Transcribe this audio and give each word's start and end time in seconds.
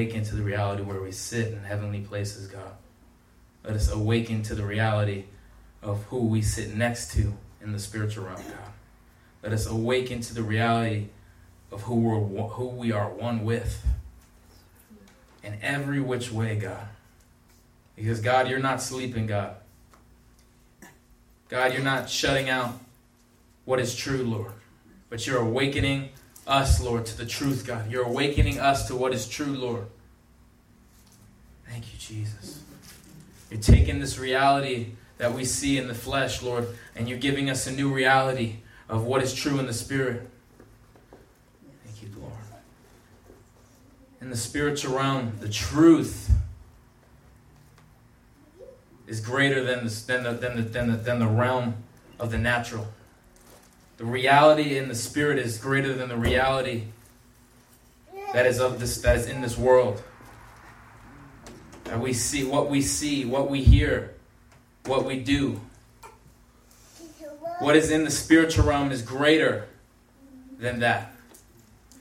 awaken 0.00 0.24
to 0.24 0.34
the 0.34 0.42
reality 0.42 0.82
where 0.82 1.02
we 1.02 1.12
sit 1.12 1.52
in 1.52 1.62
heavenly 1.62 2.00
places, 2.00 2.46
God. 2.46 2.72
Let 3.62 3.76
us 3.76 3.92
awaken 3.92 4.42
to 4.44 4.54
the 4.54 4.64
reality 4.64 5.24
of 5.82 6.02
who 6.04 6.24
we 6.24 6.40
sit 6.40 6.74
next 6.74 7.12
to 7.12 7.34
in 7.60 7.72
the 7.72 7.78
spiritual 7.78 8.24
realm, 8.24 8.36
God. 8.36 8.72
Let 9.42 9.52
us 9.52 9.66
awaken 9.66 10.22
to 10.22 10.34
the 10.34 10.42
reality 10.42 11.08
of 11.70 11.82
who, 11.82 11.96
we're, 11.96 12.46
who 12.48 12.68
we 12.68 12.92
are 12.92 13.10
one 13.10 13.44
with 13.44 13.84
in 15.42 15.58
every 15.60 16.00
which 16.00 16.32
way, 16.32 16.56
God. 16.56 16.88
Because, 17.94 18.22
God, 18.22 18.48
you're 18.48 18.58
not 18.58 18.80
sleeping, 18.80 19.26
God. 19.26 19.56
God, 21.50 21.74
you're 21.74 21.82
not 21.82 22.08
shutting 22.08 22.48
out 22.48 22.72
what 23.66 23.78
is 23.78 23.94
true, 23.94 24.22
Lord, 24.22 24.52
but 25.10 25.26
you're 25.26 25.42
awakening 25.42 26.08
us, 26.46 26.80
Lord, 26.80 27.06
to 27.06 27.16
the 27.16 27.26
truth, 27.26 27.66
God. 27.66 27.90
You're 27.90 28.04
awakening 28.04 28.58
us 28.58 28.86
to 28.88 28.96
what 28.96 29.12
is 29.14 29.28
true, 29.28 29.54
Lord. 29.54 29.86
Thank 31.68 31.92
you, 31.92 31.98
Jesus. 31.98 32.62
You're 33.50 33.60
taking 33.60 34.00
this 34.00 34.18
reality 34.18 34.92
that 35.18 35.34
we 35.34 35.44
see 35.44 35.76
in 35.78 35.86
the 35.86 35.94
flesh, 35.94 36.42
Lord, 36.42 36.66
and 36.96 37.08
you're 37.08 37.18
giving 37.18 37.50
us 37.50 37.66
a 37.66 37.72
new 37.72 37.92
reality 37.92 38.56
of 38.88 39.04
what 39.04 39.22
is 39.22 39.34
true 39.34 39.58
in 39.58 39.66
the 39.66 39.72
spirit. 39.72 40.28
Thank 41.84 42.02
you, 42.02 42.08
Lord. 42.20 42.32
In 44.20 44.30
the 44.30 44.36
spiritual 44.36 44.96
realm, 44.96 45.32
the 45.40 45.48
truth 45.48 46.30
is 49.06 49.20
greater 49.20 49.62
than 49.62 49.84
the, 49.84 49.90
than 50.06 50.22
the, 50.22 50.32
than 50.32 50.56
the, 50.56 50.62
than 50.62 50.90
the, 50.90 50.96
than 50.96 51.18
the 51.18 51.26
realm 51.26 51.74
of 52.18 52.30
the 52.30 52.38
natural. 52.38 52.86
The 54.00 54.06
reality 54.06 54.78
in 54.78 54.88
the 54.88 54.94
spirit 54.94 55.38
is 55.38 55.58
greater 55.58 55.92
than 55.92 56.08
the 56.08 56.16
reality 56.16 56.84
that 58.32 58.46
is 58.46 58.58
of 58.58 58.80
this 58.80 59.02
that 59.02 59.18
is 59.18 59.26
in 59.26 59.42
this 59.42 59.58
world. 59.58 60.02
That 61.84 62.00
we 62.00 62.14
see 62.14 62.42
what 62.42 62.70
we 62.70 62.80
see, 62.80 63.26
what 63.26 63.50
we 63.50 63.62
hear, 63.62 64.14
what 64.86 65.04
we 65.04 65.20
do. 65.20 65.60
What 67.58 67.76
is 67.76 67.90
in 67.90 68.04
the 68.04 68.10
spiritual 68.10 68.64
realm 68.64 68.90
is 68.90 69.02
greater 69.02 69.68
than 70.58 70.80
that. 70.80 71.12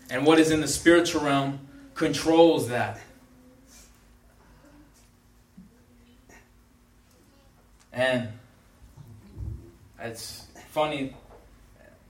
And 0.10 0.26
what 0.26 0.40
is 0.40 0.52
in 0.52 0.62
the 0.62 0.70
spiritual 0.70 1.24
realm 1.24 1.60
controls 1.96 2.70
that. 2.70 3.02
And 7.92 8.30
it's 10.00 10.46
funny, 10.70 11.14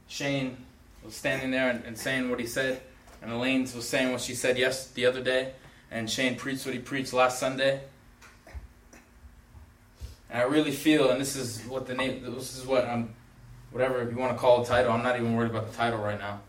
Shane 0.09 0.57
was 1.05 1.15
standing 1.15 1.51
there 1.51 1.69
and, 1.69 1.85
and 1.85 1.97
saying 1.97 2.29
what 2.29 2.39
he 2.39 2.45
said, 2.45 2.81
and 3.21 3.31
Elaine 3.31 3.61
was 3.61 3.87
saying 3.87 4.11
what 4.11 4.19
she 4.19 4.35
said 4.35 4.57
yes 4.57 4.89
the 4.89 5.05
other 5.05 5.21
day, 5.21 5.53
and 5.91 6.09
Shane 6.09 6.35
preached 6.35 6.65
what 6.65 6.73
he 6.73 6.81
preached 6.81 7.13
last 7.13 7.39
Sunday. 7.39 7.79
And 10.29 10.41
I 10.41 10.45
really 10.45 10.71
feel, 10.71 11.09
and 11.09 11.21
this 11.21 11.35
is 11.35 11.61
what 11.65 11.87
the 11.87 11.93
name, 11.93 12.23
this 12.35 12.57
is 12.57 12.65
what 12.65 12.85
I'm, 12.85 13.13
whatever 13.71 14.09
you 14.09 14.17
want 14.17 14.33
to 14.33 14.37
call 14.37 14.61
the 14.63 14.67
title, 14.67 14.91
I'm 14.91 15.03
not 15.03 15.15
even 15.15 15.35
worried 15.35 15.51
about 15.51 15.71
the 15.71 15.77
title 15.77 15.99
right 15.99 16.19
now. 16.19 16.41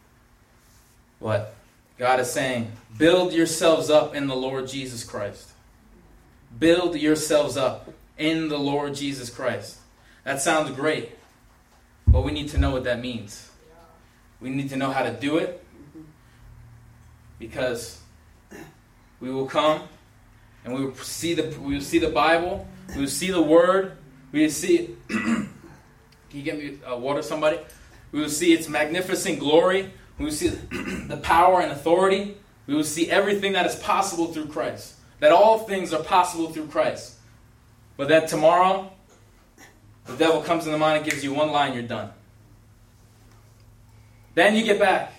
But 1.20 1.54
God 1.98 2.18
is 2.18 2.30
saying, 2.30 2.72
build 2.96 3.32
yourselves 3.32 3.90
up 3.90 4.14
in 4.14 4.26
the 4.26 4.36
Lord 4.36 4.68
Jesus 4.68 5.04
Christ. 5.04 5.50
Build 6.58 6.96
yourselves 6.96 7.56
up 7.56 7.92
in 8.16 8.48
the 8.48 8.58
Lord 8.58 8.94
Jesus 8.94 9.28
Christ. 9.28 9.78
That 10.24 10.40
sounds 10.40 10.70
great, 10.72 11.12
but 12.06 12.22
we 12.22 12.32
need 12.32 12.48
to 12.50 12.58
know 12.58 12.70
what 12.70 12.84
that 12.84 13.00
means. 13.00 13.49
We 14.40 14.50
need 14.50 14.70
to 14.70 14.76
know 14.76 14.90
how 14.90 15.02
to 15.02 15.12
do 15.12 15.38
it 15.38 15.64
because 17.38 18.00
we 19.20 19.30
will 19.30 19.46
come 19.46 19.82
and 20.64 20.74
we 20.74 20.84
will 20.84 20.94
see 20.94 21.34
the 21.34 21.58
we 21.60 21.74
will 21.74 21.82
see 21.82 21.98
the 21.98 22.10
Bible, 22.10 22.66
we 22.94 23.02
will 23.02 23.08
see 23.08 23.30
the 23.30 23.42
Word, 23.42 23.96
we 24.32 24.42
will 24.42 24.50
see. 24.50 24.96
can 25.08 25.48
you 26.32 26.42
get 26.42 26.58
me 26.58 26.78
uh, 26.90 26.96
water, 26.96 27.22
somebody? 27.22 27.58
We 28.12 28.20
will 28.20 28.28
see 28.28 28.52
its 28.52 28.68
magnificent 28.68 29.38
glory. 29.38 29.90
We 30.18 30.26
will 30.26 30.32
see 30.32 30.48
the 30.48 31.18
power 31.22 31.60
and 31.60 31.72
authority. 31.72 32.36
We 32.66 32.74
will 32.74 32.84
see 32.84 33.10
everything 33.10 33.54
that 33.54 33.66
is 33.66 33.76
possible 33.76 34.32
through 34.32 34.48
Christ. 34.48 34.94
That 35.20 35.32
all 35.32 35.60
things 35.60 35.92
are 35.92 36.02
possible 36.02 36.50
through 36.50 36.68
Christ. 36.68 37.16
But 37.96 38.08
that 38.08 38.28
tomorrow, 38.28 38.90
the 40.06 40.16
devil 40.16 40.40
comes 40.42 40.66
in 40.66 40.72
the 40.72 40.78
mind 40.78 40.98
and 40.98 41.10
gives 41.10 41.22
you 41.22 41.32
one 41.32 41.52
line, 41.52 41.74
you're 41.74 41.82
done. 41.82 42.10
Then 44.34 44.54
you 44.54 44.64
get 44.64 44.78
back. 44.78 45.12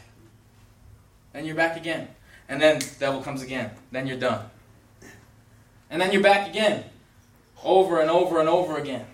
Then 1.33 1.45
you're 1.45 1.55
back 1.55 1.77
again. 1.77 2.07
And 2.49 2.61
then 2.61 2.79
the 2.79 2.95
devil 2.99 3.22
comes 3.22 3.41
again. 3.41 3.72
Then 3.91 4.07
you're 4.07 4.17
done. 4.19 4.45
And 5.89 6.01
then 6.01 6.11
you're 6.11 6.23
back 6.23 6.49
again. 6.49 6.83
Over 7.63 8.00
and 8.01 8.09
over 8.09 8.39
and 8.39 8.50
over 8.50 8.77
again. 8.77 9.05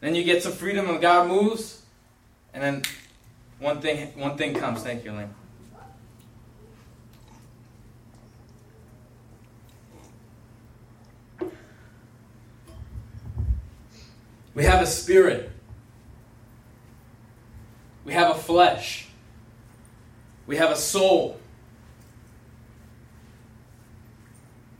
Then 0.00 0.14
you 0.14 0.24
get 0.24 0.42
some 0.42 0.52
freedom 0.52 0.88
and 0.88 1.00
God 1.00 1.28
moves. 1.28 1.82
And 2.54 2.62
then 2.62 2.82
one 3.58 3.80
thing 3.80 4.18
one 4.18 4.36
thing 4.36 4.54
comes. 4.54 4.82
Thank 4.82 5.04
you, 5.04 5.12
Lynn. 5.12 5.34
We 14.54 14.64
have 14.64 14.82
a 14.82 14.86
spirit. 14.86 15.52
We 18.04 18.12
have 18.12 18.34
a 18.34 18.38
flesh. 18.38 19.07
We 20.48 20.56
have 20.56 20.72
a 20.72 20.76
soul. 20.76 21.38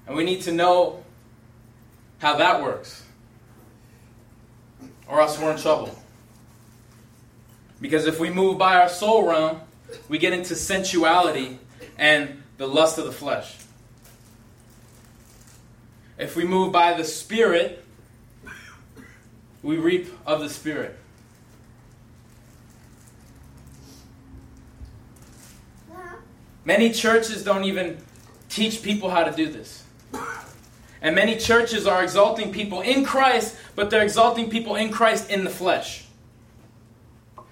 And 0.08 0.16
we 0.16 0.24
need 0.24 0.42
to 0.42 0.52
know 0.52 1.04
how 2.18 2.36
that 2.38 2.60
works. 2.62 3.04
Or 5.06 5.20
else 5.20 5.38
we're 5.38 5.52
in 5.52 5.58
trouble. 5.58 5.96
Because 7.80 8.06
if 8.06 8.18
we 8.18 8.30
move 8.30 8.58
by 8.58 8.76
our 8.80 8.88
soul 8.88 9.28
realm, 9.28 9.60
we 10.08 10.18
get 10.18 10.32
into 10.32 10.56
sensuality 10.56 11.60
and 11.96 12.42
the 12.56 12.66
lust 12.66 12.98
of 12.98 13.04
the 13.04 13.12
flesh. 13.12 13.54
If 16.18 16.34
we 16.34 16.44
move 16.44 16.72
by 16.72 16.94
the 16.94 17.04
spirit, 17.04 17.84
we 19.62 19.76
reap 19.76 20.10
of 20.26 20.40
the 20.40 20.48
Spirit. 20.48 20.96
Many 26.68 26.90
churches 26.90 27.42
don't 27.42 27.64
even 27.64 27.96
teach 28.50 28.82
people 28.82 29.08
how 29.08 29.24
to 29.24 29.34
do 29.34 29.50
this. 29.50 29.84
And 31.00 31.14
many 31.14 31.38
churches 31.38 31.86
are 31.86 32.02
exalting 32.02 32.52
people 32.52 32.82
in 32.82 33.06
Christ, 33.06 33.56
but 33.74 33.88
they're 33.88 34.02
exalting 34.02 34.50
people 34.50 34.76
in 34.76 34.90
Christ 34.90 35.30
in 35.30 35.44
the 35.44 35.50
flesh. 35.50 36.04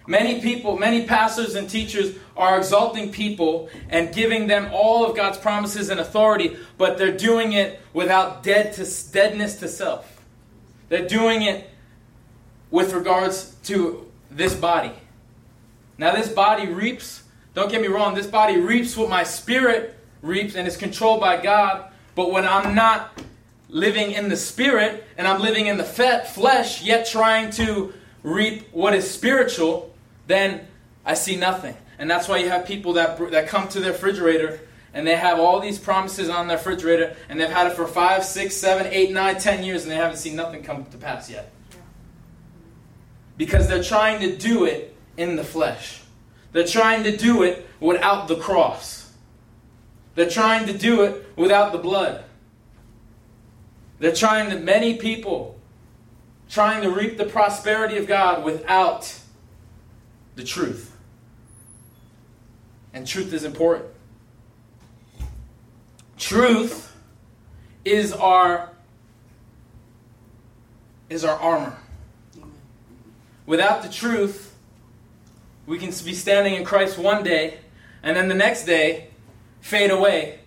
Many 0.06 0.42
people, 0.42 0.76
many 0.76 1.06
pastors 1.06 1.54
and 1.54 1.66
teachers 1.66 2.14
are 2.36 2.58
exalting 2.58 3.10
people 3.10 3.70
and 3.88 4.14
giving 4.14 4.48
them 4.48 4.68
all 4.70 5.06
of 5.06 5.16
God's 5.16 5.38
promises 5.38 5.88
and 5.88 5.98
authority, 5.98 6.54
but 6.76 6.98
they're 6.98 7.16
doing 7.16 7.54
it 7.54 7.80
without 7.94 8.42
dead 8.42 8.74
to, 8.74 8.86
deadness 9.12 9.58
to 9.60 9.68
self. 9.68 10.22
They're 10.90 11.08
doing 11.08 11.40
it 11.40 11.70
with 12.70 12.92
regards 12.92 13.54
to 13.64 14.12
this 14.30 14.54
body. 14.54 14.92
Now, 15.96 16.14
this 16.14 16.28
body 16.28 16.66
reaps, 16.66 17.22
don't 17.56 17.70
get 17.70 17.80
me 17.80 17.88
wrong, 17.88 18.14
this 18.14 18.26
body 18.26 18.58
reaps 18.58 18.98
what 18.98 19.08
my 19.08 19.24
spirit 19.24 19.98
reaps 20.20 20.56
and 20.56 20.68
is 20.68 20.76
controlled 20.76 21.20
by 21.20 21.40
God. 21.42 21.90
But 22.14 22.30
when 22.30 22.46
I'm 22.46 22.74
not 22.74 23.18
living 23.70 24.12
in 24.12 24.28
the 24.28 24.36
spirit 24.36 25.04
and 25.16 25.26
I'm 25.26 25.40
living 25.40 25.66
in 25.66 25.78
the 25.78 25.84
flesh, 25.84 26.82
yet 26.82 27.06
trying 27.06 27.50
to 27.52 27.94
reap 28.22 28.68
what 28.72 28.94
is 28.94 29.10
spiritual, 29.10 29.94
then 30.26 30.66
I 31.06 31.14
see 31.14 31.34
nothing. 31.34 31.74
And 31.98 32.10
that's 32.10 32.28
why 32.28 32.36
you 32.36 32.50
have 32.50 32.66
people 32.66 32.92
that, 32.92 33.18
that 33.30 33.48
come 33.48 33.68
to 33.68 33.80
their 33.80 33.92
refrigerator 33.92 34.60
and 34.92 35.06
they 35.06 35.16
have 35.16 35.40
all 35.40 35.58
these 35.58 35.78
promises 35.78 36.28
on 36.28 36.48
their 36.48 36.58
refrigerator 36.58 37.16
and 37.30 37.40
they've 37.40 37.48
had 37.48 37.68
it 37.68 37.72
for 37.72 37.86
five, 37.86 38.22
six, 38.26 38.54
seven, 38.54 38.86
eight, 38.92 39.12
nine, 39.12 39.38
ten 39.38 39.64
years 39.64 39.84
and 39.84 39.90
they 39.90 39.96
haven't 39.96 40.18
seen 40.18 40.36
nothing 40.36 40.62
come 40.62 40.84
to 40.84 40.98
pass 40.98 41.30
yet 41.30 41.50
because 43.38 43.66
they're 43.66 43.82
trying 43.82 44.20
to 44.20 44.36
do 44.36 44.66
it 44.66 44.94
in 45.16 45.36
the 45.36 45.44
flesh. 45.44 46.02
They're 46.56 46.66
trying 46.66 47.04
to 47.04 47.14
do 47.14 47.42
it 47.42 47.68
without 47.80 48.28
the 48.28 48.36
cross. 48.36 49.12
They're 50.14 50.30
trying 50.30 50.64
to 50.68 50.72
do 50.72 51.02
it 51.02 51.26
without 51.36 51.72
the 51.72 51.76
blood. 51.76 52.24
They're 53.98 54.14
trying 54.14 54.48
to, 54.48 54.58
many 54.58 54.94
people, 54.94 55.60
trying 56.48 56.80
to 56.80 56.88
reap 56.88 57.18
the 57.18 57.26
prosperity 57.26 57.98
of 57.98 58.06
God 58.06 58.42
without 58.42 59.20
the 60.34 60.44
truth. 60.44 60.96
And 62.94 63.06
truth 63.06 63.34
is 63.34 63.44
important. 63.44 63.90
Truth 66.16 66.96
is 67.84 68.14
our 68.14 68.70
is 71.10 71.22
our 71.22 71.38
armor. 71.38 71.76
Without 73.44 73.82
the 73.82 73.90
truth, 73.90 74.45
We 75.66 75.78
can 75.78 75.88
be 75.88 76.14
standing 76.14 76.54
in 76.54 76.64
Christ 76.64 76.96
one 76.96 77.24
day, 77.24 77.58
and 78.02 78.16
then 78.16 78.28
the 78.28 78.34
next 78.34 78.64
day 78.64 79.08
fade 79.60 79.90
away, 79.90 80.40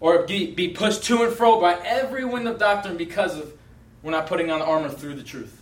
or 0.00 0.26
be, 0.26 0.74
pushed 0.74 1.04
to 1.04 1.22
and 1.22 1.32
fro 1.32 1.60
by 1.60 1.74
every 1.84 2.24
wind 2.24 2.48
of 2.48 2.58
doctrine 2.58 2.96
because 2.96 3.38
of 3.38 3.52
we're 4.02 4.10
not 4.10 4.26
putting 4.26 4.50
on 4.50 4.62
armor 4.62 4.88
through 4.88 5.14
the 5.14 5.22
truth. 5.22 5.60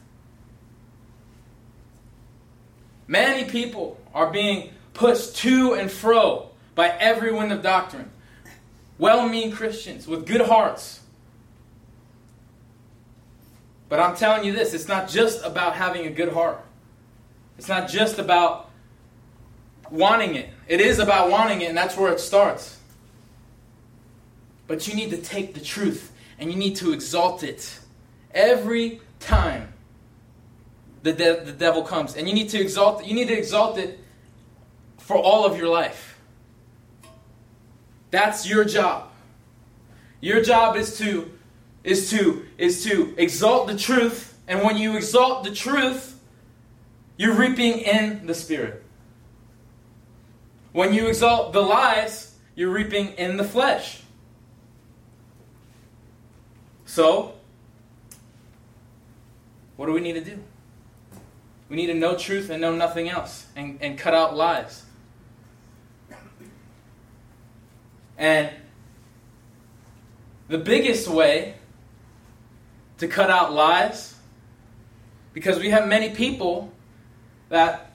Many 3.06 3.50
people 3.50 3.98
are 4.14 4.30
being 4.30 4.70
pushed 4.94 5.36
to 5.38 5.74
and 5.74 5.90
fro 5.90 6.50
by 6.74 6.88
every 6.88 7.32
wind 7.32 7.52
of 7.52 7.62
doctrine. 7.62 8.10
Well 8.98 9.28
meaning 9.28 9.52
Christians 9.52 10.06
with 10.06 10.26
good 10.26 10.42
hearts. 10.42 11.00
But 13.88 14.00
I'm 14.00 14.14
telling 14.16 14.44
you 14.44 14.52
this 14.52 14.74
it's 14.74 14.88
not 14.88 15.08
just 15.08 15.44
about 15.44 15.74
having 15.74 16.06
a 16.06 16.10
good 16.10 16.32
heart, 16.32 16.60
it's 17.56 17.68
not 17.68 17.88
just 17.88 18.18
about 18.18 18.67
wanting 19.90 20.34
it. 20.34 20.50
It 20.66 20.80
is 20.80 20.98
about 20.98 21.30
wanting 21.30 21.62
it, 21.62 21.68
and 21.68 21.76
that's 21.76 21.96
where 21.96 22.12
it 22.12 22.20
starts. 22.20 22.78
But 24.66 24.86
you 24.86 24.94
need 24.94 25.10
to 25.10 25.16
take 25.16 25.54
the 25.54 25.60
truth 25.60 26.12
and 26.38 26.52
you 26.52 26.56
need 26.56 26.76
to 26.76 26.92
exalt 26.92 27.42
it 27.42 27.78
every 28.32 29.00
time 29.18 29.72
the, 31.02 31.12
de- 31.12 31.44
the 31.44 31.52
devil 31.52 31.82
comes. 31.82 32.16
And 32.16 32.28
you 32.28 32.34
need 32.34 32.50
to 32.50 32.60
exalt 32.60 33.00
it. 33.00 33.06
You 33.06 33.14
need 33.14 33.28
to 33.28 33.36
exalt 33.36 33.78
it 33.78 33.98
for 34.98 35.16
all 35.16 35.44
of 35.44 35.56
your 35.56 35.68
life. 35.68 36.18
That's 38.10 38.48
your 38.48 38.64
job. 38.64 39.10
Your 40.20 40.42
job 40.42 40.76
is 40.76 40.98
to 40.98 41.30
is 41.84 42.10
to 42.10 42.44
is 42.58 42.84
to 42.84 43.14
exalt 43.16 43.68
the 43.68 43.78
truth, 43.78 44.36
and 44.48 44.62
when 44.62 44.76
you 44.76 44.96
exalt 44.96 45.44
the 45.44 45.52
truth, 45.52 46.18
you're 47.16 47.34
reaping 47.34 47.78
in 47.78 48.26
the 48.26 48.34
spirit. 48.34 48.82
When 50.72 50.92
you 50.92 51.08
exalt 51.08 51.52
the 51.52 51.60
lies, 51.60 52.34
you're 52.54 52.70
reaping 52.70 53.08
in 53.14 53.36
the 53.36 53.44
flesh. 53.44 54.02
So, 56.84 57.34
what 59.76 59.86
do 59.86 59.92
we 59.92 60.00
need 60.00 60.14
to 60.14 60.20
do? 60.20 60.38
We 61.68 61.76
need 61.76 61.86
to 61.86 61.94
know 61.94 62.16
truth 62.16 62.50
and 62.50 62.60
know 62.60 62.74
nothing 62.74 63.08
else 63.08 63.46
and, 63.54 63.78
and 63.80 63.98
cut 63.98 64.14
out 64.14 64.36
lies. 64.36 64.84
And 68.16 68.50
the 70.48 70.58
biggest 70.58 71.06
way 71.06 71.54
to 72.98 73.06
cut 73.06 73.30
out 73.30 73.52
lies, 73.52 74.14
because 75.32 75.58
we 75.58 75.70
have 75.70 75.86
many 75.86 76.10
people 76.10 76.72
that 77.50 77.92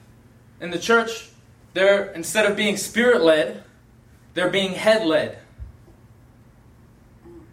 in 0.60 0.70
the 0.70 0.78
church, 0.78 1.28
they're 1.74 2.06
instead 2.12 2.46
of 2.50 2.56
being 2.56 2.76
spirit 2.76 3.22
led, 3.22 3.62
they're 4.32 4.50
being 4.50 4.72
head 4.72 5.06
led. 5.06 5.38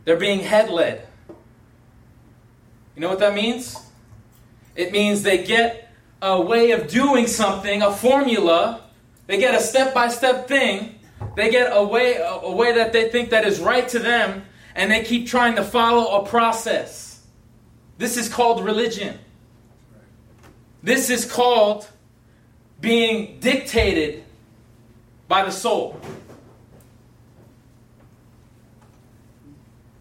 They're 0.05 0.17
being 0.17 0.39
head 0.39 0.69
led. 0.69 1.07
You 2.95 3.01
know 3.01 3.09
what 3.09 3.19
that 3.19 3.33
means? 3.33 3.77
It 4.75 4.91
means 4.91 5.23
they 5.23 5.43
get 5.43 5.91
a 6.21 6.39
way 6.39 6.71
of 6.71 6.87
doing 6.87 7.27
something, 7.27 7.81
a 7.81 7.91
formula, 7.91 8.81
they 9.27 9.37
get 9.37 9.55
a 9.55 9.59
step 9.59 9.93
by 9.93 10.07
step 10.07 10.47
thing, 10.47 10.99
they 11.35 11.49
get 11.49 11.75
a 11.75 11.83
way, 11.83 12.17
a 12.17 12.51
way 12.51 12.73
that 12.73 12.93
they 12.93 13.09
think 13.09 13.29
that 13.31 13.45
is 13.45 13.59
right 13.59 13.87
to 13.89 13.99
them, 13.99 14.45
and 14.75 14.91
they 14.91 15.03
keep 15.03 15.27
trying 15.27 15.55
to 15.55 15.63
follow 15.63 16.21
a 16.21 16.27
process. 16.27 17.25
This 17.97 18.17
is 18.17 18.29
called 18.29 18.63
religion. 18.63 19.17
This 20.83 21.09
is 21.09 21.25
called 21.25 21.87
being 22.81 23.39
dictated 23.39 24.23
by 25.27 25.45
the 25.45 25.51
soul. 25.51 25.99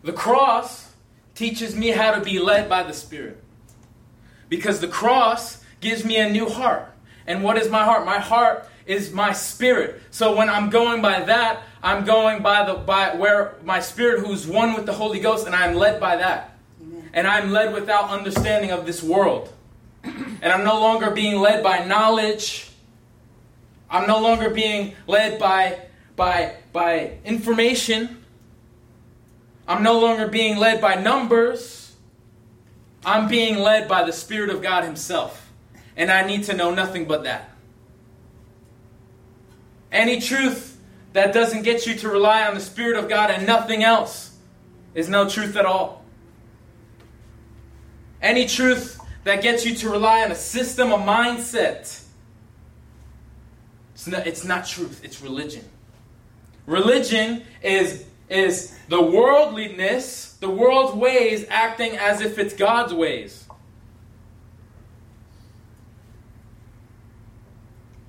The 0.02 0.12
cross 0.12 0.92
teaches 1.34 1.76
me 1.76 1.88
how 1.88 2.12
to 2.12 2.20
be 2.20 2.38
led 2.38 2.68
by 2.68 2.82
the 2.82 2.92
Spirit. 2.92 3.42
Because 4.48 4.80
the 4.80 4.88
cross 4.88 5.62
gives 5.80 6.04
me 6.04 6.16
a 6.16 6.28
new 6.28 6.48
heart. 6.48 6.92
And 7.26 7.44
what 7.44 7.56
is 7.56 7.68
my 7.68 7.84
heart? 7.84 8.04
My 8.04 8.18
heart 8.18 8.68
is 8.86 9.12
my 9.12 9.32
spirit. 9.32 10.02
So 10.10 10.34
when 10.34 10.48
I'm 10.48 10.68
going 10.68 11.00
by 11.00 11.20
that, 11.20 11.62
I'm 11.82 12.04
going 12.04 12.42
by 12.42 12.66
the 12.66 12.74
by 12.74 13.14
where 13.14 13.54
my 13.62 13.80
spirit 13.80 14.26
who's 14.26 14.46
one 14.46 14.74
with 14.74 14.84
the 14.86 14.92
Holy 14.92 15.20
Ghost 15.20 15.46
and 15.46 15.54
I'm 15.54 15.76
led 15.76 16.00
by 16.00 16.16
that. 16.16 16.58
Amen. 16.82 17.08
And 17.12 17.26
I'm 17.26 17.52
led 17.52 17.72
without 17.72 18.10
understanding 18.10 18.72
of 18.72 18.86
this 18.86 19.02
world. 19.02 19.52
and 20.02 20.44
I'm 20.44 20.64
no 20.64 20.80
longer 20.80 21.10
being 21.10 21.40
led 21.40 21.62
by 21.62 21.84
knowledge. 21.84 22.69
I'm 23.90 24.06
no 24.06 24.20
longer 24.20 24.50
being 24.50 24.94
led 25.06 25.38
by 25.38 25.80
by 26.16 26.54
by 26.72 27.18
information. 27.24 28.24
I'm 29.66 29.82
no 29.82 29.98
longer 29.98 30.28
being 30.28 30.58
led 30.58 30.80
by 30.80 30.94
numbers. 30.96 31.96
I'm 33.04 33.28
being 33.28 33.58
led 33.58 33.88
by 33.88 34.04
the 34.04 34.12
Spirit 34.12 34.50
of 34.50 34.62
God 34.62 34.84
Himself. 34.84 35.50
And 35.96 36.10
I 36.10 36.26
need 36.26 36.44
to 36.44 36.54
know 36.54 36.72
nothing 36.72 37.06
but 37.06 37.24
that. 37.24 37.50
Any 39.90 40.20
truth 40.20 40.78
that 41.12 41.32
doesn't 41.32 41.62
get 41.62 41.86
you 41.86 41.94
to 41.96 42.08
rely 42.08 42.46
on 42.46 42.54
the 42.54 42.60
Spirit 42.60 42.96
of 42.96 43.08
God 43.08 43.30
and 43.30 43.46
nothing 43.46 43.82
else 43.82 44.36
is 44.94 45.08
no 45.08 45.28
truth 45.28 45.56
at 45.56 45.66
all. 45.66 46.04
Any 48.22 48.46
truth 48.46 49.00
that 49.24 49.42
gets 49.42 49.64
you 49.64 49.74
to 49.76 49.88
rely 49.88 50.22
on 50.22 50.30
a 50.30 50.36
system, 50.36 50.92
a 50.92 50.98
mindset, 50.98 51.99
it's 54.00 54.06
not, 54.06 54.26
it's 54.26 54.44
not 54.44 54.66
truth, 54.66 55.02
it's 55.04 55.20
religion. 55.20 55.62
Religion 56.64 57.42
is, 57.62 58.06
is 58.30 58.74
the 58.88 59.02
worldliness, 59.02 60.38
the 60.40 60.48
world's 60.48 60.96
ways 60.96 61.44
acting 61.50 61.98
as 61.98 62.22
if 62.22 62.38
it's 62.38 62.54
God's 62.54 62.94
ways. 62.94 63.46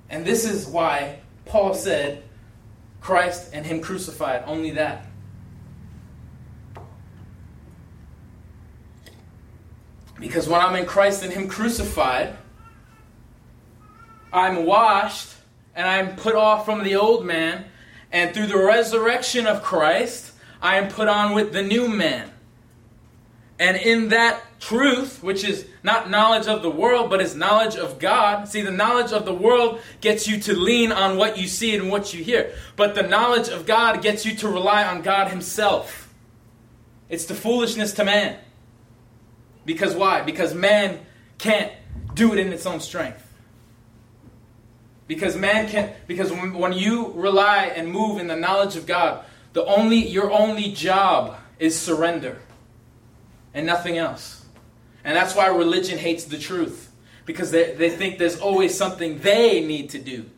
And 0.08 0.24
this 0.24 0.46
is 0.46 0.66
why 0.66 1.18
Paul 1.44 1.74
said, 1.74 2.22
Christ 3.02 3.50
and 3.52 3.66
Him 3.66 3.82
crucified, 3.82 4.44
only 4.46 4.70
that. 4.70 5.04
Because 10.18 10.48
when 10.48 10.62
I'm 10.62 10.74
in 10.76 10.86
Christ 10.86 11.22
and 11.22 11.30
Him 11.30 11.48
crucified, 11.48 12.34
I'm 14.32 14.64
washed 14.64 15.28
and 15.74 15.86
I'm 15.86 16.16
put 16.16 16.34
off 16.34 16.64
from 16.64 16.84
the 16.84 16.96
old 16.96 17.24
man, 17.24 17.64
and 18.10 18.34
through 18.34 18.48
the 18.48 18.58
resurrection 18.58 19.46
of 19.46 19.62
Christ, 19.62 20.32
I 20.60 20.76
am 20.76 20.88
put 20.88 21.08
on 21.08 21.34
with 21.34 21.52
the 21.52 21.62
new 21.62 21.88
man. 21.88 22.30
And 23.58 23.76
in 23.76 24.08
that 24.08 24.42
truth, 24.60 25.22
which 25.22 25.44
is 25.44 25.66
not 25.82 26.10
knowledge 26.10 26.46
of 26.46 26.62
the 26.62 26.70
world, 26.70 27.10
but 27.10 27.20
is 27.20 27.34
knowledge 27.34 27.76
of 27.76 27.98
God. 27.98 28.48
See, 28.48 28.60
the 28.60 28.70
knowledge 28.70 29.12
of 29.12 29.24
the 29.24 29.34
world 29.34 29.80
gets 30.00 30.26
you 30.26 30.40
to 30.40 30.54
lean 30.54 30.92
on 30.92 31.16
what 31.16 31.38
you 31.38 31.46
see 31.46 31.74
and 31.76 31.90
what 31.90 32.12
you 32.12 32.24
hear. 32.24 32.52
But 32.76 32.94
the 32.94 33.02
knowledge 33.02 33.48
of 33.48 33.66
God 33.66 34.02
gets 34.02 34.26
you 34.26 34.34
to 34.36 34.48
rely 34.48 34.84
on 34.84 35.02
God 35.02 35.28
Himself. 35.28 36.12
It's 37.08 37.26
the 37.26 37.34
foolishness 37.34 37.92
to 37.94 38.04
man. 38.04 38.38
Because 39.64 39.94
why? 39.94 40.22
Because 40.22 40.54
man 40.54 41.00
can't 41.38 41.72
do 42.14 42.32
it 42.32 42.38
in 42.38 42.52
its 42.52 42.66
own 42.66 42.80
strength. 42.80 43.31
Because 45.12 45.36
man 45.36 45.68
can't, 45.68 45.92
because 46.06 46.32
when, 46.32 46.54
when 46.54 46.72
you 46.72 47.12
rely 47.12 47.66
and 47.66 47.92
move 47.92 48.18
in 48.18 48.28
the 48.28 48.34
knowledge 48.34 48.76
of 48.76 48.86
God, 48.86 49.22
the 49.52 49.62
only, 49.66 49.98
your 50.08 50.32
only 50.32 50.72
job 50.72 51.36
is 51.58 51.78
surrender 51.78 52.38
and 53.52 53.66
nothing 53.66 53.98
else. 53.98 54.46
And 55.04 55.14
that's 55.14 55.34
why 55.34 55.48
religion 55.48 55.98
hates 55.98 56.24
the 56.24 56.38
truth. 56.38 56.90
Because 57.26 57.50
they, 57.50 57.74
they 57.74 57.90
think 57.90 58.18
there's 58.18 58.40
always 58.40 58.74
something 58.74 59.18
they 59.18 59.62
need 59.62 59.90
to 59.90 59.98
do. 59.98 60.30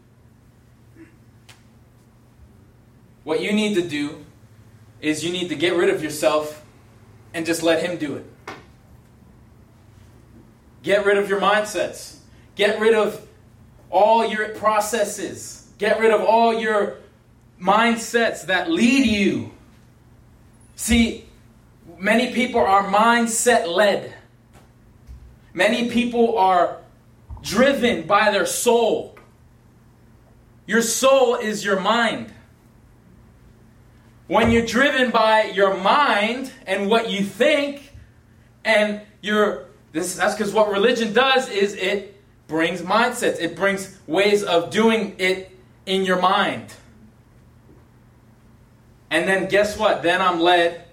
What 3.22 3.40
you 3.40 3.52
need 3.52 3.76
to 3.76 3.88
do 3.88 4.24
is 5.00 5.24
you 5.24 5.32
need 5.32 5.50
to 5.50 5.54
get 5.54 5.76
rid 5.76 5.88
of 5.88 6.02
yourself 6.02 6.66
and 7.32 7.46
just 7.46 7.62
let 7.62 7.80
Him 7.80 7.96
do 7.96 8.16
it. 8.16 8.26
Get 10.82 11.06
rid 11.06 11.16
of 11.16 11.28
your 11.28 11.40
mindsets. 11.40 12.16
Get 12.56 12.80
rid 12.80 12.94
of 12.94 13.24
all 13.94 14.26
your 14.26 14.48
processes. 14.50 15.68
Get 15.78 16.00
rid 16.00 16.10
of 16.10 16.20
all 16.20 16.52
your 16.52 16.96
mindsets 17.60 18.46
that 18.46 18.68
lead 18.68 19.06
you. 19.06 19.52
See, 20.74 21.26
many 21.96 22.34
people 22.34 22.60
are 22.60 22.82
mindset 22.88 23.72
led. 23.72 24.12
Many 25.52 25.88
people 25.90 26.36
are 26.36 26.78
driven 27.40 28.04
by 28.04 28.32
their 28.32 28.46
soul. 28.46 29.16
Your 30.66 30.82
soul 30.82 31.36
is 31.36 31.64
your 31.64 31.78
mind. 31.78 32.32
When 34.26 34.50
you're 34.50 34.66
driven 34.66 35.12
by 35.12 35.44
your 35.44 35.76
mind 35.76 36.50
and 36.66 36.90
what 36.90 37.10
you 37.10 37.22
think, 37.22 37.92
and 38.64 39.02
you're 39.20 39.66
this 39.92 40.16
that's 40.16 40.34
because 40.34 40.52
what 40.52 40.70
religion 40.72 41.12
does 41.12 41.48
is 41.48 41.74
it 41.74 42.13
brings 42.54 42.82
mindsets, 42.82 43.40
it 43.40 43.56
brings 43.56 43.98
ways 44.06 44.44
of 44.44 44.70
doing 44.70 45.16
it 45.18 45.50
in 45.86 46.04
your 46.04 46.20
mind. 46.20 46.72
And 49.10 49.26
then 49.28 49.48
guess 49.48 49.76
what? 49.76 50.04
Then 50.04 50.22
I'm 50.22 50.38
led 50.38 50.84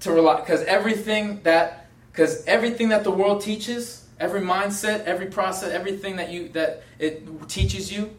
to 0.00 0.12
rely 0.12 0.40
because 0.40 0.62
everything 0.62 1.42
that 1.42 1.90
because 2.10 2.42
everything 2.46 2.88
that 2.88 3.04
the 3.04 3.10
world 3.10 3.42
teaches, 3.42 4.06
every 4.18 4.40
mindset, 4.40 5.04
every 5.04 5.26
process, 5.26 5.72
everything 5.72 6.16
that 6.16 6.30
you 6.30 6.48
that 6.54 6.84
it 6.98 7.50
teaches 7.50 7.92
you, 7.92 8.16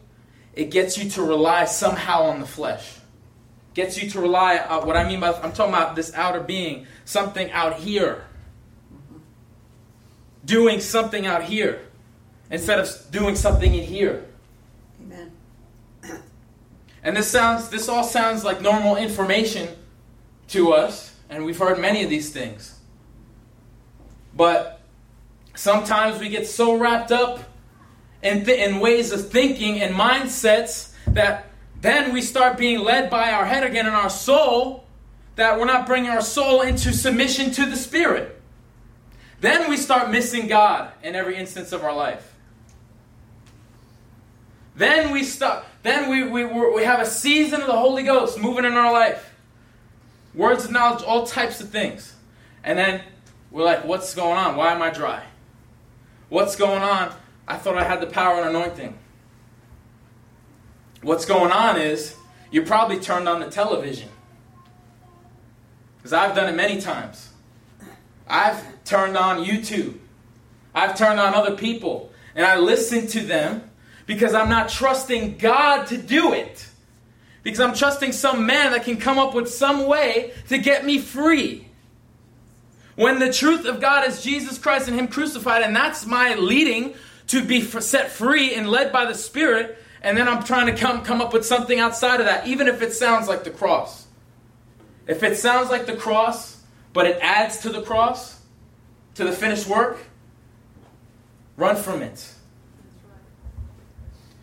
it 0.54 0.70
gets 0.70 0.96
you 0.96 1.10
to 1.10 1.24
rely 1.24 1.64
somehow 1.64 2.22
on 2.22 2.38
the 2.38 2.46
flesh. 2.46 2.98
Gets 3.74 4.00
you 4.00 4.08
to 4.10 4.20
rely 4.20 4.58
on 4.58 4.86
what 4.86 4.96
I 4.96 5.08
mean 5.08 5.18
by 5.18 5.32
I'm 5.32 5.50
talking 5.50 5.74
about 5.74 5.96
this 5.96 6.14
outer 6.14 6.40
being, 6.40 6.86
something 7.04 7.50
out 7.50 7.80
here. 7.80 8.26
Doing 10.44 10.78
something 10.78 11.26
out 11.26 11.42
here 11.42 11.89
instead 12.50 12.78
of 12.78 12.88
doing 13.10 13.36
something 13.36 13.74
in 13.74 13.84
here. 13.84 14.24
Amen. 15.02 15.32
And 17.02 17.16
this 17.16 17.30
sounds 17.30 17.70
this 17.70 17.88
all 17.88 18.04
sounds 18.04 18.44
like 18.44 18.60
normal 18.60 18.96
information 18.96 19.68
to 20.48 20.72
us, 20.72 21.14
and 21.30 21.44
we've 21.46 21.58
heard 21.58 21.78
many 21.78 22.04
of 22.04 22.10
these 22.10 22.30
things. 22.30 22.78
But 24.36 24.80
sometimes 25.54 26.20
we 26.20 26.28
get 26.28 26.46
so 26.46 26.76
wrapped 26.76 27.10
up 27.10 27.40
in, 28.22 28.44
th- 28.44 28.58
in 28.58 28.80
ways 28.80 29.12
of 29.12 29.30
thinking 29.30 29.80
and 29.80 29.94
mindsets 29.94 30.92
that 31.06 31.46
then 31.80 32.12
we 32.12 32.20
start 32.20 32.58
being 32.58 32.80
led 32.80 33.10
by 33.10 33.32
our 33.32 33.46
head 33.46 33.64
again 33.64 33.86
and 33.86 33.96
our 33.96 34.10
soul 34.10 34.84
that 35.36 35.58
we're 35.58 35.64
not 35.64 35.86
bringing 35.86 36.10
our 36.10 36.20
soul 36.20 36.60
into 36.60 36.92
submission 36.92 37.50
to 37.52 37.66
the 37.66 37.76
Spirit. 37.76 38.40
Then 39.40 39.70
we 39.70 39.78
start 39.78 40.10
missing 40.10 40.48
God 40.48 40.92
in 41.02 41.14
every 41.14 41.36
instance 41.36 41.72
of 41.72 41.82
our 41.82 41.94
life. 41.94 42.29
Then 44.80 45.10
we 45.10 45.24
stop. 45.24 45.66
Then 45.82 46.08
we, 46.08 46.26
we, 46.26 46.42
we 46.42 46.84
have 46.84 47.00
a 47.00 47.06
season 47.06 47.60
of 47.60 47.66
the 47.66 47.76
Holy 47.76 48.02
Ghost 48.02 48.38
moving 48.38 48.64
in 48.64 48.72
our 48.72 48.90
life. 48.90 49.34
Words 50.34 50.64
of 50.64 50.70
knowledge, 50.70 51.04
all 51.04 51.26
types 51.26 51.60
of 51.60 51.68
things. 51.68 52.16
And 52.64 52.78
then 52.78 53.02
we're 53.50 53.62
like, 53.62 53.84
what's 53.84 54.14
going 54.14 54.38
on? 54.38 54.56
Why 54.56 54.72
am 54.72 54.80
I 54.80 54.88
dry? 54.88 55.22
What's 56.30 56.56
going 56.56 56.82
on? 56.82 57.12
I 57.46 57.58
thought 57.58 57.76
I 57.76 57.84
had 57.84 58.00
the 58.00 58.06
power 58.06 58.40
and 58.40 58.48
anointing. 58.48 58.98
What's 61.02 61.26
going 61.26 61.52
on 61.52 61.78
is 61.78 62.16
you 62.50 62.62
probably 62.62 63.00
turned 63.00 63.28
on 63.28 63.40
the 63.40 63.50
television. 63.50 64.08
Because 65.98 66.14
I've 66.14 66.34
done 66.34 66.48
it 66.48 66.56
many 66.56 66.80
times. 66.80 67.34
I've 68.26 68.82
turned 68.84 69.18
on 69.18 69.44
YouTube. 69.44 69.98
I've 70.74 70.96
turned 70.96 71.20
on 71.20 71.34
other 71.34 71.54
people. 71.54 72.12
And 72.34 72.46
I 72.46 72.56
listen 72.56 73.06
to 73.08 73.20
them 73.20 73.69
because 74.10 74.34
I'm 74.34 74.48
not 74.48 74.68
trusting 74.68 75.36
God 75.36 75.86
to 75.86 75.96
do 75.96 76.32
it. 76.32 76.66
Because 77.44 77.60
I'm 77.60 77.74
trusting 77.74 78.10
some 78.10 78.44
man 78.44 78.72
that 78.72 78.82
can 78.82 78.96
come 78.96 79.20
up 79.20 79.34
with 79.34 79.48
some 79.48 79.86
way 79.86 80.32
to 80.48 80.58
get 80.58 80.84
me 80.84 80.98
free. 80.98 81.68
When 82.96 83.20
the 83.20 83.32
truth 83.32 83.66
of 83.66 83.80
God 83.80 84.08
is 84.08 84.20
Jesus 84.20 84.58
Christ 84.58 84.88
and 84.88 84.98
Him 84.98 85.06
crucified, 85.06 85.62
and 85.62 85.76
that's 85.76 86.06
my 86.06 86.34
leading 86.34 86.94
to 87.28 87.44
be 87.44 87.60
set 87.60 88.10
free 88.10 88.52
and 88.52 88.68
led 88.68 88.90
by 88.92 89.04
the 89.04 89.14
Spirit, 89.14 89.78
and 90.02 90.18
then 90.18 90.26
I'm 90.26 90.42
trying 90.42 90.66
to 90.66 90.74
come, 90.74 91.04
come 91.04 91.20
up 91.20 91.32
with 91.32 91.46
something 91.46 91.78
outside 91.78 92.18
of 92.18 92.26
that, 92.26 92.48
even 92.48 92.66
if 92.66 92.82
it 92.82 92.92
sounds 92.92 93.28
like 93.28 93.44
the 93.44 93.50
cross. 93.50 94.08
If 95.06 95.22
it 95.22 95.36
sounds 95.36 95.70
like 95.70 95.86
the 95.86 95.94
cross, 95.94 96.60
but 96.92 97.06
it 97.06 97.16
adds 97.22 97.58
to 97.58 97.68
the 97.68 97.82
cross, 97.82 98.40
to 99.14 99.22
the 99.22 99.30
finished 99.30 99.68
work, 99.68 99.98
run 101.56 101.76
from 101.76 102.02
it. 102.02 102.34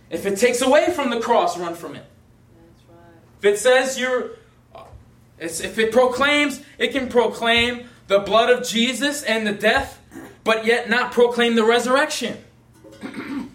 If 0.10 0.26
it 0.26 0.38
takes 0.38 0.62
away 0.62 0.92
from 0.92 1.10
the 1.10 1.20
cross, 1.20 1.58
run 1.58 1.76
from 1.76 1.96
it. 1.96 2.06
If 3.40 3.46
it 3.46 3.60
says 3.60 4.00
you're, 4.00 4.32
if 5.38 5.78
it 5.78 5.92
proclaims, 5.92 6.62
it 6.78 6.92
can 6.92 7.10
proclaim 7.10 7.88
the 8.08 8.20
blood 8.20 8.50
of 8.50 8.66
Jesus 8.66 9.24
and 9.24 9.46
the 9.46 9.52
death, 9.52 10.02
but 10.44 10.66
yet 10.66 10.90
not 10.90 11.12
proclaim 11.12 11.56
the 11.56 11.64
resurrection. 11.64 12.38
and 13.02 13.50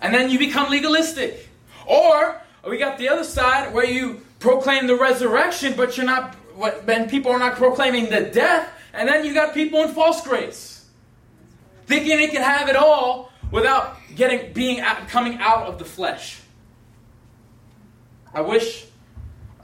then 0.00 0.28
you 0.28 0.38
become 0.38 0.70
legalistic. 0.70 1.48
Or 1.86 2.40
we 2.68 2.78
got 2.78 2.98
the 2.98 3.08
other 3.08 3.24
side 3.24 3.72
where 3.72 3.86
you 3.86 4.20
proclaim 4.40 4.86
the 4.86 4.96
resurrection, 4.96 5.74
but 5.76 5.96
you're 5.96 6.06
not, 6.06 6.36
then 6.84 7.08
people 7.08 7.30
are 7.30 7.38
not 7.38 7.56
proclaiming 7.56 8.10
the 8.10 8.22
death, 8.22 8.68
and 8.92 9.08
then 9.08 9.24
you 9.24 9.32
got 9.32 9.54
people 9.54 9.82
in 9.82 9.90
false 9.90 10.20
grace. 10.22 10.84
Thinking 11.86 12.16
they 12.16 12.28
can 12.28 12.42
have 12.42 12.68
it 12.68 12.76
all 12.76 13.30
without 13.56 13.96
getting 14.14 14.52
being 14.52 14.78
out, 14.80 15.08
coming 15.08 15.38
out 15.38 15.66
of 15.66 15.78
the 15.78 15.84
flesh. 15.84 16.40
I 18.34 18.42
wish 18.42 18.84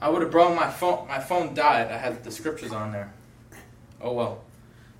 I 0.01 0.09
would 0.09 0.23
have 0.23 0.31
brought 0.31 0.55
my 0.55 0.69
phone. 0.69 1.07
My 1.07 1.19
phone 1.19 1.53
died. 1.53 1.91
I 1.91 1.97
had 1.97 2.23
the 2.23 2.31
scriptures 2.31 2.71
on 2.71 2.91
there. 2.91 3.13
Oh 4.01 4.13
well. 4.13 4.41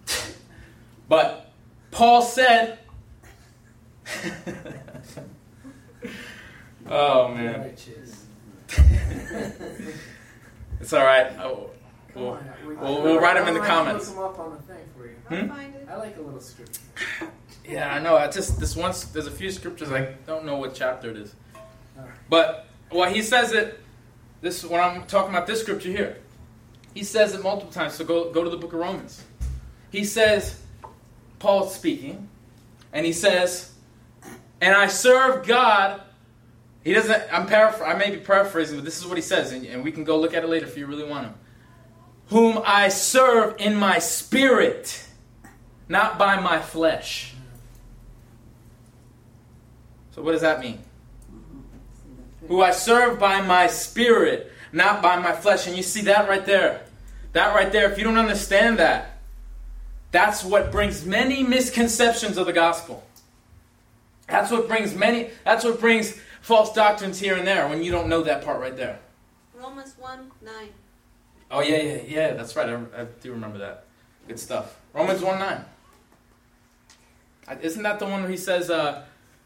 but 1.10 1.52
Paul 1.90 2.22
said. 2.22 2.78
oh 6.88 7.30
man. 7.30 7.62
it's 10.80 10.94
all 10.94 11.04
right. 11.04 11.32
Oh, 11.40 11.72
we'll, 12.14 12.38
we'll, 12.66 13.02
we'll 13.02 13.20
write 13.20 13.38
them 13.38 13.48
in 13.48 13.56
the 13.56 13.60
comments. 13.60 14.08
Look 14.10 14.18
them 14.18 14.26
up 14.26 14.40
on 14.40 14.52
the 14.52 14.62
thing 14.62 14.86
for 14.96 15.06
you. 15.08 15.16
Hmm? 15.30 15.52
I 15.90 15.96
like 15.96 16.18
a 16.18 16.22
little 16.22 16.40
scripture. 16.40 16.82
Yeah, 17.66 17.94
I 17.94 18.00
know. 18.00 18.18
I 18.18 18.28
just 18.30 18.60
this 18.60 18.76
once 18.76 19.06
there's 19.06 19.28
a 19.28 19.32
few 19.32 19.50
scriptures 19.52 19.92
I 19.92 20.14
don't 20.28 20.46
know 20.46 20.58
what 20.58 20.76
chapter 20.76 21.10
it 21.10 21.18
is, 21.18 21.34
but 22.30 22.68
well, 22.92 23.10
he 23.10 23.22
says 23.22 23.54
it. 23.54 23.80
This 24.42 24.64
when 24.66 24.82
I'm 24.82 25.06
talking 25.06 25.30
about 25.30 25.48
this 25.48 25.62
scripture 25.62 25.90
here, 25.90 26.18
he 26.94 27.04
says 27.04 27.34
it 27.34 27.42
multiple 27.42 27.72
times. 27.72 27.94
So 27.94 28.04
go 28.04 28.32
go 28.32 28.44
to 28.44 28.50
the 28.50 28.58
book 28.58 28.74
of 28.74 28.80
Romans. 28.80 29.24
He 29.92 30.04
says, 30.04 30.60
Paul's 31.40 31.74
speaking, 31.74 32.28
and 32.92 33.06
he 33.06 33.14
says, 33.14 33.72
"And 34.60 34.76
I 34.76 34.88
serve 34.88 35.48
God." 35.48 36.02
He 36.84 36.92
doesn't. 36.92 37.24
I'm 37.32 37.48
paraphr- 37.48 37.88
I 37.88 37.98
may 37.98 38.12
be 38.12 38.18
paraphrasing, 38.18 38.76
but 38.78 38.84
this 38.84 39.00
is 39.00 39.08
what 39.08 39.18
he 39.18 39.22
says, 39.22 39.54
and, 39.54 39.66
and 39.66 39.86
we 39.86 39.92
can 39.94 40.04
go 40.04 40.20
look 40.20 40.34
at 40.34 40.44
it 40.44 40.48
later 40.50 40.66
if 40.66 40.78
you 40.78 40.86
really 40.86 41.06
want 41.06 41.28
to. 41.28 41.34
Whom 42.36 42.62
I 42.66 42.90
serve 42.90 43.56
in 43.58 43.76
my 43.76 44.00
spirit, 44.00 45.08
not 45.88 46.20
by 46.20 46.42
my 46.42 46.60
flesh. 46.60 47.33
So, 50.14 50.22
what 50.22 50.34
does 50.34 50.42
that 50.42 50.60
mean? 50.60 50.80
Who 52.48 52.62
I 52.62 52.72
serve 52.72 53.20
by 53.20 53.42
my 53.42 53.68
spirit, 53.68 54.52
not 54.72 55.02
by 55.02 55.18
my 55.18 55.32
flesh. 55.32 55.68
And 55.68 55.76
you 55.76 55.84
see 55.84 56.02
that 56.02 56.30
right 56.30 56.46
there. 56.46 56.86
That 57.32 57.56
right 57.56 57.72
there, 57.72 57.92
if 57.92 57.98
you 57.98 58.04
don't 58.04 58.18
understand 58.18 58.80
that, 58.80 59.18
that's 60.12 60.44
what 60.44 60.72
brings 60.72 61.06
many 61.06 61.44
misconceptions 61.44 62.38
of 62.38 62.46
the 62.46 62.54
gospel. 62.54 63.04
That's 64.28 64.52
what 64.52 64.68
brings 64.68 64.94
many, 64.94 65.32
that's 65.44 65.66
what 65.66 65.80
brings 65.80 66.20
false 66.42 66.72
doctrines 66.74 67.20
here 67.20 67.36
and 67.36 67.48
there 67.48 67.68
when 67.68 67.82
you 67.82 67.92
don't 67.92 68.08
know 68.08 68.22
that 68.24 68.46
part 68.46 68.60
right 68.60 68.76
there. 68.76 69.00
Romans 69.56 69.96
1 69.98 70.32
9. 70.44 70.54
Oh, 71.50 71.62
yeah, 71.62 71.78
yeah, 71.78 72.02
yeah, 72.06 72.34
that's 72.34 72.56
right. 72.56 72.70
I, 72.70 73.02
I 73.02 73.06
do 73.22 73.32
remember 73.32 73.58
that. 73.60 73.86
Good 74.28 74.40
stuff. 74.40 74.80
Romans 74.94 75.22
1 75.22 75.40
9. 75.40 75.66
Isn't 77.62 77.84
that 77.84 78.00
the 78.00 78.06
one 78.06 78.22
where 78.22 78.32
he 78.32 78.38
says, 78.38 78.70
uh, 78.70 79.06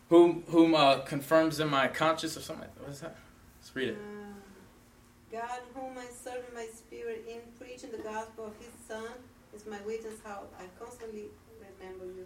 whom, 0.10 0.44
whom 0.48 0.76
uh, 0.76 1.00
confirms 1.00 1.60
in 1.60 1.70
my 1.70 1.88
conscience 1.88 2.38
or 2.38 2.42
something 2.42 2.64
like 2.64 2.76
that? 2.76 2.84
What 2.84 2.92
is 2.92 3.00
that? 3.02 3.16
Let's 3.60 3.76
read 3.76 3.90
it. 3.90 3.98
Uh, 3.98 5.40
God, 5.40 5.60
whom 5.74 5.98
I 5.98 6.06
serve 6.06 6.44
in 6.50 6.56
my 6.56 6.68
spirit 6.68 7.26
in 7.30 7.40
preaching 7.60 7.92
the 7.92 7.98
gospel 7.98 8.46
of 8.46 8.56
his 8.60 8.74
Son, 8.88 9.12
is 9.56 9.66
my 9.66 9.80
witness 9.86 10.20
how 10.24 10.44
I 10.60 10.64
constantly 10.80 11.26
remember 11.60 12.06
you. 12.06 12.26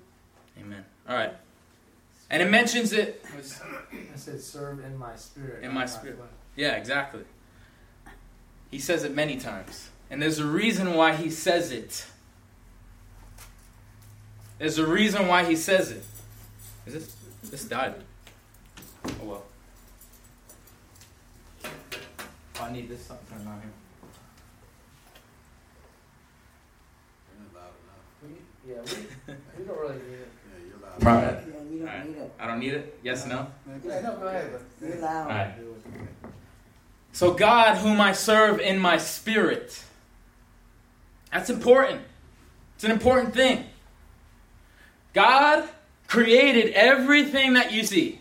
Amen. 0.60 0.86
All 1.08 1.16
right. 1.16 1.34
And 2.30 2.42
it 2.42 2.50
mentions 2.50 2.94
it. 2.94 3.26
I 3.38 3.42
said, 4.16 4.40
serve 4.40 4.84
in 4.86 4.98
my 4.98 5.16
spirit. 5.16 5.64
In 5.64 5.74
my 5.74 5.86
spirit. 5.86 6.18
Yeah, 6.56 6.76
exactly. 6.76 7.24
He 8.70 8.80
says 8.80 9.04
it 9.04 9.14
many 9.14 9.38
times. 9.38 9.90
And 10.10 10.22
there's 10.22 10.40
a 10.40 10.46
reason 10.46 10.94
why 10.94 11.16
he 11.16 11.30
says 11.30 11.72
it. 11.72 12.06
There's 14.60 14.78
a 14.78 14.88
reason 14.88 15.28
why 15.28 15.44
he 15.44 15.56
says 15.56 15.92
it. 15.92 16.04
Is 16.86 16.94
this 16.94 17.16
this 17.50 17.66
died? 17.66 17.96
Oh 19.06 19.12
well. 19.24 19.44
Oh, 21.66 22.64
I 22.64 22.72
need 22.72 22.90
this 22.90 23.02
something 23.06 23.38
turned 23.38 23.48
on 23.48 23.62
here. 23.62 23.72
Yeah, 28.68 28.76
we, 28.76 29.34
we 29.58 29.66
don't 29.66 29.80
really 29.80 29.96
need 29.96 30.20
it. 30.20 30.30
Right. 31.00 31.24
Yeah, 31.24 31.42
you 31.72 31.80
don't 31.80 31.88
Alright. 31.88 32.08
need 32.08 32.18
it. 32.18 32.32
I 32.40 32.48
don't 32.48 32.60
need 32.60 32.74
it. 32.74 33.00
Yes, 33.04 33.26
no. 33.26 33.48
Yeah, 33.84 34.02
no, 34.02 34.18
go 34.18 34.28
ahead. 34.28 34.52
You're 34.80 34.98
loud. 34.98 35.32
Alright. 35.32 35.54
So 37.12 37.34
God, 37.34 37.78
whom 37.78 38.00
I 38.00 38.12
serve 38.12 38.60
in 38.60 38.78
my 38.78 38.98
spirit. 38.98 39.84
That's 41.32 41.50
important. 41.50 42.02
It's 42.76 42.84
an 42.84 42.92
important 42.92 43.34
thing. 43.34 43.66
God 45.14 45.68
created 46.12 46.74
everything 46.74 47.54
that 47.54 47.72
you 47.72 47.86
see. 47.86 48.20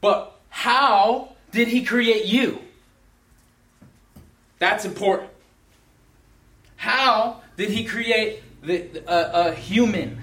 But 0.00 0.34
how 0.48 1.34
did 1.52 1.68
he 1.68 1.84
create 1.84 2.24
you? 2.24 2.62
That's 4.58 4.86
important. 4.86 5.28
How 6.76 7.42
did 7.58 7.68
he 7.68 7.84
create 7.84 8.42
the, 8.62 9.02
a, 9.06 9.48
a 9.48 9.54
human? 9.54 10.18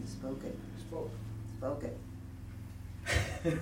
He 0.00 0.06
spoke 0.08 0.42
it. 0.42 0.58
Spoke. 0.80 1.10
Spoke 1.58 1.84
it. 1.84 3.58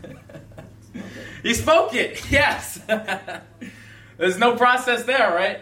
he 1.43 1.53
spoke 1.53 1.95
it, 1.95 2.19
yes. 2.31 2.81
There's 4.17 4.39
no 4.39 4.57
process 4.57 5.05
there, 5.05 5.35
right? 5.35 5.61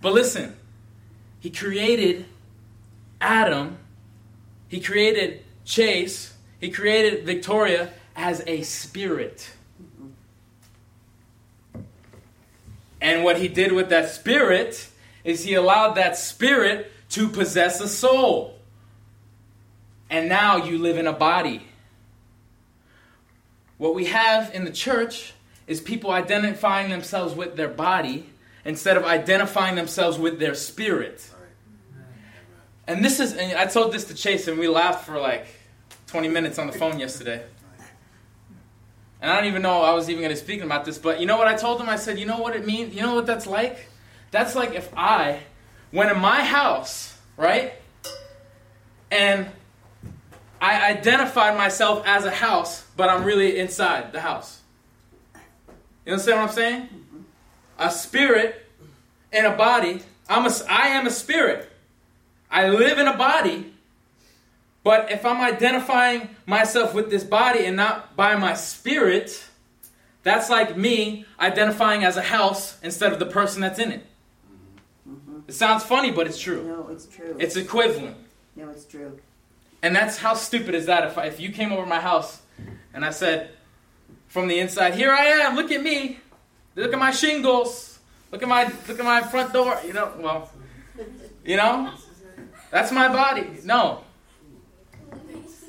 But 0.00 0.12
listen, 0.12 0.56
he 1.40 1.50
created 1.50 2.26
Adam, 3.20 3.78
he 4.68 4.80
created 4.80 5.42
Chase, 5.64 6.34
he 6.60 6.70
created 6.70 7.24
Victoria 7.24 7.90
as 8.16 8.42
a 8.46 8.62
spirit. 8.62 9.50
And 13.00 13.22
what 13.22 13.38
he 13.38 13.48
did 13.48 13.72
with 13.72 13.90
that 13.90 14.10
spirit 14.10 14.88
is 15.22 15.44
he 15.44 15.54
allowed 15.54 15.92
that 15.94 16.16
spirit 16.16 16.90
to 17.10 17.28
possess 17.28 17.80
a 17.80 17.88
soul. 17.88 18.58
And 20.10 20.28
now 20.28 20.56
you 20.56 20.78
live 20.78 20.98
in 20.98 21.06
a 21.06 21.12
body. 21.12 21.62
What 23.76 23.94
we 23.94 24.06
have 24.06 24.52
in 24.52 24.64
the 24.64 24.72
church 24.72 25.32
is 25.66 25.80
people 25.80 26.10
identifying 26.10 26.90
themselves 26.90 27.34
with 27.34 27.56
their 27.56 27.68
body 27.68 28.28
instead 28.64 28.96
of 28.96 29.04
identifying 29.04 29.74
themselves 29.74 30.18
with 30.18 30.38
their 30.38 30.54
spirit. 30.54 31.28
And 32.86 33.04
this 33.04 33.20
is, 33.20 33.34
and 33.34 33.56
I 33.58 33.66
told 33.66 33.92
this 33.92 34.04
to 34.04 34.14
Chase, 34.14 34.48
and 34.48 34.58
we 34.58 34.66
laughed 34.66 35.04
for 35.04 35.18
like 35.20 35.46
20 36.06 36.28
minutes 36.28 36.58
on 36.58 36.66
the 36.66 36.72
phone 36.72 36.98
yesterday. 36.98 37.42
And 39.20 39.30
I 39.30 39.36
don't 39.36 39.46
even 39.46 39.62
know 39.62 39.82
I 39.82 39.92
was 39.92 40.08
even 40.08 40.22
going 40.22 40.34
to 40.34 40.40
speak 40.40 40.62
about 40.62 40.84
this, 40.84 40.96
but 40.96 41.20
you 41.20 41.26
know 41.26 41.36
what 41.36 41.48
I 41.48 41.54
told 41.54 41.80
him? 41.80 41.88
I 41.88 41.96
said, 41.96 42.18
you 42.18 42.26
know 42.26 42.38
what 42.38 42.54
it 42.54 42.64
means? 42.64 42.94
You 42.94 43.02
know 43.02 43.14
what 43.14 43.26
that's 43.26 43.46
like? 43.46 43.88
That's 44.30 44.54
like 44.54 44.74
if 44.74 44.90
I 44.96 45.40
went 45.92 46.10
in 46.10 46.18
my 46.18 46.44
house, 46.44 47.16
right? 47.36 47.72
And 49.10 49.48
I 50.60 50.90
identified 50.90 51.56
myself 51.56 52.02
as 52.06 52.24
a 52.24 52.30
house, 52.30 52.84
but 52.96 53.08
I'm 53.08 53.24
really 53.24 53.58
inside 53.58 54.12
the 54.12 54.20
house. 54.20 54.60
You 56.04 56.12
understand 56.12 56.40
what 56.40 56.48
I'm 56.48 56.54
saying? 56.54 56.88
A 57.78 57.90
spirit 57.90 58.66
and 59.32 59.46
a 59.46 59.56
body. 59.56 60.02
I'm 60.28 60.46
a, 60.46 60.52
I 60.68 60.88
am 60.88 61.06
a 61.06 61.10
spirit. 61.10 61.70
I 62.50 62.68
live 62.68 62.98
in 62.98 63.06
a 63.06 63.16
body, 63.16 63.72
but 64.82 65.10
if 65.10 65.26
I'm 65.26 65.40
identifying 65.40 66.30
myself 66.46 66.94
with 66.94 67.10
this 67.10 67.22
body 67.22 67.66
and 67.66 67.76
not 67.76 68.16
by 68.16 68.36
my 68.36 68.54
spirit, 68.54 69.44
that's 70.22 70.48
like 70.48 70.76
me 70.76 71.26
identifying 71.38 72.04
as 72.04 72.16
a 72.16 72.22
house 72.22 72.78
instead 72.82 73.12
of 73.12 73.18
the 73.18 73.26
person 73.26 73.60
that's 73.60 73.78
in 73.78 73.92
it. 73.92 74.06
Mm-hmm. 75.08 75.40
It 75.46 75.52
sounds 75.52 75.84
funny, 75.84 76.10
but 76.10 76.26
it's 76.26 76.38
true. 76.38 76.64
No, 76.64 76.88
it's 76.90 77.06
true. 77.06 77.36
It's 77.38 77.56
equivalent. 77.56 78.16
no, 78.56 78.70
it's 78.70 78.84
true. 78.86 79.18
And 79.82 79.94
that's 79.94 80.18
how 80.18 80.34
stupid 80.34 80.74
is 80.74 80.86
that 80.86 81.04
if, 81.04 81.18
I, 81.18 81.26
if 81.26 81.38
you 81.38 81.52
came 81.52 81.72
over 81.72 81.86
my 81.86 82.00
house 82.00 82.42
and 82.92 83.04
I 83.04 83.10
said 83.10 83.50
from 84.26 84.48
the 84.48 84.58
inside, 84.58 84.94
"Here 84.94 85.12
I 85.12 85.24
am, 85.26 85.54
look 85.54 85.70
at 85.70 85.82
me. 85.82 86.18
Look 86.78 86.92
at 86.92 86.98
my 86.98 87.10
shingles. 87.10 87.98
Look 88.30 88.42
at 88.42 88.48
my 88.48 88.64
look 88.86 88.98
at 88.98 89.04
my 89.04 89.20
front 89.22 89.52
door." 89.52 89.76
You 89.84 89.92
know, 89.94 90.12
well, 90.18 90.50
you 91.44 91.56
know? 91.56 91.92
That's 92.70 92.92
my 92.92 93.08
body. 93.08 93.48
No. 93.64 94.04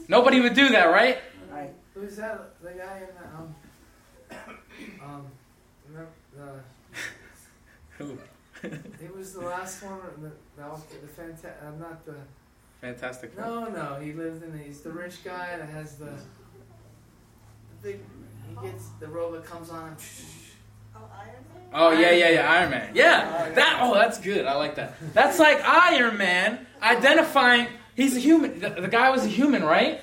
Nobody 0.08 0.40
would 0.40 0.54
do 0.54 0.70
that, 0.70 0.86
right? 0.86 1.18
Right. 1.52 1.72
Who's 1.94 2.16
that? 2.18 2.62
The 2.62 2.72
guy 2.72 3.02
in 3.08 3.10
the 3.18 3.26
um 3.38 3.56
um 5.04 5.26
remember 5.88 6.12
the 6.38 6.64
Who? 7.98 8.18
it 8.64 9.16
was 9.16 9.34
the 9.34 9.42
last 9.42 9.82
one 9.84 10.00
the 10.22 10.32
the, 10.58 10.64
the 11.02 11.08
fanta- 11.08 11.64
uh, 11.66 11.72
not 11.80 12.06
the 12.06 12.16
Fantastic. 12.82 13.38
no 13.38 13.66
no 13.66 14.00
he 14.02 14.14
lives 14.14 14.44
in 14.44 14.52
the, 14.52 14.58
he's 14.58 14.82
the 14.82 14.92
rich 14.92 15.24
guy 15.24 15.58
that 15.58 15.70
has 15.70 15.96
the 15.96 16.06
the 16.06 17.78
big 17.82 18.00
he 18.48 18.68
gets 18.68 18.90
the 19.00 19.08
robot 19.08 19.46
comes 19.46 19.70
on 19.70 19.90
and 19.90 19.98
Oh, 20.96 21.00
oh 21.74 21.92
yeah, 21.92 22.12
yeah, 22.12 22.30
yeah, 22.30 22.52
Iron 22.52 22.72
Man. 22.72 22.92
Yeah, 22.96 23.52
that. 23.56 23.80
Oh, 23.82 23.94
that's 23.94 24.20
good. 24.20 24.46
I 24.46 24.56
like 24.56 24.76
that. 24.76 24.96
That's 25.14 25.40
like 25.40 25.62
Iron 25.64 26.18
Man 26.18 26.66
identifying. 26.82 27.68
He's 27.96 28.16
a 28.16 28.20
human. 28.20 28.60
The, 28.60 28.70
the 28.70 28.88
guy 28.88 29.10
was 29.10 29.26
a 29.26 29.28
human, 29.28 29.64
right? 29.64 30.02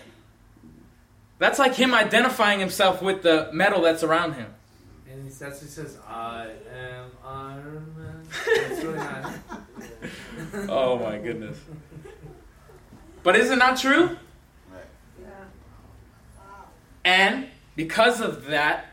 That's 1.39 1.59
like 1.59 1.75
him 1.75 1.93
identifying 1.95 2.61
himself 2.61 3.03
with 3.03 3.23
the 3.23 3.51
metal 3.53 3.83
that's 3.83 4.03
around 4.03 4.35
him. 4.35 4.55
and 5.11 5.23
he, 5.25 5.29
that's 5.29 5.41
what 5.41 5.61
he 5.61 5.67
says 5.67 5.99
I 6.09 6.51
am 6.75 7.11
Iron 7.25 7.95
Man. 7.97 8.23
It's 8.47 8.83
really 8.85 8.99
nice. 8.99 9.37
Oh 10.69 10.99
my 10.99 11.19
goodness. 11.19 11.59
But 13.23 13.37
is 13.37 13.51
it 13.51 13.57
not 13.57 13.77
true? 13.77 14.17
Yeah. 15.21 15.27
And 17.05 17.49
because 17.75 18.21
of 18.21 18.47
that 18.47 18.87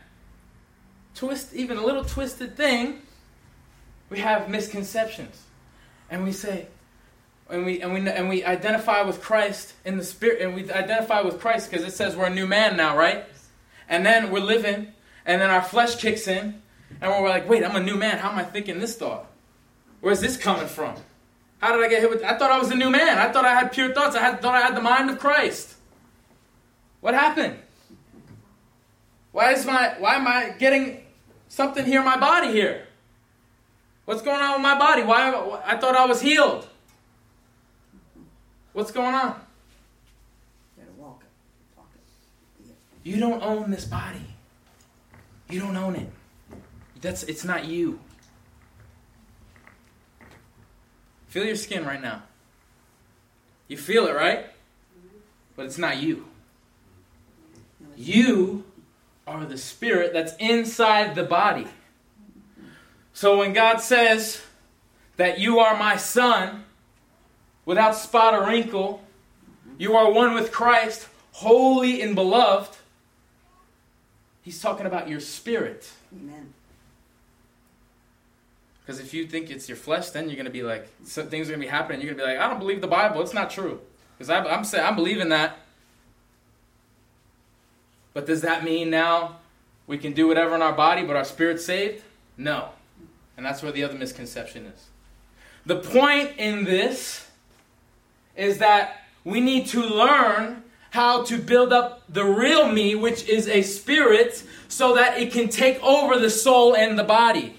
twist, 1.14 1.54
even 1.54 1.76
a 1.76 1.84
little 1.84 2.04
twisted 2.04 2.56
thing, 2.56 3.02
we 4.10 4.18
have 4.18 4.48
misconceptions, 4.48 5.42
and 6.10 6.24
we 6.24 6.32
say, 6.32 6.66
and 7.50 7.64
we 7.64 7.80
and 7.80 7.92
we 7.92 8.08
and 8.08 8.28
we 8.28 8.44
identify 8.44 9.02
with 9.02 9.20
Christ 9.20 9.74
in 9.84 9.96
the 9.96 10.04
spirit, 10.04 10.40
and 10.40 10.54
we 10.54 10.70
identify 10.70 11.20
with 11.20 11.40
Christ 11.40 11.70
because 11.70 11.86
it 11.86 11.92
says 11.92 12.16
we're 12.16 12.26
a 12.26 12.34
new 12.34 12.46
man 12.46 12.76
now, 12.76 12.96
right? 12.96 13.24
And 13.88 14.04
then 14.04 14.30
we're 14.30 14.40
living, 14.40 14.92
and 15.26 15.40
then 15.40 15.50
our 15.50 15.62
flesh 15.62 15.96
kicks 15.96 16.26
in, 16.26 16.62
and 17.00 17.10
we're 17.10 17.28
like, 17.28 17.48
wait, 17.48 17.64
I'm 17.64 17.76
a 17.76 17.82
new 17.82 17.96
man. 17.96 18.18
How 18.18 18.30
am 18.30 18.38
I 18.38 18.44
thinking 18.44 18.78
this 18.78 18.96
thought? 18.96 19.26
Where's 20.00 20.20
this 20.20 20.36
coming 20.36 20.66
from? 20.66 20.96
How 21.58 21.74
did 21.74 21.84
I 21.84 21.88
get 21.88 22.00
hit 22.00 22.10
with? 22.10 22.22
I 22.22 22.36
thought 22.36 22.50
I 22.50 22.58
was 22.58 22.70
a 22.70 22.74
new 22.74 22.90
man. 22.90 23.18
I 23.18 23.32
thought 23.32 23.44
I 23.44 23.54
had 23.54 23.72
pure 23.72 23.92
thoughts. 23.94 24.16
I 24.16 24.20
had, 24.20 24.42
thought 24.42 24.54
I 24.54 24.60
had 24.60 24.76
the 24.76 24.82
mind 24.82 25.08
of 25.10 25.18
Christ. 25.18 25.74
What 27.00 27.14
happened? 27.14 27.58
Why 29.32 29.52
is 29.52 29.66
my 29.66 29.94
why 29.98 30.14
am 30.14 30.28
I 30.28 30.54
getting 30.58 31.03
something 31.54 31.84
here 31.84 32.02
my 32.02 32.18
body 32.18 32.50
here? 32.50 32.86
What's 34.04 34.22
going 34.22 34.40
on 34.40 34.54
with 34.54 34.62
my 34.62 34.76
body? 34.76 35.02
Why 35.02 35.32
I 35.64 35.76
thought 35.76 35.94
I 35.94 36.04
was 36.04 36.20
healed. 36.20 36.66
What's 38.72 38.90
going 38.90 39.14
on? 39.14 39.40
You 43.04 43.20
don't 43.20 43.42
own 43.42 43.70
this 43.70 43.84
body. 43.84 44.26
You 45.50 45.60
don't 45.60 45.76
own 45.76 45.94
it. 45.94 46.08
That's 47.00 47.22
it's 47.24 47.44
not 47.44 47.66
you. 47.66 48.00
Feel 51.28 51.44
your 51.44 51.56
skin 51.56 51.84
right 51.84 52.00
now. 52.00 52.22
You 53.68 53.76
feel 53.76 54.06
it, 54.06 54.14
right? 54.14 54.46
But 55.54 55.66
it's 55.66 55.78
not 55.78 55.98
you. 55.98 56.26
You 57.96 58.64
are 59.26 59.44
the 59.44 59.58
spirit 59.58 60.12
that's 60.12 60.34
inside 60.36 61.14
the 61.14 61.24
body. 61.24 61.66
So 63.12 63.38
when 63.38 63.52
God 63.52 63.78
says 63.78 64.42
that 65.16 65.38
you 65.38 65.60
are 65.60 65.78
my 65.78 65.96
son, 65.96 66.64
without 67.64 67.94
spot 67.94 68.34
or 68.34 68.46
wrinkle, 68.46 69.02
you 69.78 69.96
are 69.96 70.10
one 70.12 70.34
with 70.34 70.52
Christ, 70.52 71.08
holy 71.32 72.02
and 72.02 72.14
beloved, 72.14 72.76
he's 74.42 74.60
talking 74.60 74.86
about 74.86 75.08
your 75.08 75.20
spirit. 75.20 75.90
Amen. 76.12 76.52
Because 78.80 79.00
if 79.00 79.14
you 79.14 79.26
think 79.26 79.50
it's 79.50 79.68
your 79.68 79.76
flesh, 79.76 80.10
then 80.10 80.28
you're 80.28 80.36
going 80.36 80.44
to 80.44 80.52
be 80.52 80.62
like, 80.62 80.86
so 81.04 81.24
things 81.24 81.48
are 81.48 81.52
going 81.52 81.60
to 81.60 81.66
be 81.66 81.70
happening. 81.70 82.02
You're 82.02 82.14
going 82.14 82.18
to 82.18 82.24
be 82.24 82.36
like, 82.36 82.44
I 82.44 82.50
don't 82.50 82.58
believe 82.58 82.82
the 82.82 82.86
Bible. 82.86 83.22
It's 83.22 83.32
not 83.32 83.50
true. 83.50 83.80
Because 84.18 84.28
I'm 84.28 84.64
saying, 84.64 84.84
I'm 84.84 84.94
believing 84.94 85.30
that. 85.30 85.58
But 88.14 88.26
does 88.26 88.40
that 88.42 88.64
mean 88.64 88.88
now 88.88 89.36
we 89.86 89.98
can 89.98 90.12
do 90.12 90.26
whatever 90.26 90.54
in 90.54 90.62
our 90.62 90.72
body, 90.72 91.04
but 91.04 91.16
our 91.16 91.24
spirit's 91.24 91.64
saved? 91.64 92.02
No. 92.38 92.70
And 93.36 93.44
that's 93.44 93.62
where 93.62 93.72
the 93.72 93.84
other 93.84 93.98
misconception 93.98 94.66
is. 94.66 94.86
The 95.66 95.76
point 95.76 96.32
in 96.38 96.64
this 96.64 97.28
is 98.36 98.58
that 98.58 99.02
we 99.24 99.40
need 99.40 99.66
to 99.68 99.82
learn 99.82 100.62
how 100.90 101.24
to 101.24 101.38
build 101.38 101.72
up 101.72 102.02
the 102.08 102.24
real 102.24 102.70
me, 102.70 102.94
which 102.94 103.28
is 103.28 103.48
a 103.48 103.62
spirit, 103.62 104.44
so 104.68 104.94
that 104.94 105.18
it 105.18 105.32
can 105.32 105.48
take 105.48 105.82
over 105.82 106.18
the 106.18 106.30
soul 106.30 106.76
and 106.76 106.96
the 106.96 107.04
body. 107.04 107.56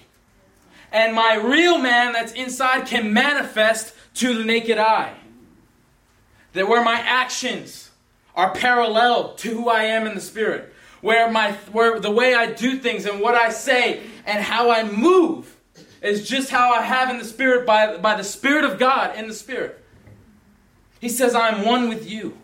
And 0.91 1.13
my 1.13 1.35
real 1.35 1.77
man 1.77 2.13
that's 2.13 2.31
inside 2.31 2.87
can 2.87 3.11
manifest 3.11 3.93
to 4.15 4.37
the 4.37 4.45
naked 4.45 4.77
eye. 4.77 5.13
That 6.53 6.69
where 6.69 6.83
my 6.83 6.97
actions 6.99 7.84
are 8.35 8.53
parallel 8.53 9.35
to 9.35 9.49
who 9.49 9.69
I 9.69 9.83
am 9.83 10.07
in 10.07 10.15
the 10.15 10.21
spirit. 10.21 10.73
Where 11.01 11.29
my 11.29 11.53
where 11.71 11.99
the 11.99 12.11
way 12.11 12.33
I 12.33 12.51
do 12.51 12.77
things 12.77 13.05
and 13.05 13.21
what 13.21 13.35
I 13.35 13.49
say 13.49 14.01
and 14.25 14.43
how 14.43 14.71
I 14.71 14.83
move 14.83 15.55
is 16.01 16.27
just 16.27 16.49
how 16.49 16.71
I 16.71 16.81
have 16.81 17.09
in 17.09 17.17
the 17.17 17.25
Spirit 17.25 17.65
by, 17.65 17.97
by 17.97 18.15
the 18.15 18.23
Spirit 18.23 18.63
of 18.63 18.79
God 18.79 19.17
in 19.17 19.27
the 19.27 19.33
Spirit. 19.33 19.83
He 20.99 21.09
says, 21.09 21.35
I'm 21.35 21.65
one 21.65 21.89
with 21.89 22.09
you. 22.09 22.37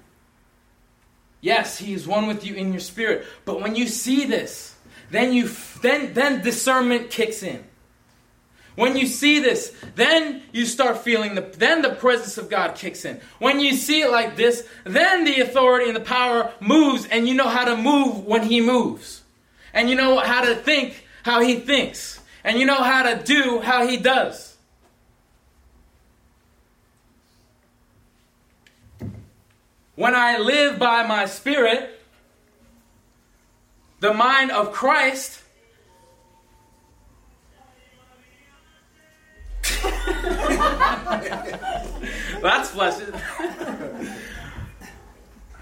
Yes, 1.41 1.80
he 1.80 1.93
is 1.93 2.08
one 2.08 2.27
with 2.27 2.45
you 2.45 2.54
in 2.54 2.71
your 2.71 2.82
spirit. 2.82 3.25
But 3.45 3.62
when 3.62 3.75
you 3.75 3.88
see 3.88 4.25
this, 4.25 4.75
then 5.10 5.34
you 5.34 5.49
then 5.82 6.13
then 6.13 6.43
discernment 6.43 7.10
kicks 7.10 7.41
in. 7.41 7.63
When 8.75 8.95
you 8.95 9.05
see 9.05 9.39
this, 9.39 9.75
then 9.95 10.43
you 10.51 10.65
start 10.65 10.99
feeling 10.99 11.36
the 11.36 11.41
then 11.41 11.81
the 11.81 11.89
presence 11.89 12.38
of 12.38 12.49
God 12.49 12.75
kicks 12.75 13.03
in. 13.03 13.19
When 13.39 13.60
you 13.60 13.73
see 13.73 14.01
it 14.01 14.12
like 14.12 14.36
this, 14.38 14.67
then 14.86 15.25
the 15.25 15.41
authority 15.41 15.88
and 15.88 15.95
the 15.95 16.01
power 16.01 16.51
moves 16.60 17.05
and 17.05 17.27
you 17.27 17.34
know 17.34 17.49
how 17.49 17.65
to 17.65 17.75
move 17.75 18.25
when 18.25 18.43
he 18.43 18.62
moves. 18.62 19.23
And 19.73 19.89
you 19.89 19.95
know 19.95 20.19
how 20.19 20.41
to 20.41 20.55
think 20.55 21.05
how 21.23 21.41
he 21.41 21.55
thinks. 21.55 22.19
And 22.43 22.60
you 22.60 22.65
know 22.65 22.81
how 22.81 23.03
to 23.03 23.21
do 23.23 23.60
how 23.60 23.86
he 23.88 23.97
does. 23.97 24.51
When 29.95 30.15
I 30.15 30.38
live 30.38 30.79
by 30.79 31.05
my 31.05 31.25
spirit, 31.25 32.01
the 33.99 34.13
mind 34.13 34.49
of 34.49 34.71
Christ 34.71 35.40
That's 42.41 42.71
blessed. 42.71 43.11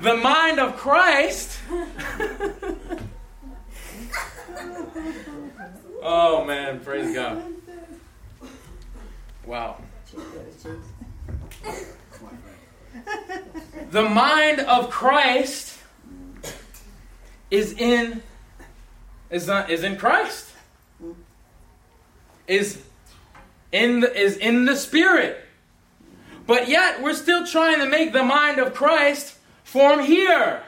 the 0.01 0.15
mind 0.15 0.59
of 0.59 0.75
Christ. 0.75 1.57
oh 6.01 6.43
man, 6.45 6.81
praise 6.81 7.15
God. 7.15 7.43
Wow. 9.45 9.81
The 13.91 14.03
mind 14.03 14.59
of 14.59 14.89
Christ 14.89 15.79
is 17.49 17.73
in 17.73 18.21
is 19.29 19.47
not 19.47 19.69
is 19.69 19.83
in 19.83 19.97
Christ. 19.97 20.47
Is 22.47 22.81
in 23.71 24.01
the, 24.01 24.15
is 24.15 24.37
in 24.37 24.65
the 24.65 24.75
spirit. 24.75 25.45
But 26.47 26.67
yet 26.67 27.01
we're 27.01 27.13
still 27.13 27.45
trying 27.45 27.79
to 27.79 27.85
make 27.85 28.11
the 28.11 28.23
mind 28.23 28.59
of 28.59 28.73
Christ 28.73 29.37
form 29.63 29.99
here. 29.99 30.63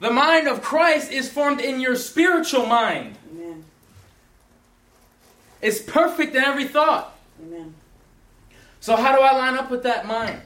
The 0.00 0.10
mind 0.10 0.48
of 0.48 0.62
Christ 0.62 1.10
is 1.12 1.30
formed 1.30 1.60
in 1.60 1.80
your 1.80 1.96
spiritual 1.96 2.66
mind. 2.66 3.16
Amen. 3.30 3.64
It's 5.62 5.80
perfect 5.80 6.34
in 6.34 6.42
every 6.42 6.66
thought. 6.66 7.16
Amen. 7.40 7.74
So 8.80 8.96
how 8.96 9.16
do 9.16 9.22
I 9.22 9.32
line 9.32 9.54
up 9.54 9.70
with 9.70 9.84
that 9.84 10.06
mind? 10.06 10.42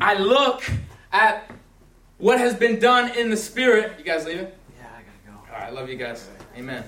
I 0.00 0.14
look 0.14 0.64
at 1.12 1.50
what 2.18 2.38
has 2.38 2.54
been 2.54 2.80
done 2.80 3.16
in 3.16 3.30
the 3.30 3.36
spirit. 3.36 3.98
You 3.98 4.04
guys 4.04 4.24
leaving? 4.24 4.46
Yeah, 4.46 4.86
I 4.86 5.02
gotta 5.02 5.46
go. 5.48 5.54
All 5.54 5.60
right, 5.60 5.72
love 5.72 5.88
you 5.88 5.96
guys. 5.96 6.28
Amen. 6.56 6.82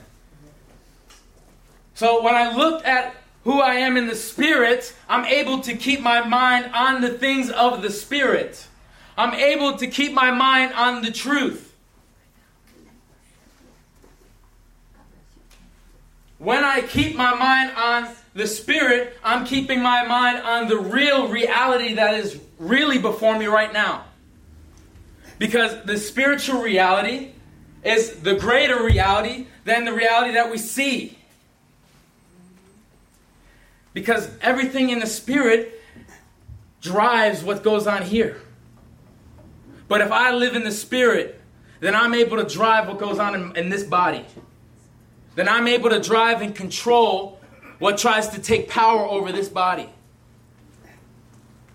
So 2.03 2.21
when 2.21 2.35
I 2.35 2.53
look 2.53 2.85
at 2.85 3.15
who 3.45 3.61
I 3.61 3.75
am 3.75 3.97
in 3.97 4.09
the 4.09 4.17
spirit, 4.17 4.93
I'm 5.09 5.25
able 5.25 5.61
to 5.61 5.77
keep 5.77 6.01
my 6.01 6.27
mind 6.27 6.73
on 6.75 7.01
the 7.01 7.11
things 7.11 7.49
of 7.49 7.81
the 7.81 7.91
spirit. 7.91 8.67
I'm 9.17 9.33
able 9.35 9.77
to 9.77 9.87
keep 9.87 10.13
my 10.13 10.33
mind 10.33 10.73
on 10.73 11.03
the 11.03 11.13
truth. 11.13 11.77
When 16.39 16.65
I 16.65 16.81
keep 16.81 17.15
my 17.15 17.37
mind 17.37 17.71
on 17.77 18.13
the 18.35 18.49
spirit, 18.49 19.17
I'm 19.23 19.47
keeping 19.47 19.81
my 19.81 20.05
mind 20.05 20.39
on 20.39 20.67
the 20.67 20.81
real 20.81 21.29
reality 21.29 21.95
that 21.95 22.15
is 22.15 22.41
really 22.59 22.99
before 22.99 23.39
me 23.39 23.47
right 23.47 23.73
now. 23.73 24.07
Because 25.39 25.85
the 25.85 25.99
spiritual 25.99 26.63
reality 26.63 27.31
is 27.85 28.23
the 28.23 28.35
greater 28.35 28.83
reality 28.83 29.47
than 29.65 29.85
the 29.85 29.93
reality 29.93 30.33
that 30.33 30.51
we 30.51 30.59
see. 30.59 31.17
Because 33.95 34.31
everything 34.41 34.91
in 34.91 35.01
the 35.01 35.07
spirit 35.07 35.81
drives 36.81 37.43
what 37.45 37.63
goes 37.63 37.87
on 37.87 38.03
here. 38.03 38.41
But 39.89 40.01
if 40.01 40.11
I 40.11 40.33
live 40.33 40.57
in 40.57 40.65
the 40.65 40.73
spirit, 40.73 41.41
then 41.81 41.95
I'm 41.95 42.15
able 42.15 42.39
to 42.39 42.45
drive 42.45 42.89
what 42.89 42.99
goes 42.99 43.19
on 43.19 43.35
in, 43.35 43.57
in 43.57 43.69
this 43.69 43.85
body. 43.85 44.25
Then 45.35 45.49
I'm 45.49 45.69
able 45.69 45.91
to 45.91 46.01
drive 46.01 46.43
and 46.43 46.55
control 46.55 47.41
what 47.79 47.99
tries 47.99 48.29
to 48.31 48.41
take 48.41 48.69
power 48.69 49.05
over 49.05 49.33
this 49.33 49.49
body. 49.49 49.89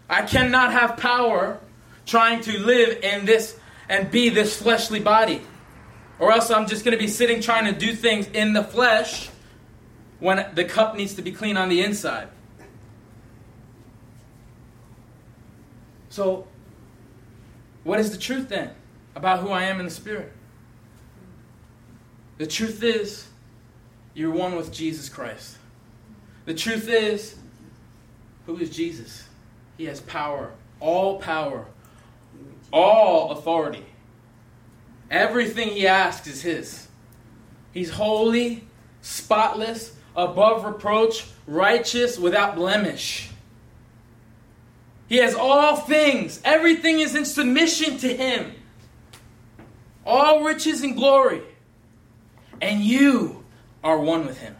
I 0.09 0.21
cannot 0.21 0.71
have 0.71 0.97
power 0.97 1.59
trying 2.05 2.41
to 2.41 2.57
live 2.59 3.03
in 3.03 3.25
this 3.25 3.59
and 3.89 4.09
be 4.09 4.29
this 4.29 4.61
fleshly 4.61 4.99
body. 4.99 5.41
Or 6.19 6.31
else 6.31 6.49
I'm 6.49 6.67
just 6.67 6.83
going 6.85 6.97
to 6.97 7.03
be 7.03 7.09
sitting 7.09 7.41
trying 7.41 7.71
to 7.71 7.77
do 7.77 7.93
things 7.93 8.27
in 8.27 8.53
the 8.53 8.63
flesh 8.63 9.29
when 10.19 10.45
the 10.55 10.65
cup 10.65 10.95
needs 10.95 11.13
to 11.15 11.21
be 11.21 11.31
clean 11.31 11.57
on 11.57 11.69
the 11.69 11.81
inside. 11.81 12.29
So, 16.09 16.47
what 17.83 17.99
is 17.99 18.11
the 18.11 18.17
truth 18.17 18.49
then 18.49 18.71
about 19.15 19.39
who 19.39 19.49
I 19.49 19.63
am 19.63 19.79
in 19.79 19.85
the 19.85 19.91
Spirit? 19.91 20.31
The 22.37 22.47
truth 22.47 22.83
is, 22.83 23.27
you're 24.13 24.31
one 24.31 24.55
with 24.55 24.71
Jesus 24.71 25.09
Christ. 25.09 25.57
The 26.45 26.53
truth 26.53 26.87
is, 26.87 27.35
who 28.45 28.57
is 28.57 28.69
Jesus? 28.69 29.27
He 29.77 29.85
has 29.85 29.99
power, 30.01 30.51
all 30.79 31.19
power, 31.19 31.65
all 32.71 33.31
authority. 33.31 33.85
Everything 35.11 35.69
he 35.69 35.87
asks 35.87 36.27
is 36.27 36.41
his. 36.41 36.87
He's 37.73 37.91
holy, 37.91 38.63
spotless, 39.01 39.96
above 40.17 40.65
reproach, 40.65 41.27
righteous, 41.45 42.17
without 42.17 42.55
blemish. 42.55 43.29
He 45.07 45.17
has 45.17 45.35
all 45.35 45.77
things. 45.77 46.41
Everything 46.43 46.99
is 46.99 47.15
in 47.15 47.23
submission 47.23 47.97
to 47.99 48.13
him. 48.13 48.53
All 50.05 50.43
riches 50.43 50.81
and 50.81 50.95
glory. 50.95 51.41
And 52.59 52.83
you 52.83 53.45
are 53.83 53.99
one 53.99 54.25
with 54.25 54.39
him. 54.39 54.55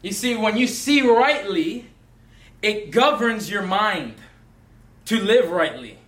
You 0.00 0.12
see, 0.12 0.36
when 0.36 0.56
you 0.56 0.66
see 0.66 1.02
rightly, 1.02 1.86
it 2.62 2.90
governs 2.90 3.50
your 3.50 3.62
mind 3.62 4.14
to 5.06 5.20
live 5.20 5.50
rightly. 5.50 5.98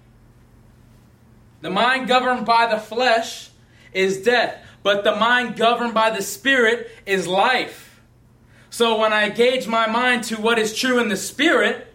The 1.62 1.70
mind 1.70 2.07
governed 2.07 2.46
by 2.46 2.66
the 2.66 2.79
flesh 2.79 3.51
is 3.92 4.22
death, 4.22 4.66
but 4.87 5.03
the 5.03 5.16
mind 5.16 5.57
governed 5.57 5.92
by 5.92 6.11
the 6.11 6.22
spirit 6.22 6.88
is 7.07 7.27
life. 7.27 8.01
So 8.70 9.01
when 9.01 9.12
I 9.12 9.31
gauge 9.31 9.66
my 9.66 9.88
mind 9.88 10.22
to 10.27 10.37
what 10.37 10.61
is 10.61 10.79
true 10.79 11.01
in 11.01 11.09
the 11.09 11.16
spirit, 11.16 11.92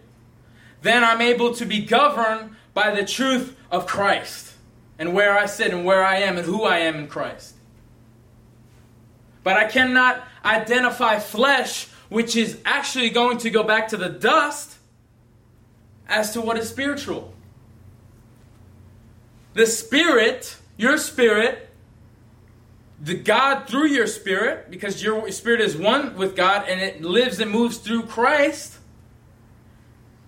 then 0.82 1.02
I'm 1.02 1.22
able 1.22 1.54
to 1.54 1.64
be 1.64 1.86
governed 1.86 2.54
by 2.74 2.90
the 2.94 3.06
truth 3.06 3.56
of 3.70 3.86
Christ 3.86 4.52
and 4.98 5.14
where 5.14 5.38
I 5.38 5.46
sit 5.46 5.72
and 5.72 5.86
where 5.86 6.04
I 6.04 6.16
am 6.16 6.36
and 6.36 6.44
who 6.44 6.64
I 6.64 6.80
am 6.80 6.96
in 6.96 7.08
Christ. 7.08 7.54
But 9.42 9.56
I 9.56 9.68
cannot 9.68 10.22
identify 10.44 11.18
flesh, 11.18 11.86
which 12.10 12.36
is 12.36 12.58
actually 12.66 13.08
going 13.08 13.38
to 13.38 13.48
go 13.48 13.62
back 13.62 13.88
to 13.88 13.96
the 13.96 14.10
dust, 14.10 14.76
as 16.08 16.34
to 16.34 16.42
what 16.42 16.58
is 16.58 16.68
spiritual. 16.68 17.32
The 19.54 19.64
spirit, 19.64 20.58
your 20.76 20.98
spirit, 20.98 21.70
the 23.02 23.14
God 23.14 23.68
through 23.68 23.88
your 23.88 24.06
spirit, 24.06 24.70
because 24.70 25.02
your 25.02 25.28
spirit 25.32 25.60
is 25.60 25.76
one 25.76 26.16
with 26.16 26.36
God 26.36 26.68
and 26.68 26.80
it 26.80 27.02
lives 27.02 27.40
and 27.40 27.50
moves 27.50 27.78
through 27.78 28.04
Christ. 28.04 28.78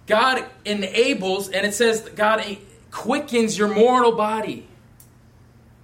God 0.07 0.45
enables, 0.65 1.49
and 1.49 1.65
it 1.65 1.73
says 1.73 2.01
God 2.17 2.45
quickens 2.91 3.57
your 3.57 3.73
mortal 3.73 4.13
body 4.13 4.67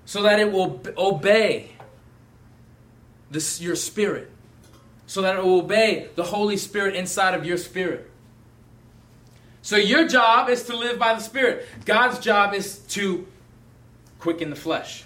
so 0.05 0.23
that 0.23 0.41
it 0.41 0.51
will 0.51 0.83
obey 0.99 1.71
this, 3.31 3.61
your 3.61 3.77
spirit, 3.77 4.29
so 5.07 5.23
that 5.23 5.37
it 5.37 5.45
will 5.45 5.61
obey 5.61 6.09
the 6.17 6.25
Holy 6.25 6.57
Spirit 6.57 6.97
inside 6.97 7.35
of 7.35 7.47
your 7.47 7.57
spirit. 7.57 8.11
So 9.63 9.77
your 9.77 10.09
job 10.09 10.49
is 10.49 10.65
to 10.65 10.77
live 10.77 10.99
by 10.99 11.15
the 11.15 11.21
Spirit. 11.21 11.69
God's 11.85 12.19
job 12.19 12.55
is 12.55 12.79
to 12.89 13.27
quicken 14.19 14.51
the 14.51 14.57
flesh. 14.57 15.05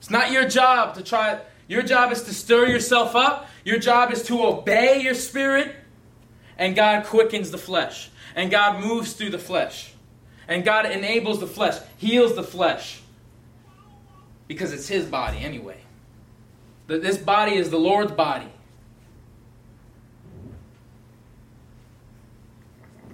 It's 0.00 0.10
not 0.10 0.32
your 0.32 0.48
job 0.48 0.96
to 0.96 1.02
try, 1.02 1.38
your 1.68 1.82
job 1.82 2.10
is 2.10 2.22
to 2.24 2.34
stir 2.34 2.66
yourself 2.66 3.14
up. 3.14 3.46
Your 3.64 3.78
job 3.78 4.10
is 4.10 4.22
to 4.24 4.42
obey 4.44 5.00
your 5.02 5.14
spirit, 5.14 5.76
and 6.58 6.74
God 6.74 7.04
quickens 7.06 7.52
the 7.52 7.58
flesh. 7.58 8.10
And 8.34 8.50
God 8.50 8.80
moves 8.82 9.12
through 9.12 9.30
the 9.30 9.38
flesh. 9.38 9.92
And 10.48 10.64
God 10.64 10.86
enables 10.86 11.38
the 11.38 11.46
flesh, 11.46 11.76
heals 11.96 12.34
the 12.34 12.42
flesh. 12.42 13.02
because 14.50 14.72
it's 14.72 14.88
his 14.88 15.04
body 15.04 15.38
anyway. 15.38 15.76
That 16.88 17.02
this 17.02 17.16
body 17.16 17.54
is 17.54 17.70
the 17.70 17.78
Lord's 17.78 18.10
body. 18.10 18.48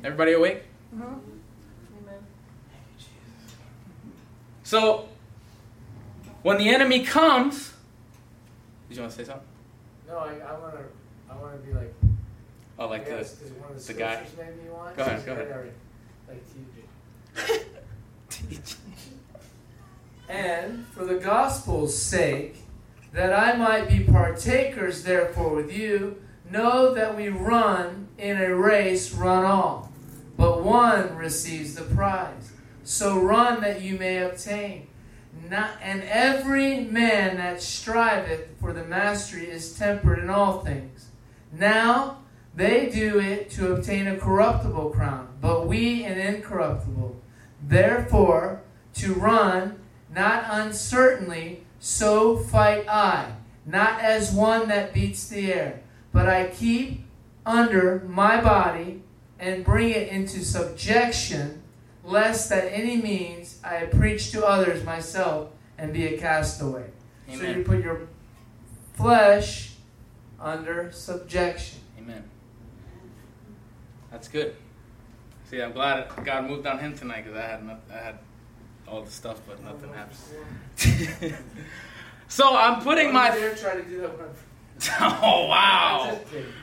Everybody 0.03 0.33
awake? 0.33 0.62
Amen. 0.94 1.20
So, 4.62 5.11
when 6.46 6.59
the 6.59 6.68
enemy 6.68 7.02
comes, 7.02 7.72
did 8.88 8.96
you 8.96 9.02
want 9.02 9.12
to 9.12 9.18
say 9.18 9.24
something? 9.24 9.48
No, 10.06 10.18
I, 10.18 10.35
I 10.35 10.56
wanna, 10.61 10.85
I 11.28 11.37
wanna 11.37 11.56
be 11.56 11.72
like. 11.72 11.92
Oh, 12.78 12.87
like 12.87 13.04
yes, 13.04 13.32
the 13.32 13.46
is 13.46 13.52
one 13.54 13.72
of 13.72 13.85
the, 13.85 13.92
the 13.92 13.98
guy? 13.98 14.14
scriptures 14.14 14.38
maybe 14.38 14.64
you 14.64 14.72
want. 14.72 14.96
Go 14.96 15.02
ahead, 15.02 15.26
go 15.26 15.32
ahead. 15.32 15.50
Alright, 15.50 15.72
Like 16.28 16.44
TJ. 18.46 18.74
And 20.28 20.87
for 20.88 21.04
the 21.04 21.16
gospel's 21.16 22.00
sake, 22.00 22.56
that 23.12 23.32
I 23.32 23.56
might 23.56 23.88
be 23.88 24.04
partakers 24.04 25.02
therefore 25.02 25.54
with 25.54 25.72
you, 25.72 26.20
know 26.48 26.94
that 26.94 27.16
we 27.16 27.28
run 27.28 28.06
in 28.18 28.37
a 28.40 28.54
race, 28.54 29.12
run 29.12 29.44
all, 29.44 29.92
but 30.37 30.62
one 30.62 31.16
receives 31.16 31.74
the 31.74 31.82
prize. 31.82 32.52
So 32.85 33.18
run 33.20 33.61
that 33.62 33.82
you 33.82 33.98
may 33.98 34.18
obtain. 34.18 34.88
Not, 35.49 35.70
and 35.81 36.03
every 36.05 36.81
man 36.81 37.37
that 37.37 37.62
striveth 37.62 38.49
for 38.61 38.72
the 38.72 38.85
mastery 38.85 39.49
is 39.49 39.79
temperate 39.79 40.18
in 40.18 40.31
all 40.31 40.61
things. 40.61 41.11
Now 41.53 42.18
they 42.55 42.88
do 42.88 43.20
it 43.20 43.51
to 43.51 43.75
obtain 43.75 44.07
a 44.07 44.16
corruptible 44.16 44.90
crown, 44.90 45.29
but 45.40 45.66
we 45.66 46.05
an 46.05 46.18
incorruptible. 46.18 47.20
Therefore, 47.62 48.62
to 48.94 49.14
run 49.14 49.79
not 50.12 50.46
uncertainly, 50.49 51.64
so 51.79 52.38
fight 52.38 52.88
I, 52.88 53.33
not 53.66 54.01
as 54.01 54.33
one 54.33 54.68
that 54.68 54.94
beats 54.94 55.29
the 55.29 55.53
air, 55.53 55.81
but 56.12 56.29
I 56.29 56.49
keep 56.49 57.05
under 57.44 58.03
my 58.09 58.40
body 58.40 59.03
and 59.38 59.64
bring 59.64 59.90
it 59.90 60.09
into 60.09 60.44
subjection, 60.44 61.62
lest 62.06 62.48
that 62.50 62.72
any 62.72 62.96
means 62.96 63.58
I 63.62 63.86
preach 63.86 64.30
to 64.30 64.46
others 64.46 64.84
myself 64.84 65.50
and 65.76 65.92
be 65.92 66.06
a 66.06 66.18
castaway. 66.18 66.90
So 67.34 67.42
you 67.42 67.64
put 67.64 67.82
your 67.82 68.08
flesh 68.94 69.72
under 70.40 70.92
subjection. 70.92 71.80
Amen. 71.98 72.24
That's 74.10 74.28
good. 74.28 74.54
See, 75.50 75.60
I'm 75.60 75.72
glad 75.72 76.08
God 76.24 76.48
moved 76.48 76.66
on 76.66 76.78
him 76.78 76.96
tonight 76.96 77.24
because 77.24 77.38
I 77.38 77.46
had 77.46 77.64
not, 77.64 77.80
I 77.92 77.98
had 77.98 78.18
all 78.86 79.02
the 79.02 79.10
stuff, 79.10 79.40
but 79.46 79.62
nothing 79.62 79.92
happened. 79.92 81.36
so 82.28 82.56
I'm 82.56 82.80
putting 82.82 83.12
my. 83.12 83.30
dare 83.30 83.54
try 83.54 83.74
to 83.74 83.82
do 83.82 84.00
that 84.00 84.18
one. 84.18 84.28
oh 85.00 85.46
wow! 85.48 86.18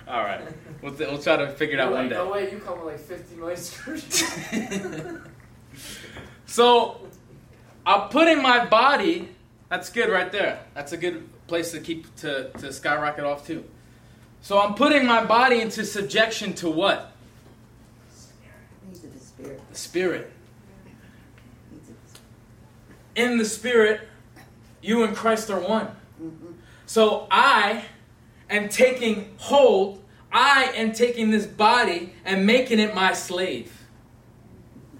All 0.08 0.24
right, 0.24 0.42
we'll, 0.82 0.94
we'll 0.94 1.18
try 1.18 1.36
to 1.36 1.50
figure 1.50 1.76
it 1.76 1.80
out 1.80 1.90
You're 1.90 1.98
one 1.98 2.10
day. 2.10 2.16
Oh 2.16 2.32
wait, 2.32 2.52
you 2.52 2.60
come 2.60 2.86
with 2.86 2.94
like 2.94 3.00
50 3.00 3.36
million 3.38 3.58
scriptures. 3.58 4.24
So 6.54 7.02
I'm 7.84 8.10
putting 8.10 8.40
my 8.44 8.64
body. 8.64 9.30
That's 9.70 9.90
good 9.90 10.08
right 10.12 10.32
there. 10.32 10.60
That's 10.76 10.92
a 10.92 10.98
good 10.98 11.28
place 11.48 11.72
to 11.72 11.80
keep 11.80 12.16
to, 12.18 12.52
to 12.60 12.72
skyrocket 12.72 13.24
off 13.24 13.48
too. 13.48 13.64
So 14.42 14.62
I'm 14.62 14.76
putting 14.76 15.08
my 15.08 15.26
body 15.26 15.62
into 15.62 15.84
subjection 15.84 16.54
to 16.56 16.70
what? 16.70 17.12
The 18.12 19.20
spirit. 19.20 19.62
The 19.72 19.76
spirit. 19.76 20.32
Needs 21.72 21.90
of 21.90 21.96
the 23.16 23.20
In 23.20 23.40
the 23.40 23.46
spirit, 23.46 24.02
you 24.80 25.06
and 25.06 25.16
Christ 25.16 25.50
are 25.50 25.60
one. 25.60 25.88
mm-hmm. 26.22 26.52
So 26.86 27.28
I 27.32 27.84
am 28.52 28.70
taking 28.70 29.34
hold, 29.40 30.04
I 30.32 30.66
am 30.76 30.92
taking 30.92 31.32
this 31.32 31.48
body 31.48 32.14
and 32.24 32.46
making 32.46 32.78
it 32.78 32.94
my 32.94 33.14
slave. 33.14 33.83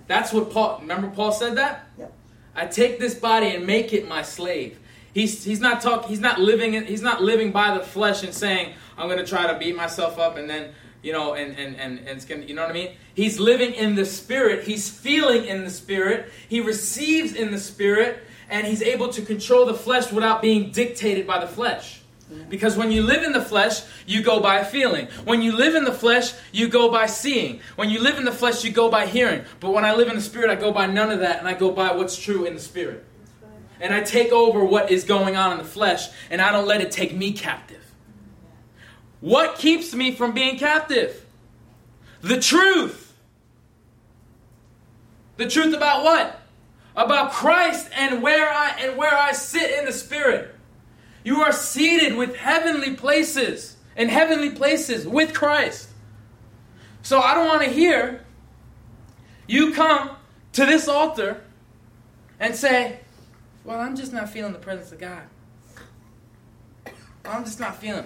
That's 0.08 0.34
what 0.34 0.52
Paul, 0.52 0.80
remember 0.82 1.10
Paul 1.10 1.32
said 1.32 1.56
that? 1.58 1.88
Yep. 1.98 2.14
I 2.56 2.66
take 2.68 3.00
this 3.00 3.16
body 3.16 3.48
and 3.48 3.66
make 3.66 3.94
it 3.94 4.08
my 4.08 4.22
slave. 4.22 4.80
He's, 5.14 5.44
he's 5.44 5.60
not 5.60 5.82
talk, 5.82 6.06
he's 6.06 6.20
not 6.20 6.40
living 6.40 6.74
in, 6.74 6.86
he's 6.86 7.02
not 7.02 7.22
living 7.22 7.52
by 7.52 7.78
the 7.78 7.84
flesh 7.84 8.24
and 8.24 8.34
saying, 8.34 8.74
I'm 8.98 9.08
gonna 9.08 9.26
try 9.26 9.52
to 9.52 9.58
beat 9.58 9.76
myself 9.76 10.20
up 10.20 10.38
and 10.38 10.50
then 10.50 10.74
you 11.04 11.12
know, 11.12 11.34
and, 11.34 11.56
and, 11.60 11.76
and, 11.76 12.00
and 12.00 12.08
it's 12.08 12.26
gonna, 12.26 12.44
you 12.44 12.56
know 12.56 12.62
what 12.62 12.72
I 12.72 12.74
mean? 12.74 12.96
He's 13.14 13.40
living 13.40 13.74
in 13.74 13.96
the 13.96 14.06
spirit, 14.06 14.64
he's 14.64 14.90
feeling 14.90 15.46
in 15.46 15.64
the 15.64 15.70
spirit, 15.70 16.32
he 16.48 16.62
receives 16.62 17.34
in 17.34 17.52
the 17.52 17.60
spirit, 17.60 18.24
and 18.50 18.66
he's 18.66 18.82
able 18.82 19.10
to 19.10 19.22
control 19.22 19.66
the 19.66 19.74
flesh 19.74 20.12
without 20.12 20.42
being 20.42 20.72
dictated 20.72 21.28
by 21.28 21.40
the 21.40 21.48
flesh. 21.48 22.02
Because 22.50 22.78
when 22.78 22.92
you 22.92 23.04
live 23.04 23.24
in 23.24 23.32
the 23.32 23.42
flesh, 23.42 23.82
you 24.06 24.24
go 24.24 24.40
by 24.40 24.64
feeling. 24.64 25.08
When 25.24 25.42
you 25.42 25.56
live 25.56 25.76
in 25.76 25.84
the 25.84 25.92
flesh, 25.92 26.34
you 26.52 26.68
go 26.68 26.90
by 26.90 27.06
seeing. 27.06 27.62
When 27.76 27.90
you 27.90 28.00
live 28.00 28.18
in 28.18 28.26
the 28.26 28.32
flesh, 28.32 28.64
you 28.64 28.72
go 28.72 28.90
by 28.90 29.06
hearing. 29.06 29.44
But 29.60 29.72
when 29.72 29.86
I 29.86 29.94
live 29.94 30.08
in 30.08 30.16
the 30.16 30.22
spirit, 30.22 30.50
I 30.50 30.56
go 30.56 30.72
by 30.72 30.88
none 30.88 31.12
of 31.12 31.20
that, 31.20 31.40
and 31.40 31.48
I 31.48 31.54
go 31.54 31.72
by 31.72 31.94
what's 31.94 32.18
true 32.18 32.46
in 32.46 32.54
the 32.54 32.60
spirit. 32.60 33.06
And 33.80 33.94
I 33.94 34.02
take 34.02 34.32
over 34.32 34.64
what 34.64 34.90
is 34.90 35.04
going 35.04 35.36
on 35.36 35.52
in 35.52 35.58
the 35.58 35.64
flesh, 35.64 36.10
and 36.30 36.42
I 36.42 36.52
don't 36.52 36.68
let 36.68 36.82
it 36.82 36.92
take 36.92 37.16
me 37.16 37.34
captive. 37.34 37.84
What 39.20 39.58
keeps 39.58 39.94
me 39.94 40.14
from 40.14 40.34
being 40.34 40.58
captive? 40.58 41.26
The 42.22 42.40
truth. 42.40 43.14
The 45.38 45.48
truth 45.48 45.76
about 45.76 46.04
what? 46.04 46.40
About 46.96 47.32
Christ 47.32 47.90
and 47.96 48.22
where 48.22 48.50
I 48.50 48.76
and 48.80 48.98
where 48.98 49.14
I 49.14 49.32
sit 49.32 49.80
in 49.80 49.86
the 49.86 49.94
spirit. 49.94 50.53
You 51.24 51.42
are 51.42 51.52
seated 51.52 52.16
with 52.16 52.36
heavenly 52.36 52.96
places, 52.96 53.78
in 53.96 54.10
heavenly 54.10 54.50
places 54.50 55.08
with 55.08 55.34
Christ. 55.34 55.90
So 57.02 57.20
I 57.20 57.34
don't 57.34 57.48
want 57.48 57.64
to 57.64 57.70
hear 57.70 58.24
you 59.48 59.74
come 59.74 60.12
to 60.54 60.66
this 60.66 60.88
altar 60.88 61.42
and 62.40 62.56
say, 62.56 63.00
Well, 63.64 63.80
I'm 63.80 63.96
just 63.96 64.14
not 64.14 64.30
feeling 64.30 64.54
the 64.54 64.60
presence 64.60 64.92
of 64.92 65.00
God. 65.00 65.24
I'm 67.26 67.46
just 67.46 67.60
not 67.60 67.78
feeling. 67.78 68.06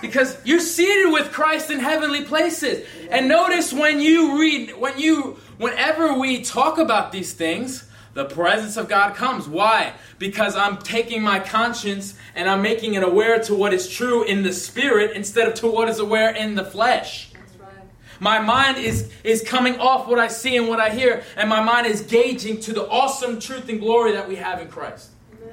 Because 0.00 0.36
you're 0.44 0.60
seated 0.60 1.12
with 1.12 1.32
Christ 1.32 1.70
in 1.70 1.80
heavenly 1.80 2.24
places. 2.24 2.86
And 3.10 3.28
notice 3.28 3.72
when 3.72 4.00
you 4.00 4.38
read, 4.40 4.76
when 4.76 4.98
you, 4.98 5.38
whenever 5.58 6.18
we 6.18 6.42
talk 6.42 6.78
about 6.78 7.12
these 7.12 7.32
things, 7.32 7.88
the 8.16 8.24
presence 8.24 8.78
of 8.78 8.88
God 8.88 9.14
comes. 9.14 9.46
Why? 9.46 9.92
Because 10.18 10.56
I'm 10.56 10.78
taking 10.78 11.22
my 11.22 11.38
conscience 11.38 12.14
and 12.34 12.48
I'm 12.48 12.62
making 12.62 12.94
it 12.94 13.02
aware 13.02 13.38
to 13.40 13.54
what 13.54 13.74
is 13.74 13.90
true 13.90 14.24
in 14.24 14.42
the 14.42 14.54
spirit 14.54 15.14
instead 15.14 15.46
of 15.46 15.54
to 15.56 15.66
what 15.66 15.90
is 15.90 15.98
aware 15.98 16.34
in 16.34 16.54
the 16.54 16.64
flesh. 16.64 17.30
That's 17.34 17.56
right. 17.56 17.70
My 18.18 18.38
mind 18.40 18.78
is, 18.78 19.12
is 19.22 19.42
coming 19.42 19.78
off 19.78 20.08
what 20.08 20.18
I 20.18 20.28
see 20.28 20.56
and 20.56 20.66
what 20.66 20.80
I 20.80 20.88
hear, 20.88 21.24
and 21.36 21.50
my 21.50 21.62
mind 21.62 21.88
is 21.88 22.00
gauging 22.00 22.58
to 22.60 22.72
the 22.72 22.88
awesome 22.88 23.38
truth 23.38 23.68
and 23.68 23.78
glory 23.78 24.12
that 24.12 24.26
we 24.26 24.36
have 24.36 24.62
in 24.62 24.68
Christ. 24.68 25.10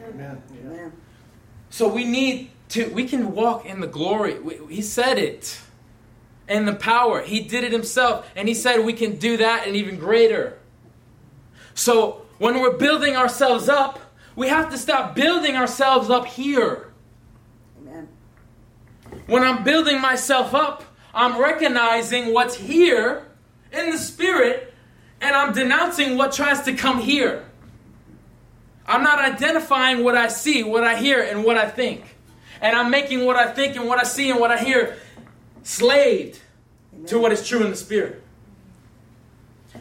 Amen. 0.08 0.42
Amen. 0.66 0.94
So 1.70 1.90
we 1.90 2.06
need 2.06 2.50
to, 2.70 2.88
we 2.92 3.06
can 3.10 3.36
walk 3.36 3.66
in 3.66 3.82
the 3.82 3.88
glory. 3.88 4.38
He 4.70 4.82
said 4.82 5.18
it. 5.18 5.60
And 6.48 6.68
the 6.68 6.76
power. 6.76 7.22
He 7.22 7.42
did 7.42 7.64
it 7.64 7.72
himself. 7.72 8.30
And 8.36 8.48
he 8.48 8.54
said 8.54 8.86
we 8.86 8.94
can 8.94 9.16
do 9.16 9.38
that 9.38 9.66
and 9.66 9.76
even 9.78 9.98
greater. 9.98 10.60
So 11.74 12.23
when 12.44 12.60
we're 12.60 12.76
building 12.76 13.16
ourselves 13.16 13.70
up, 13.70 14.00
we 14.36 14.50
have 14.50 14.70
to 14.70 14.78
stop 14.78 15.16
building 15.16 15.56
ourselves 15.56 16.10
up 16.10 16.26
here. 16.26 16.92
Amen. 17.80 18.10
When 19.28 19.44
I'm 19.44 19.64
building 19.64 20.02
myself 20.02 20.54
up, 20.54 20.84
I'm 21.14 21.40
recognizing 21.40 22.34
what's 22.34 22.56
here 22.56 23.26
in 23.72 23.92
the 23.92 23.98
spirit 23.98 24.74
and 25.22 25.34
I'm 25.34 25.54
denouncing 25.54 26.18
what 26.18 26.34
tries 26.34 26.64
to 26.64 26.74
come 26.74 27.00
here. 27.00 27.46
I'm 28.86 29.04
not 29.04 29.20
identifying 29.20 30.04
what 30.04 30.18
I 30.18 30.28
see, 30.28 30.64
what 30.64 30.84
I 30.84 30.98
hear, 30.98 31.22
and 31.24 31.46
what 31.46 31.58
I 31.58 31.70
think. 31.70 32.18
And 32.60 32.76
I'm 32.76 32.92
making 32.92 33.24
what 33.24 33.38
I 33.38 33.54
think 33.54 33.78
and 33.78 33.88
what 33.88 34.00
I 34.00 34.04
see 34.04 34.30
and 34.30 34.38
what 34.38 34.52
I 34.52 34.58
hear 34.58 34.98
slaved 35.64 36.42
Amen. 36.94 37.06
to 37.06 37.20
what 37.20 37.32
is 37.32 37.48
true 37.48 37.64
in 37.64 37.70
the 37.70 37.78
spirit. 37.78 38.22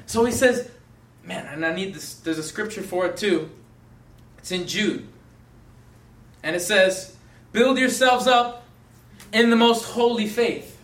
So 0.06 0.24
he 0.24 0.30
says, 0.30 0.70
man, 1.24 1.46
and 1.46 1.64
I 1.64 1.74
need 1.74 1.94
this. 1.94 2.14
There's 2.14 2.38
a 2.38 2.42
scripture 2.42 2.82
for 2.82 3.06
it 3.06 3.16
too. 3.16 3.50
It's 4.38 4.50
in 4.50 4.66
Jude. 4.66 5.06
And 6.42 6.56
it 6.56 6.60
says, 6.60 7.16
build 7.52 7.78
yourselves 7.78 8.26
up 8.26 8.64
in 9.32 9.50
the 9.50 9.56
most 9.56 9.84
holy 9.84 10.26
faith. 10.26 10.78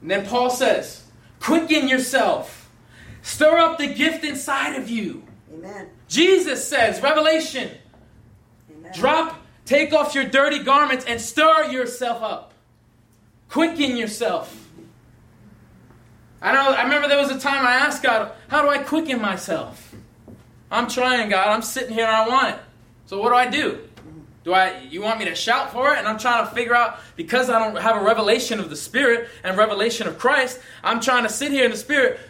And 0.00 0.10
then 0.10 0.26
Paul 0.26 0.50
says, 0.50 1.04
quicken 1.40 1.88
yourself, 1.88 2.70
stir 3.22 3.58
up 3.58 3.78
the 3.78 3.88
gift 3.88 4.24
inside 4.24 4.76
of 4.76 4.88
you. 4.88 5.24
Amen. 5.52 5.88
Jesus 6.08 6.66
says, 6.66 7.02
Revelation, 7.02 7.70
Amen. 8.70 8.92
Drop, 8.94 9.40
take 9.64 9.92
off 9.92 10.14
your 10.14 10.24
dirty 10.24 10.62
garments 10.62 11.04
and 11.04 11.20
stir 11.20 11.70
yourself 11.70 12.22
up. 12.22 12.54
Quicken 13.48 13.96
yourself. 13.96 14.67
I 16.40 16.52
know 16.52 16.72
I 16.72 16.84
remember 16.84 17.08
there 17.08 17.18
was 17.18 17.30
a 17.30 17.38
time 17.38 17.66
I 17.66 17.74
asked 17.74 18.02
God, 18.02 18.32
how 18.48 18.62
do 18.62 18.68
I 18.68 18.78
quicken 18.78 19.20
myself? 19.20 19.94
I'm 20.70 20.88
trying, 20.88 21.30
God. 21.30 21.48
I'm 21.48 21.62
sitting 21.62 21.94
here 21.94 22.04
and 22.04 22.14
I 22.14 22.28
want 22.28 22.54
it. 22.54 22.60
So 23.06 23.20
what 23.20 23.30
do 23.30 23.34
I 23.34 23.48
do? 23.48 23.80
Do 24.44 24.52
I 24.52 24.80
you 24.82 25.02
want 25.02 25.18
me 25.18 25.24
to 25.26 25.34
shout 25.34 25.72
for 25.72 25.92
it? 25.92 25.98
And 25.98 26.06
I'm 26.06 26.18
trying 26.18 26.46
to 26.46 26.54
figure 26.54 26.74
out 26.74 26.98
because 27.16 27.50
I 27.50 27.58
don't 27.58 27.80
have 27.82 28.00
a 28.00 28.04
revelation 28.04 28.60
of 28.60 28.70
the 28.70 28.76
Spirit 28.76 29.28
and 29.42 29.56
revelation 29.56 30.06
of 30.06 30.18
Christ, 30.18 30.60
I'm 30.82 31.00
trying 31.00 31.24
to 31.24 31.28
sit 31.28 31.50
here 31.50 31.64
in 31.64 31.70
the 31.70 31.76
Spirit, 31.76 32.20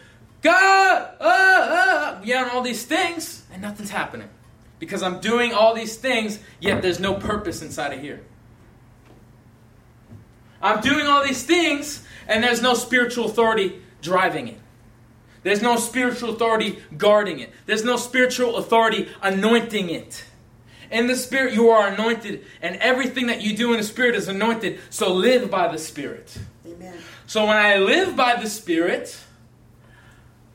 God, 0.42 1.10
uh, 1.20 1.24
uh, 1.24 2.20
yelling 2.24 2.50
all 2.50 2.62
these 2.62 2.84
things, 2.84 3.44
and 3.52 3.60
nothing's 3.60 3.90
happening. 3.90 4.28
Because 4.78 5.02
I'm 5.02 5.20
doing 5.20 5.52
all 5.52 5.74
these 5.74 5.96
things, 5.96 6.38
yet 6.60 6.82
there's 6.82 7.00
no 7.00 7.14
purpose 7.14 7.62
inside 7.62 7.92
of 7.92 8.00
here. 8.00 8.20
I'm 10.62 10.80
doing 10.80 11.06
all 11.06 11.24
these 11.24 11.42
things, 11.42 12.04
and 12.26 12.42
there's 12.42 12.62
no 12.62 12.74
spiritual 12.74 13.26
authority 13.26 13.82
driving 14.00 14.48
it. 14.48 14.58
There's 15.42 15.62
no 15.62 15.76
spiritual 15.76 16.30
authority 16.30 16.78
guarding 16.96 17.40
it. 17.40 17.52
There's 17.66 17.84
no 17.84 17.96
spiritual 17.96 18.56
authority 18.56 19.08
anointing 19.22 19.90
it. 19.90 20.24
In 20.90 21.06
the 21.06 21.16
Spirit, 21.16 21.52
you 21.52 21.68
are 21.68 21.88
anointed, 21.88 22.44
and 22.62 22.76
everything 22.76 23.26
that 23.26 23.42
you 23.42 23.56
do 23.56 23.72
in 23.72 23.78
the 23.78 23.84
Spirit 23.84 24.14
is 24.14 24.26
anointed. 24.28 24.80
So 24.90 25.12
live 25.12 25.50
by 25.50 25.70
the 25.70 25.78
Spirit. 25.78 26.36
Amen. 26.66 26.96
So 27.26 27.46
when 27.46 27.56
I 27.56 27.76
live 27.76 28.16
by 28.16 28.36
the 28.40 28.48
Spirit, 28.48 29.18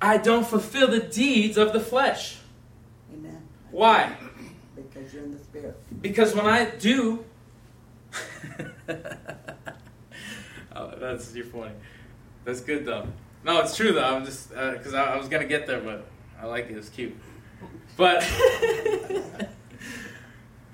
I 0.02 0.18
don't 0.18 0.46
fulfill 0.46 0.90
the 0.90 1.00
deeds 1.00 1.58
of 1.58 1.72
the 1.72 1.80
flesh. 1.80 2.38
Amen. 3.14 3.42
Why? 3.72 4.16
Because 4.76 5.14
you're 5.14 5.24
in 5.24 5.32
the 5.32 5.44
spirit. 5.44 6.02
Because 6.02 6.36
when 6.36 6.46
I 6.46 6.66
do. 6.66 7.24
oh, 10.76 10.94
that's 11.00 11.34
you're 11.34 11.46
funny. 11.46 11.72
That's 12.44 12.60
good 12.60 12.86
though. 12.86 13.08
No, 13.44 13.60
it's 13.60 13.76
true 13.76 13.92
though. 13.92 14.04
I'm 14.04 14.26
just 14.26 14.54
uh, 14.54 14.72
because 14.72 14.94
I, 14.94 15.14
I 15.14 15.18
was 15.18 15.28
gonna 15.28 15.46
get 15.46 15.68
there, 15.68 15.82
but 15.82 16.08
I 16.42 16.46
like 16.46 16.70
it. 16.70 16.78
It's 16.78 16.90
cute. 16.90 17.16
But 17.98 18.22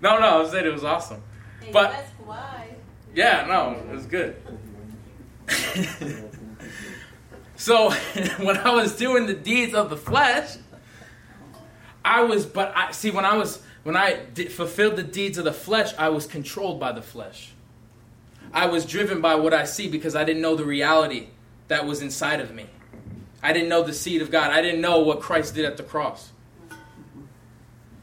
no, 0.02 0.20
no, 0.20 0.26
I 0.26 0.38
was 0.38 0.52
saying 0.52 0.66
it 0.66 0.74
was 0.74 0.84
awesome. 0.84 1.22
Hey, 1.62 1.72
But- 1.72 1.94
why. 2.26 2.76
Yeah, 3.14 3.46
no, 3.48 3.72
it 3.92 3.96
was 3.96 4.06
good. 4.06 4.36
so 7.56 7.90
when 8.38 8.58
I 8.58 8.72
was 8.72 8.96
doing 8.96 9.26
the 9.26 9.34
deeds 9.34 9.74
of 9.74 9.90
the 9.90 9.98
flesh, 9.98 10.58
I 12.06 12.22
was, 12.22 12.46
but 12.46 12.72
I 12.76 12.92
see 12.92 13.10
when 13.10 13.26
I 13.26 13.36
was 13.36 13.64
when 13.84 13.98
I 13.98 14.20
did, 14.34 14.52
fulfilled 14.52 14.96
the 14.96 15.04
deeds 15.04 15.40
of 15.40 15.46
the 15.46 15.54
flesh, 15.54 15.94
I 15.98 16.10
was 16.10 16.28
controlled 16.28 16.80
by 16.80 16.92
the 16.92 17.02
flesh. 17.02 17.52
I 18.54 18.68
was 18.68 18.86
driven 18.86 19.22
by 19.22 19.36
what 19.36 19.54
I 19.54 19.64
see 19.66 19.90
because 19.90 20.16
I 20.16 20.24
didn't 20.24 20.42
know 20.42 20.56
the 20.56 20.66
reality 20.66 21.30
that 21.70 21.86
was 21.86 22.02
inside 22.02 22.42
of 22.42 22.54
me. 22.54 22.66
I 23.42 23.54
didn't 23.54 23.70
know 23.70 23.84
the 23.84 23.94
seed 23.94 24.22
of 24.22 24.30
God. 24.30 24.52
I 24.52 24.62
didn't 24.62 24.82
know 24.82 25.00
what 25.00 25.22
Christ 25.22 25.56
did 25.56 25.66
at 25.66 25.78
the 25.78 25.84
cross. 25.84 26.32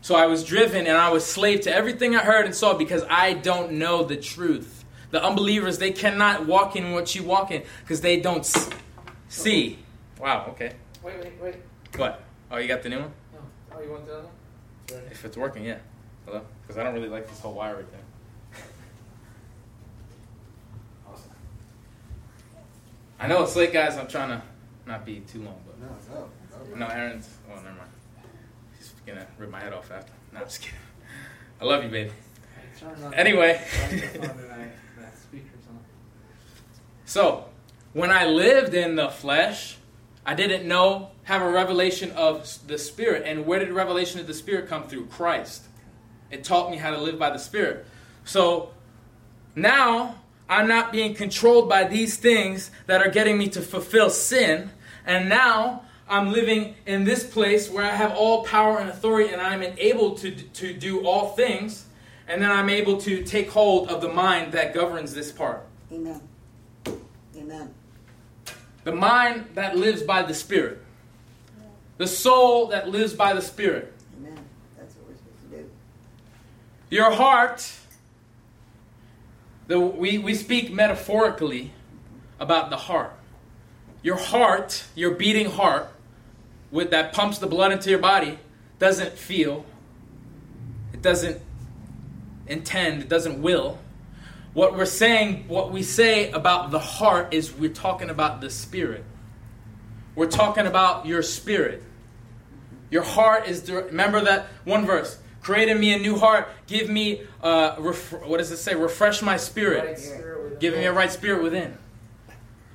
So 0.00 0.14
I 0.14 0.26
was 0.26 0.44
driven 0.44 0.86
and 0.86 0.96
I 0.96 1.10
was 1.10 1.26
slave 1.26 1.62
to 1.62 1.74
everything 1.74 2.16
I 2.16 2.20
heard 2.20 2.46
and 2.46 2.54
saw 2.54 2.74
because 2.74 3.04
I 3.10 3.34
don't 3.34 3.72
know 3.72 4.04
the 4.04 4.16
truth. 4.16 4.84
The 5.10 5.22
unbelievers, 5.22 5.78
they 5.78 5.90
cannot 5.90 6.46
walk 6.46 6.76
in 6.76 6.92
what 6.92 7.14
you 7.14 7.22
walk 7.22 7.50
in 7.50 7.62
because 7.80 8.00
they 8.00 8.20
don't 8.20 8.46
see. 9.28 9.78
Wow, 10.18 10.46
okay. 10.50 10.72
Wait, 11.02 11.18
wait, 11.20 11.32
wait. 11.40 11.54
What? 11.96 12.22
Oh, 12.50 12.58
you 12.58 12.68
got 12.68 12.82
the 12.82 12.88
new 12.88 13.00
one? 13.00 13.12
No. 13.32 13.40
Oh, 13.72 13.82
you 13.82 13.90
want 13.90 14.06
the 14.06 14.12
other 14.12 14.22
one? 14.22 15.02
If 15.10 15.24
it's 15.24 15.36
working, 15.36 15.64
yeah. 15.64 15.78
Hello? 16.24 16.42
Because 16.62 16.78
I 16.78 16.84
don't 16.84 16.94
really 16.94 17.08
like 17.08 17.28
this 17.28 17.40
whole 17.40 17.54
wire 17.54 17.76
right 17.76 17.90
there. 17.90 18.00
Awesome. 21.08 21.30
I 23.18 23.26
know 23.26 23.42
it's 23.42 23.56
late, 23.56 23.72
guys. 23.72 23.96
I'm 23.96 24.08
trying 24.08 24.28
to 24.30 24.42
not 24.86 25.04
be 25.04 25.20
too 25.20 25.42
long, 25.42 25.58
but. 25.66 25.78
No, 25.80 25.88
no, 26.14 26.28
no. 26.74 26.86
No, 26.86 26.86
Aaron's. 26.92 27.28
Oh, 27.50 27.54
never 27.56 27.68
mind. 27.68 27.90
He's 28.76 28.92
gonna 29.06 29.26
rip 29.38 29.50
my 29.50 29.60
head 29.60 29.72
off 29.72 29.90
after. 29.90 30.12
No, 30.32 30.40
I'm 30.40 30.44
just 30.46 30.60
kidding. 30.60 30.78
I 31.60 31.64
love 31.64 31.82
you, 31.84 31.90
baby. 31.90 32.10
I 32.56 32.78
turned 32.80 33.04
on 33.04 33.14
Anyway. 33.14 33.60
the 33.90 33.94
microphone 33.96 34.30
and 34.44 34.52
I, 34.52 34.68
that 35.00 35.18
speaker's 35.18 35.66
on. 35.70 35.78
So, 37.06 37.46
when 37.94 38.10
I 38.10 38.26
lived 38.26 38.74
in 38.74 38.96
the 38.96 39.08
flesh, 39.08 39.78
I 40.26 40.34
didn't 40.34 40.66
know, 40.68 41.12
have 41.24 41.40
a 41.40 41.48
revelation 41.50 42.10
of 42.12 42.46
the 42.66 42.76
Spirit. 42.78 43.22
And 43.24 43.46
where 43.46 43.58
did 43.58 43.68
the 43.68 43.74
revelation 43.74 44.20
of 44.20 44.26
the 44.26 44.34
Spirit 44.34 44.68
come 44.68 44.86
through? 44.88 45.06
Christ. 45.06 45.64
It 46.30 46.44
taught 46.44 46.70
me 46.70 46.76
how 46.76 46.90
to 46.90 46.98
live 46.98 47.18
by 47.18 47.30
the 47.30 47.38
Spirit. 47.38 47.86
So, 48.24 48.70
now 49.54 50.16
I'm 50.48 50.68
not 50.68 50.92
being 50.92 51.14
controlled 51.14 51.68
by 51.68 51.84
these 51.84 52.16
things 52.16 52.70
that 52.86 53.02
are 53.02 53.10
getting 53.10 53.36
me 53.36 53.48
to 53.48 53.60
fulfill 53.60 54.10
sin. 54.10 54.70
And 55.04 55.28
now 55.28 55.82
I'm 56.08 56.32
living 56.32 56.76
in 56.86 57.04
this 57.04 57.24
place 57.24 57.68
where 57.68 57.84
I 57.84 57.90
have 57.90 58.12
all 58.12 58.44
power 58.44 58.78
and 58.78 58.88
authority 58.88 59.32
and 59.32 59.42
I'm 59.42 59.62
able 59.62 60.14
to, 60.16 60.30
to 60.30 60.72
do 60.72 61.04
all 61.04 61.30
things. 61.30 61.86
And 62.28 62.42
then 62.42 62.50
I'm 62.50 62.70
able 62.70 62.98
to 62.98 63.22
take 63.24 63.50
hold 63.50 63.88
of 63.88 64.00
the 64.00 64.08
mind 64.08 64.52
that 64.52 64.74
governs 64.74 65.14
this 65.14 65.32
part. 65.32 65.64
Amen. 65.92 66.20
Amen. 67.36 67.74
The 68.84 68.92
mind 68.92 69.46
that 69.54 69.76
lives 69.76 70.02
by 70.02 70.22
the 70.22 70.34
Spirit. 70.34 70.82
The 71.98 72.06
soul 72.06 72.66
that 72.68 72.88
lives 72.88 73.14
by 73.14 73.32
the 73.32 73.42
Spirit. 73.42 73.92
Amen. 74.18 74.38
That's 74.76 74.94
what 74.96 75.08
we're 75.08 75.16
supposed 75.16 75.50
to 75.50 75.56
do. 75.58 75.70
Your 76.90 77.10
heart, 77.10 77.68
the, 79.66 79.80
we, 79.80 80.18
we 80.18 80.34
speak 80.34 80.72
metaphorically 80.72 81.72
about 82.38 82.70
the 82.70 82.76
heart. 82.76 83.12
Your 84.02 84.16
heart, 84.16 84.84
your 84.94 85.12
beating 85.12 85.50
heart, 85.50 85.88
with 86.70 86.90
that 86.90 87.12
pumps 87.12 87.38
the 87.38 87.46
blood 87.46 87.72
into 87.72 87.90
your 87.90 87.98
body, 87.98 88.38
doesn't 88.78 89.12
feel, 89.12 89.64
it 90.92 91.02
doesn't 91.02 91.40
intend, 92.46 93.02
it 93.02 93.08
doesn't 93.08 93.40
will. 93.42 93.78
What 94.52 94.74
we're 94.74 94.84
saying, 94.86 95.48
what 95.48 95.72
we 95.72 95.82
say 95.82 96.30
about 96.30 96.70
the 96.70 96.78
heart 96.78 97.34
is 97.34 97.52
we're 97.52 97.70
talking 97.70 98.10
about 98.10 98.40
the 98.40 98.50
spirit. 98.50 99.04
We're 100.14 100.30
talking 100.30 100.66
about 100.66 101.06
your 101.06 101.22
spirit. 101.22 101.82
Your 102.90 103.02
heart 103.02 103.48
is, 103.48 103.70
remember 103.70 104.22
that 104.22 104.46
one 104.64 104.86
verse. 104.86 105.18
Create 105.46 105.68
in 105.68 105.78
me 105.78 105.94
a 105.94 105.98
new 106.00 106.16
heart. 106.16 106.48
Give 106.66 106.90
me, 106.90 107.22
uh, 107.40 107.76
ref- 107.78 108.20
what 108.24 108.38
does 108.38 108.50
it 108.50 108.56
say? 108.56 108.74
Refresh 108.74 109.22
my 109.22 109.36
spirit. 109.36 109.84
Right 109.84 109.96
spirit. 109.96 110.58
Give 110.58 110.74
me 110.74 110.86
a 110.86 110.92
right 110.92 111.12
spirit 111.12 111.40
within. 111.40 111.78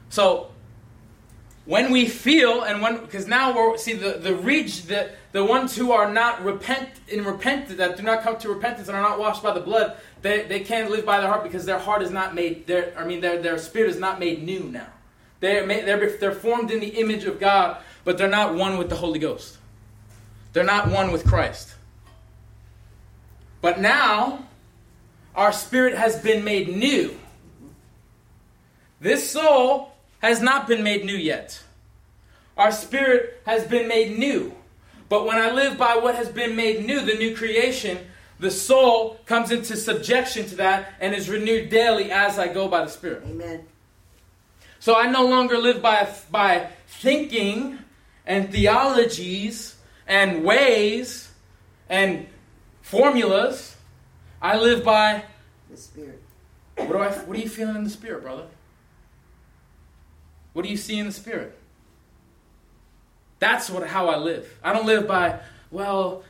So, 0.08 0.52
when 1.66 1.92
we 1.92 2.08
feel 2.08 2.62
and 2.62 2.82
when, 2.82 3.02
because 3.02 3.28
now 3.28 3.54
we're, 3.54 3.78
see, 3.78 3.92
the, 3.92 4.14
the 4.14 4.36
reach, 4.36 4.84
the, 4.84 5.10
the 5.34 5.44
ones 5.44 5.76
who 5.76 5.92
are 5.92 6.10
not 6.10 6.46
repent, 6.46 6.88
in 7.10 7.26
repent, 7.26 7.76
that 7.76 7.98
do 7.98 8.04
not 8.04 8.24
come 8.24 8.38
to 8.38 8.48
repentance 8.48 8.88
and 8.88 8.96
are 8.96 9.04
not 9.04 9.20
washed 9.20 9.44
by 9.44 9.54
the 9.54 9.60
blood, 9.60 9.98
they, 10.22 10.44
they 10.44 10.62
can't 10.62 10.90
live 10.90 11.06
by 11.06 11.20
their 11.20 11.28
heart 11.28 11.44
because 11.44 11.66
their 11.66 11.78
heart 11.78 12.02
is 12.02 12.10
not 12.10 12.34
made, 12.34 12.68
their, 12.68 12.98
I 12.98 13.04
mean, 13.04 13.20
their, 13.20 13.42
their 13.42 13.58
spirit 13.58 13.90
is 13.90 14.00
not 14.00 14.18
made 14.18 14.44
new 14.44 14.62
now. 14.62 14.88
They're, 15.42 15.66
made, 15.66 15.86
they're, 15.86 16.18
they're 16.20 16.32
formed 16.32 16.72
in 16.72 16.80
the 16.80 17.02
image 17.02 17.26
of 17.26 17.38
God, 17.38 17.84
but 18.06 18.18
they're 18.18 18.30
not 18.30 18.56
one 18.56 18.78
with 18.78 18.88
the 18.88 18.96
Holy 18.96 19.20
Ghost. 19.20 19.58
They're 20.54 20.64
not 20.64 20.88
one 20.88 21.12
with 21.12 21.28
Christ. 21.28 21.76
But 23.62 23.80
now, 23.80 24.48
our 25.36 25.54
spirit 25.54 25.96
has 25.96 26.20
been 26.20 26.44
made 26.44 26.68
new. 26.68 27.18
This 29.00 29.30
soul 29.32 29.94
has 30.20 30.42
not 30.42 30.68
been 30.68 30.84
made 30.84 31.06
new 31.06 31.16
yet. 31.16 31.62
Our 32.58 32.72
spirit 32.72 33.42
has 33.46 33.66
been 33.66 33.88
made 33.88 34.18
new. 34.18 34.54
But 35.10 35.26
when 35.26 35.38
I 35.38 35.52
live 35.52 35.78
by 35.78 35.98
what 35.98 36.16
has 36.16 36.30
been 36.30 36.56
made 36.56 36.86
new, 36.86 37.02
the 37.02 37.16
new 37.16 37.36
creation, 37.36 37.98
the 38.40 38.52
soul 38.52 39.20
comes 39.26 39.52
into 39.52 39.76
subjection 39.76 40.48
to 40.48 40.56
that 40.56 40.94
and 41.00 41.14
is 41.14 41.30
renewed 41.30 41.70
daily 41.70 42.12
as 42.12 42.40
I 42.40 42.48
go 42.48 42.68
by 42.68 42.84
the 42.84 42.90
Spirit. 42.90 43.24
Amen. 43.28 43.66
So 44.80 44.96
I 44.96 45.12
no 45.12 45.26
longer 45.28 45.58
live 45.58 45.82
by, 45.82 46.10
by 46.32 46.68
thinking 46.88 47.78
and 48.26 48.52
theologies 48.52 49.76
and 50.08 50.44
ways 50.44 51.32
and 51.90 52.26
formulas. 52.92 53.78
I 54.42 54.58
live 54.58 54.84
by 54.84 55.24
The 55.70 55.78
spirit. 55.78 56.22
what 56.76 56.90
do 56.90 56.98
I 56.98 57.12
what 57.12 57.38
are 57.38 57.40
you 57.40 57.50
feeling 57.50 57.78
in 57.78 57.84
the 57.86 57.90
spirit, 57.90 58.22
brother? 58.22 58.46
What 60.54 60.64
do 60.64 60.70
you 60.70 60.78
see 60.78 61.00
in 61.00 61.06
the 61.06 61.14
spirit? 61.14 61.58
That's 63.40 63.70
what 63.70 63.88
how 63.88 64.10
I 64.10 64.18
live. 64.18 64.60
I 64.62 64.74
don't 64.74 64.86
live 64.86 65.08
by, 65.08 65.40
well, 65.72 66.24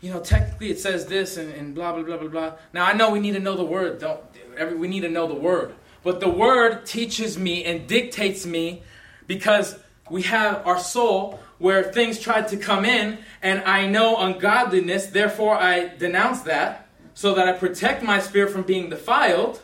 you 0.00 0.12
know, 0.12 0.20
technically 0.20 0.70
it 0.70 0.80
says 0.80 1.06
this 1.06 1.36
and, 1.36 1.54
and 1.54 1.74
blah 1.74 1.92
blah 1.92 2.02
blah 2.02 2.16
blah 2.16 2.28
blah. 2.28 2.52
Now 2.72 2.84
I 2.84 2.94
know 2.94 3.10
we 3.10 3.20
need 3.20 3.32
to 3.32 3.40
know 3.40 3.56
the 3.56 3.64
word. 3.64 4.00
Don't 4.00 4.20
every 4.56 4.76
we 4.76 4.88
need 4.88 5.02
to 5.02 5.08
know 5.08 5.28
the 5.28 5.34
word. 5.34 5.74
But 6.02 6.18
the 6.18 6.28
word 6.28 6.84
teaches 6.84 7.38
me 7.38 7.64
and 7.64 7.86
dictates 7.86 8.44
me 8.44 8.82
because 9.28 9.78
we 10.10 10.22
have 10.22 10.66
our 10.66 10.80
soul 10.80 11.38
where 11.58 11.82
things 11.92 12.18
tried 12.18 12.48
to 12.48 12.56
come 12.56 12.84
in 12.84 13.18
and 13.42 13.62
I 13.62 13.86
know 13.86 14.16
ungodliness, 14.18 15.06
therefore 15.06 15.56
I 15.56 15.88
denounce 15.88 16.42
that 16.42 16.88
so 17.14 17.34
that 17.34 17.48
I 17.48 17.52
protect 17.52 18.02
my 18.02 18.20
spirit 18.20 18.52
from 18.52 18.62
being 18.62 18.90
defiled 18.90 19.60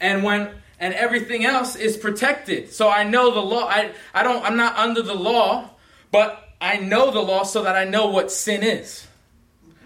and 0.00 0.22
when 0.22 0.50
and 0.78 0.92
everything 0.94 1.44
else 1.46 1.74
is 1.74 1.96
protected 1.96 2.70
so 2.70 2.90
i 2.90 3.02
know 3.02 3.32
the 3.32 3.40
law 3.40 3.66
i, 3.66 3.92
I 4.12 4.22
don't 4.22 4.44
i'm 4.44 4.58
not 4.58 4.76
under 4.76 5.00
the 5.00 5.14
law 5.14 5.70
but 6.10 6.46
I 6.60 6.78
know 6.78 7.10
the 7.10 7.20
law 7.20 7.42
so 7.42 7.62
that 7.62 7.76
I 7.76 7.84
know 7.84 8.06
what 8.06 8.30
sin 8.30 8.62
is. 8.62 9.06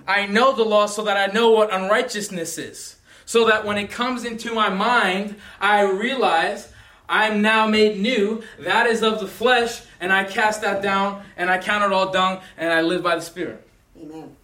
I 0.06 0.26
know 0.26 0.54
the 0.54 0.64
law 0.64 0.86
so 0.86 1.04
that 1.04 1.16
I 1.16 1.32
know 1.32 1.50
what 1.50 1.72
unrighteousness 1.72 2.58
is. 2.58 2.96
So 3.24 3.46
that 3.46 3.64
when 3.64 3.78
it 3.78 3.90
comes 3.90 4.24
into 4.24 4.54
my 4.54 4.68
mind, 4.68 5.36
I 5.60 5.82
realize 5.82 6.72
I'm 7.08 7.42
now 7.42 7.66
made 7.66 8.00
new. 8.00 8.42
That 8.58 8.86
is 8.86 9.02
of 9.02 9.20
the 9.20 9.26
flesh, 9.26 9.82
and 10.00 10.12
I 10.12 10.24
cast 10.24 10.62
that 10.62 10.82
down, 10.82 11.22
and 11.36 11.50
I 11.50 11.58
count 11.58 11.84
it 11.84 11.92
all 11.92 12.10
dung, 12.10 12.40
and 12.56 12.72
I 12.72 12.80
live 12.80 13.02
by 13.02 13.16
the 13.16 13.22
Spirit. 13.22 13.66
Amen. 14.00 14.34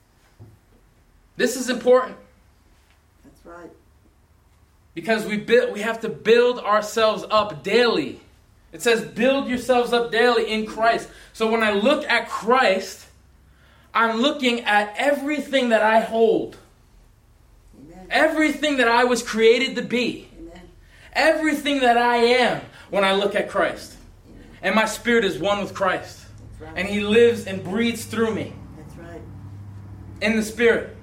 This 1.36 1.56
is 1.56 1.68
important 1.68 2.16
That's 3.24 3.44
right. 3.44 3.70
because 4.94 5.26
we 5.26 5.36
build, 5.38 5.72
we 5.72 5.80
have 5.80 6.00
to 6.00 6.08
build 6.08 6.58
ourselves 6.58 7.24
up 7.30 7.62
daily. 7.62 8.20
It 8.72 8.82
says, 8.82 9.02
build 9.02 9.48
yourselves 9.48 9.92
up 9.92 10.12
daily 10.12 10.52
in 10.52 10.66
Christ. 10.66 11.08
So 11.32 11.50
when 11.50 11.62
I 11.62 11.72
look 11.72 12.04
at 12.04 12.28
Christ, 12.28 13.06
I'm 13.94 14.20
looking 14.20 14.60
at 14.60 14.94
everything 14.98 15.70
that 15.70 15.82
I 15.82 16.00
hold, 16.00 16.58
Amen. 17.78 18.06
everything 18.10 18.76
that 18.76 18.88
I 18.88 19.04
was 19.04 19.22
created 19.22 19.76
to 19.76 19.82
be, 19.82 20.28
Amen. 20.38 20.60
everything 21.14 21.80
that 21.80 21.96
I 21.96 22.16
am 22.16 22.60
when 22.90 23.04
I 23.04 23.12
look 23.12 23.34
at 23.34 23.48
Christ. 23.48 23.95
And 24.66 24.74
my 24.74 24.84
spirit 24.84 25.24
is 25.24 25.38
one 25.38 25.60
with 25.60 25.74
Christ. 25.74 26.26
Right. 26.58 26.72
And 26.74 26.88
He 26.88 26.98
lives 26.98 27.46
and 27.46 27.62
breathes 27.62 28.04
through 28.04 28.34
me 28.34 28.52
That's 28.76 28.96
right. 28.96 29.20
in 30.20 30.34
the 30.34 30.42
spirit. 30.42 30.96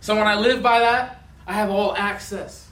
So 0.00 0.16
when 0.16 0.26
I 0.26 0.34
live 0.34 0.62
by 0.62 0.78
that, 0.78 1.22
I 1.46 1.52
have 1.52 1.68
all 1.68 1.94
access. 1.94 2.66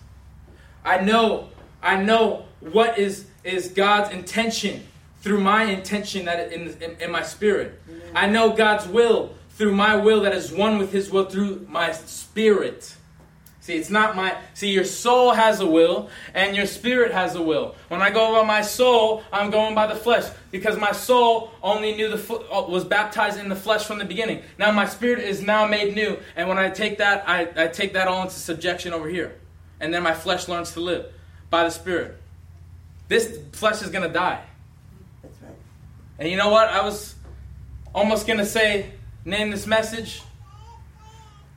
I 0.87 1.03
know, 1.03 1.51
I 1.83 2.03
know 2.03 2.47
what 2.61 2.99
is 2.99 3.27
is 3.45 3.69
God's 3.69 4.11
intention 4.11 4.87
through 5.21 5.43
my 5.43 5.65
intention 5.65 6.25
that 6.25 6.51
in, 6.51 6.75
in, 6.83 6.97
in 6.99 7.13
my 7.13 7.23
spirit. 7.23 7.79
I 8.15 8.29
know 8.29 8.55
God's 8.55 8.89
will 8.89 9.35
through 9.51 9.75
my 9.75 9.97
will 9.97 10.23
that 10.23 10.33
is 10.33 10.51
one 10.51 10.79
with 10.79 10.93
His 10.93 11.11
will 11.11 11.27
through 11.27 11.67
my 11.69 11.93
spirit. 11.93 12.96
See, 13.67 13.75
it's 13.75 13.91
not 13.91 14.15
my. 14.15 14.37
See, 14.55 14.71
your 14.71 14.85
soul 14.85 15.33
has 15.33 15.59
a 15.59 15.67
will, 15.67 16.09
and 16.35 16.55
your 16.55 16.67
spirit 16.67 17.11
has 17.11 17.35
a 17.35 17.43
will. 17.43 17.75
When 17.89 18.01
I 18.01 18.11
go 18.11 18.33
by 18.41 18.47
my 18.47 18.63
soul, 18.63 19.25
I'm 19.33 19.51
going 19.51 19.75
by 19.75 19.89
the 19.89 19.97
flesh 19.97 20.31
because 20.53 20.79
my 20.79 20.93
soul 20.93 21.51
only 21.65 21.97
knew 21.97 22.09
the 22.09 22.17
fl- 22.17 22.45
uh, 22.49 22.63
was 22.69 22.85
baptized 22.85 23.41
in 23.41 23.49
the 23.49 23.57
flesh 23.57 23.85
from 23.85 23.99
the 23.99 24.05
beginning. 24.05 24.45
Now 24.57 24.71
my 24.71 24.87
spirit 24.87 25.19
is 25.19 25.43
now 25.43 25.67
made 25.67 25.97
new, 25.97 26.17
and 26.37 26.49
when 26.49 26.59
I 26.59 26.71
take 26.71 26.99
that, 26.99 27.29
I, 27.29 27.49
I 27.57 27.67
take 27.67 27.95
that 27.95 28.07
all 28.07 28.23
into 28.23 28.35
subjection 28.35 28.93
over 28.93 29.09
here, 29.09 29.35
and 29.81 29.93
then 29.93 30.05
my 30.05 30.15
flesh 30.15 30.47
learns 30.47 30.71
to 30.75 30.81
live 30.81 31.07
by 31.51 31.65
the 31.65 31.71
spirit. 31.71 32.17
This 33.09 33.37
flesh 33.51 33.83
is 33.83 33.91
gonna 33.91 34.13
die, 34.13 34.45
That's 35.25 35.43
right. 35.43 35.51
and 36.21 36.29
you 36.29 36.37
know 36.37 36.51
what? 36.51 36.69
I 36.69 36.85
was 36.85 37.17
almost 37.93 38.29
gonna 38.29 38.47
say, 38.47 38.93
name 39.25 39.51
this 39.51 39.67
message. 39.67 40.23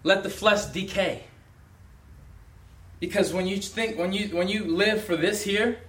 Let 0.01 0.23
the 0.23 0.29
flesh 0.31 0.65
decay. 0.65 1.25
Because 2.99 3.33
when 3.33 3.47
you 3.47 3.57
think 3.57 3.97
when 3.97 4.11
you 4.11 4.35
when 4.35 4.47
you 4.47 4.65
live 4.65 5.03
for 5.03 5.15
this 5.15 5.43
here, 5.43 5.79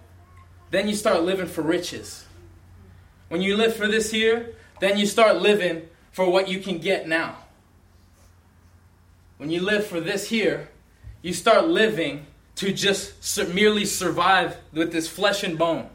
then 0.70 0.88
you 0.88 0.94
start 0.94 1.22
living 1.22 1.46
for 1.46 1.62
riches. 1.62 2.24
When 3.28 3.42
you 3.42 3.56
live 3.56 3.74
for 3.74 3.88
this 3.88 4.11
here, 4.11 4.54
then 4.80 4.98
you 4.98 5.06
start 5.06 5.36
living 5.36 5.88
for 6.12 6.30
what 6.30 6.48
you 6.48 6.61
can 6.61 6.78
get 6.78 7.08
now. 7.08 7.36
When 9.38 9.50
you 9.50 9.62
live 9.62 9.86
for 9.86 10.00
this 10.00 10.28
here, 10.28 10.68
you 11.22 11.32
start 11.32 11.66
living 11.68 12.26
to 12.56 12.72
just 12.72 13.38
merely 13.54 13.84
survive 13.84 14.56
with 14.72 14.92
this 14.92 15.08
flesh 15.08 15.42
and 15.42 15.58
bone. 15.58 15.88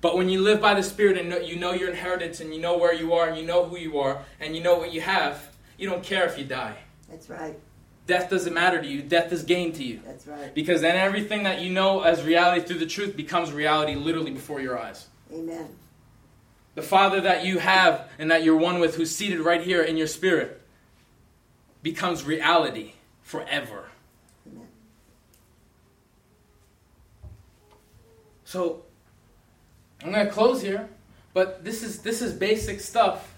But 0.00 0.16
when 0.18 0.28
you 0.28 0.42
live 0.42 0.60
by 0.60 0.74
the 0.74 0.82
Spirit 0.82 1.16
and 1.16 1.46
you 1.46 1.56
know 1.56 1.72
your 1.72 1.88
inheritance 1.88 2.40
and 2.40 2.54
you 2.54 2.60
know 2.60 2.76
where 2.76 2.92
you 2.92 3.14
are 3.14 3.28
and 3.28 3.38
you 3.38 3.46
know 3.46 3.64
who 3.64 3.78
you 3.78 3.98
are 3.98 4.22
and 4.40 4.54
you 4.54 4.62
know 4.62 4.76
what 4.76 4.92
you 4.92 5.00
have, 5.00 5.48
you 5.78 5.88
don't 5.88 6.02
care 6.02 6.26
if 6.26 6.38
you 6.38 6.44
die. 6.44 6.76
That's 7.08 7.30
right. 7.30 7.58
Death 8.06 8.28
doesn't 8.28 8.52
matter 8.52 8.80
to 8.80 8.86
you. 8.86 9.02
Death 9.02 9.32
is 9.32 9.42
gain 9.42 9.72
to 9.72 9.84
you. 9.84 10.00
That's 10.04 10.26
right. 10.26 10.54
Because 10.54 10.82
then 10.82 10.96
everything 10.96 11.44
that 11.44 11.60
you 11.60 11.70
know 11.70 12.02
as 12.02 12.22
reality 12.22 12.66
through 12.66 12.78
the 12.78 12.86
truth 12.86 13.16
becomes 13.16 13.50
reality 13.50 13.94
literally 13.94 14.30
before 14.30 14.60
your 14.60 14.78
eyes. 14.78 15.06
Amen. 15.32 15.68
The 16.74 16.82
Father 16.82 17.20
that 17.22 17.44
you 17.44 17.58
have 17.58 18.08
and 18.18 18.30
that 18.30 18.44
you're 18.44 18.56
one 18.56 18.78
with, 18.78 18.96
who's 18.96 19.14
seated 19.14 19.40
right 19.40 19.62
here 19.62 19.82
in 19.82 19.96
your 19.96 20.06
spirit, 20.06 20.60
becomes 21.82 22.24
reality 22.24 22.92
forever. 23.22 23.88
Amen. 24.46 24.66
So 28.44 28.82
I'm 30.02 30.12
going 30.12 30.26
to 30.26 30.32
close 30.32 30.60
here, 30.60 30.88
but 31.32 31.64
this 31.64 31.82
is 31.82 32.00
this 32.00 32.20
is 32.20 32.34
basic 32.34 32.80
stuff 32.80 33.32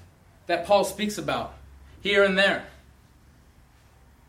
that 0.47 0.67
Paul 0.67 0.85
speaks 0.85 1.19
about 1.19 1.55
here 2.01 2.25
and 2.25 2.37
there. 2.37 2.65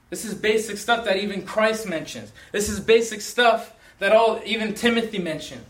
This 0.09 0.23
is 0.25 0.33
basic 0.33 0.77
stuff 0.77 1.05
that 1.05 1.17
even 1.17 1.43
Christ 1.43 1.87
mentions. 1.87 2.31
This 2.51 2.69
is 2.69 2.79
basic 2.79 3.21
stuff 3.21 3.73
that 3.99 4.13
all 4.13 4.41
even 4.45 4.73
Timothy 4.73 5.19
mentioned. 5.19 5.65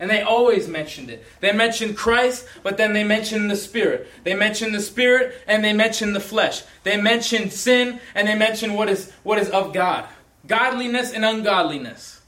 And 0.00 0.10
they 0.10 0.22
always 0.22 0.66
mentioned 0.66 1.10
it. 1.10 1.24
They 1.40 1.52
mentioned 1.52 1.96
Christ, 1.96 2.46
but 2.64 2.76
then 2.76 2.92
they 2.92 3.04
mentioned 3.04 3.50
the 3.50 3.56
Spirit. 3.56 4.08
They 4.24 4.34
mentioned 4.34 4.74
the 4.74 4.80
Spirit 4.80 5.36
and 5.46 5.62
they 5.62 5.72
mentioned 5.72 6.16
the 6.16 6.20
flesh. 6.20 6.62
They 6.82 7.00
mentioned 7.00 7.52
sin 7.52 8.00
and 8.14 8.26
they 8.26 8.34
mentioned 8.34 8.74
what 8.74 8.88
is 8.88 9.12
what 9.22 9.38
is 9.38 9.48
of 9.50 9.72
God. 9.72 10.06
Godliness 10.46 11.12
and 11.12 11.24
ungodliness. 11.24 12.20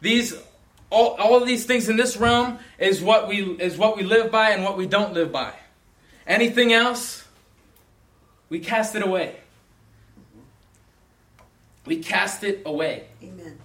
These 0.00 0.34
all, 0.90 1.14
all 1.14 1.44
these 1.44 1.64
things 1.64 1.88
in 1.88 1.96
this 1.96 2.16
realm 2.16 2.60
is 2.78 3.02
what 3.02 3.26
we 3.26 3.42
is 3.42 3.76
what 3.76 3.96
we 3.96 4.04
live 4.04 4.30
by 4.30 4.50
and 4.50 4.62
what 4.62 4.76
we 4.76 4.86
don't 4.86 5.12
live 5.12 5.32
by. 5.32 5.54
Anything 6.26 6.72
else, 6.72 7.26
we 8.48 8.60
cast 8.60 8.94
it 8.94 9.02
away. 9.02 9.40
We 11.88 12.02
cast 12.02 12.44
it 12.44 12.60
away. 12.66 13.06
Amen. 13.22 13.58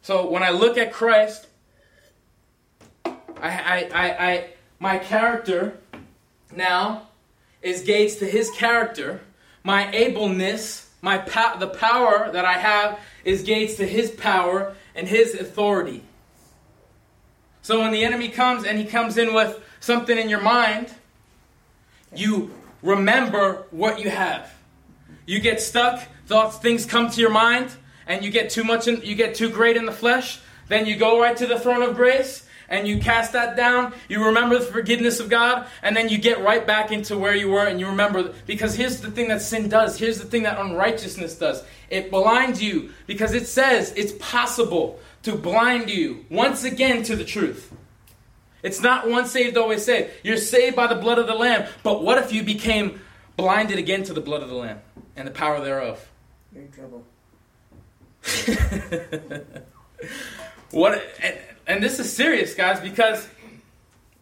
So 0.00 0.30
when 0.30 0.44
I 0.44 0.50
look 0.50 0.78
at 0.78 0.92
Christ, 0.92 1.48
I, 3.04 3.10
I, 3.40 3.90
I, 3.92 4.28
I 4.30 4.50
my 4.78 4.98
character 4.98 5.78
now 6.54 7.08
is 7.60 7.82
gauged 7.82 8.20
to 8.20 8.24
His 8.24 8.52
character. 8.52 9.20
My 9.64 9.90
ableness, 9.92 10.88
my 11.00 11.18
pa- 11.18 11.56
the 11.58 11.66
power 11.66 12.30
that 12.32 12.44
I 12.44 12.52
have 12.52 13.00
is 13.24 13.42
gauged 13.42 13.78
to 13.78 13.84
His 13.84 14.12
power 14.12 14.76
and 14.94 15.08
His 15.08 15.34
authority. 15.34 16.04
So 17.62 17.80
when 17.80 17.90
the 17.90 18.04
enemy 18.04 18.28
comes 18.28 18.64
and 18.64 18.78
he 18.78 18.84
comes 18.84 19.18
in 19.18 19.34
with 19.34 19.60
something 19.80 20.16
in 20.16 20.28
your 20.28 20.40
mind, 20.40 20.94
you 22.14 22.52
remember 22.80 23.64
what 23.72 23.98
you 23.98 24.10
have. 24.10 24.52
You 25.26 25.40
get 25.40 25.60
stuck, 25.60 26.02
thoughts, 26.26 26.58
things 26.58 26.86
come 26.86 27.10
to 27.10 27.20
your 27.20 27.30
mind, 27.30 27.70
and 28.06 28.24
you 28.24 28.30
get 28.30 28.50
too 28.50 28.64
much, 28.64 28.88
in, 28.88 29.02
you 29.02 29.14
get 29.14 29.34
too 29.34 29.48
great 29.48 29.76
in 29.76 29.86
the 29.86 29.92
flesh. 29.92 30.40
Then 30.68 30.86
you 30.86 30.96
go 30.96 31.20
right 31.20 31.36
to 31.36 31.46
the 31.46 31.58
throne 31.58 31.82
of 31.82 31.96
grace 31.96 32.46
and 32.72 32.88
you 32.88 32.98
cast 32.98 33.34
that 33.34 33.54
down. 33.54 33.92
You 34.08 34.24
remember 34.24 34.58
the 34.58 34.64
forgiveness 34.64 35.20
of 35.20 35.28
God, 35.28 35.68
and 35.82 35.94
then 35.94 36.08
you 36.08 36.16
get 36.16 36.40
right 36.40 36.66
back 36.66 36.90
into 36.90 37.18
where 37.18 37.34
you 37.34 37.50
were, 37.50 37.66
and 37.66 37.78
you 37.78 37.86
remember. 37.86 38.32
Because 38.46 38.74
here's 38.74 39.00
the 39.00 39.10
thing 39.10 39.28
that 39.28 39.42
sin 39.42 39.68
does. 39.68 39.98
Here's 39.98 40.18
the 40.18 40.24
thing 40.24 40.44
that 40.44 40.58
unrighteousness 40.58 41.36
does. 41.36 41.62
It 41.90 42.10
blinds 42.10 42.62
you 42.62 42.92
because 43.06 43.34
it 43.34 43.46
says 43.46 43.92
it's 43.94 44.12
possible 44.18 44.98
to 45.24 45.36
blind 45.36 45.90
you 45.90 46.24
once 46.30 46.64
again 46.64 47.02
to 47.04 47.14
the 47.14 47.24
truth. 47.26 47.70
It's 48.62 48.80
not 48.80 49.08
once 49.08 49.30
saved, 49.30 49.58
always 49.58 49.84
saved. 49.84 50.10
You're 50.22 50.38
saved 50.38 50.74
by 50.74 50.86
the 50.86 50.94
blood 50.94 51.18
of 51.18 51.26
the 51.26 51.34
Lamb. 51.34 51.68
But 51.82 52.02
what 52.02 52.16
if 52.16 52.32
you 52.32 52.42
became 52.42 53.00
blinded 53.36 53.78
again 53.78 54.04
to 54.04 54.14
the 54.14 54.20
blood 54.22 54.42
of 54.42 54.48
the 54.48 54.54
Lamb 54.54 54.80
and 55.16 55.26
the 55.26 55.32
power 55.32 55.62
thereof? 55.62 56.08
You're 56.52 56.64
in 56.64 56.72
trouble. 56.72 57.04
what? 60.70 61.02
And, 61.22 61.38
and 61.66 61.82
this 61.82 61.98
is 61.98 62.12
serious, 62.12 62.54
guys, 62.54 62.80
because 62.80 63.28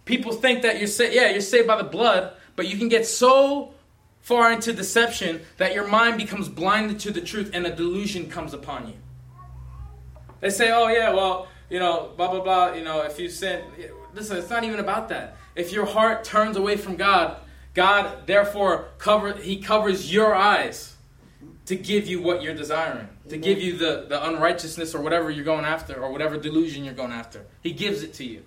people 0.04 0.32
think 0.32 0.62
that 0.62 0.78
you're 0.78 0.86
saved. 0.86 1.14
Yeah, 1.14 1.30
you're 1.30 1.40
saved 1.40 1.66
by 1.66 1.76
the 1.76 1.84
blood, 1.88 2.32
but 2.56 2.68
you 2.68 2.78
can 2.78 2.88
get 2.88 3.06
so 3.06 3.74
far 4.20 4.52
into 4.52 4.72
deception 4.72 5.40
that 5.56 5.74
your 5.74 5.86
mind 5.86 6.18
becomes 6.18 6.48
blinded 6.48 7.00
to 7.00 7.10
the 7.10 7.20
truth, 7.20 7.50
and 7.52 7.66
a 7.66 7.74
delusion 7.74 8.28
comes 8.28 8.54
upon 8.54 8.88
you. 8.88 8.94
They 10.40 10.50
say, 10.50 10.70
"Oh 10.70 10.88
yeah, 10.88 11.12
well, 11.12 11.48
you 11.68 11.78
know, 11.78 12.10
blah 12.16 12.30
blah 12.30 12.40
blah. 12.40 12.72
You 12.72 12.84
know, 12.84 13.02
if 13.02 13.18
you 13.18 13.28
sin, 13.28 13.62
listen, 14.14 14.36
it's 14.36 14.50
not 14.50 14.64
even 14.64 14.80
about 14.80 15.08
that. 15.08 15.36
If 15.54 15.72
your 15.72 15.86
heart 15.86 16.24
turns 16.24 16.56
away 16.56 16.76
from 16.76 16.96
God, 16.96 17.36
God 17.74 18.26
therefore 18.26 18.88
cover 18.98 19.32
He 19.34 19.58
covers 19.58 20.12
your 20.12 20.34
eyes 20.34 20.96
to 21.66 21.76
give 21.76 22.06
you 22.06 22.20
what 22.20 22.42
you're 22.42 22.54
desiring, 22.54 23.08
to 23.28 23.36
Amen. 23.36 23.40
give 23.40 23.60
you 23.60 23.76
the 23.76 24.06
the 24.08 24.26
unrighteousness 24.28 24.94
or 24.94 25.00
whatever 25.00 25.30
you're 25.30 25.44
going 25.44 25.64
after, 25.64 26.02
or 26.02 26.10
whatever 26.10 26.36
delusion 26.36 26.84
you're 26.84 26.94
going 26.94 27.12
after. 27.12 27.46
He 27.62 27.72
gives 27.72 28.02
it 28.02 28.12
to 28.14 28.24
you, 28.24 28.42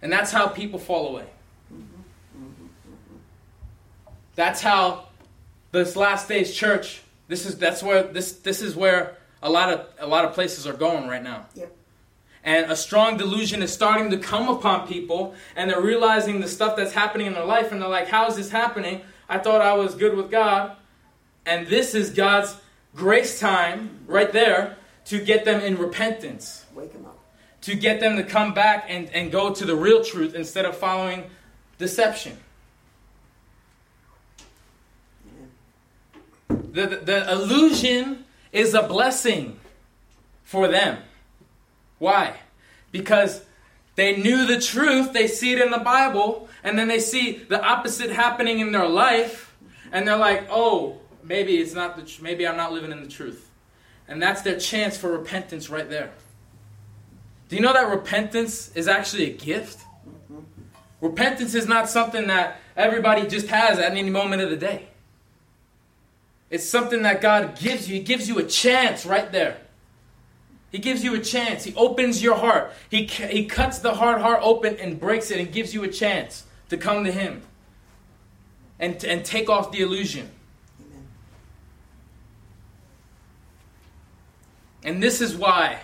and 0.00 0.12
that's 0.12 0.30
how 0.30 0.48
people 0.48 0.78
fall 0.78 1.08
away. 1.08 1.26
That's 4.34 4.62
how 4.62 5.08
this 5.72 5.96
last 5.96 6.28
days 6.28 6.54
church. 6.54 7.02
This 7.28 7.46
is 7.46 7.58
that's 7.58 7.82
where 7.82 8.04
this 8.04 8.32
this 8.32 8.62
is 8.62 8.76
where 8.76 9.16
a 9.42 9.50
lot 9.50 9.72
of 9.72 9.86
a 9.98 10.06
lot 10.06 10.24
of 10.24 10.32
places 10.32 10.66
are 10.66 10.72
going 10.72 11.08
right 11.08 11.22
now. 11.22 11.46
Yep. 11.54 11.76
And 12.44 12.70
a 12.70 12.76
strong 12.76 13.16
delusion 13.16 13.62
is 13.62 13.72
starting 13.72 14.10
to 14.10 14.18
come 14.18 14.48
upon 14.48 14.88
people, 14.88 15.34
and 15.54 15.70
they're 15.70 15.80
realizing 15.80 16.40
the 16.40 16.48
stuff 16.48 16.76
that's 16.76 16.92
happening 16.92 17.28
in 17.28 17.34
their 17.34 17.44
life, 17.44 17.70
and 17.72 17.80
they're 17.80 17.88
like, 17.88 18.08
How 18.08 18.26
is 18.26 18.36
this 18.36 18.50
happening? 18.50 19.02
I 19.28 19.38
thought 19.38 19.60
I 19.60 19.74
was 19.74 19.94
good 19.94 20.16
with 20.16 20.30
God. 20.30 20.76
And 21.46 21.66
this 21.66 21.94
is 21.94 22.10
God's 22.10 22.56
grace 22.94 23.40
time 23.40 24.00
right 24.06 24.32
there 24.32 24.76
to 25.06 25.20
get 25.24 25.44
them 25.44 25.60
in 25.60 25.76
repentance, 25.78 26.64
Wake 26.74 26.92
them 26.92 27.06
up. 27.06 27.18
to 27.62 27.74
get 27.74 28.00
them 28.00 28.16
to 28.16 28.22
come 28.24 28.54
back 28.54 28.86
and, 28.88 29.08
and 29.10 29.32
go 29.32 29.52
to 29.52 29.64
the 29.64 29.74
real 29.74 30.04
truth 30.04 30.34
instead 30.34 30.64
of 30.64 30.76
following 30.76 31.24
deception. 31.78 32.36
The, 36.48 36.86
the, 36.86 36.96
the 36.96 37.32
illusion 37.32 38.24
is 38.52 38.74
a 38.74 38.82
blessing 38.82 39.58
for 40.44 40.68
them. 40.68 40.98
Why? 42.02 42.34
Because 42.90 43.44
they 43.94 44.16
knew 44.16 44.44
the 44.44 44.60
truth, 44.60 45.12
they 45.12 45.28
see 45.28 45.52
it 45.52 45.60
in 45.60 45.70
the 45.70 45.78
Bible, 45.78 46.48
and 46.64 46.76
then 46.76 46.88
they 46.88 46.98
see 46.98 47.34
the 47.48 47.62
opposite 47.64 48.10
happening 48.10 48.58
in 48.58 48.72
their 48.72 48.88
life, 48.88 49.54
and 49.92 50.08
they're 50.08 50.16
like, 50.16 50.48
"Oh, 50.50 50.98
maybe 51.22 51.58
it's 51.58 51.74
not 51.74 51.94
the 51.94 52.02
tr- 52.02 52.20
maybe 52.24 52.44
I'm 52.44 52.56
not 52.56 52.72
living 52.72 52.90
in 52.90 53.04
the 53.04 53.08
truth." 53.08 53.48
And 54.08 54.20
that's 54.20 54.42
their 54.42 54.58
chance 54.58 54.96
for 54.96 55.12
repentance 55.12 55.70
right 55.70 55.88
there. 55.88 56.10
Do 57.48 57.54
you 57.54 57.62
know 57.62 57.72
that 57.72 57.88
repentance 57.88 58.72
is 58.74 58.88
actually 58.88 59.30
a 59.30 59.34
gift? 59.34 59.78
Repentance 61.00 61.54
is 61.54 61.68
not 61.68 61.88
something 61.88 62.26
that 62.26 62.60
everybody 62.76 63.28
just 63.28 63.46
has 63.46 63.78
at 63.78 63.92
any 63.92 64.10
moment 64.10 64.42
of 64.42 64.50
the 64.50 64.56
day. 64.56 64.88
It's 66.50 66.68
something 66.68 67.02
that 67.02 67.20
God 67.20 67.56
gives 67.56 67.88
you. 67.88 67.94
He 67.94 68.02
gives 68.02 68.28
you 68.28 68.40
a 68.40 68.44
chance 68.44 69.06
right 69.06 69.30
there. 69.30 69.61
He 70.72 70.78
gives 70.78 71.04
you 71.04 71.14
a 71.14 71.20
chance. 71.20 71.64
He 71.64 71.74
opens 71.74 72.22
your 72.22 72.34
heart. 72.34 72.72
He, 72.88 73.04
he 73.04 73.44
cuts 73.44 73.80
the 73.80 73.94
hard 73.94 74.22
heart 74.22 74.40
open 74.42 74.76
and 74.76 74.98
breaks 74.98 75.30
it 75.30 75.38
and 75.38 75.52
gives 75.52 75.74
you 75.74 75.84
a 75.84 75.88
chance 75.88 76.44
to 76.70 76.78
come 76.78 77.04
to 77.04 77.12
Him 77.12 77.42
and, 78.80 79.04
and 79.04 79.22
take 79.22 79.50
off 79.50 79.70
the 79.70 79.82
illusion. 79.82 80.30
Amen. 80.80 81.06
And 84.82 85.02
this 85.02 85.20
is 85.20 85.36
why. 85.36 85.80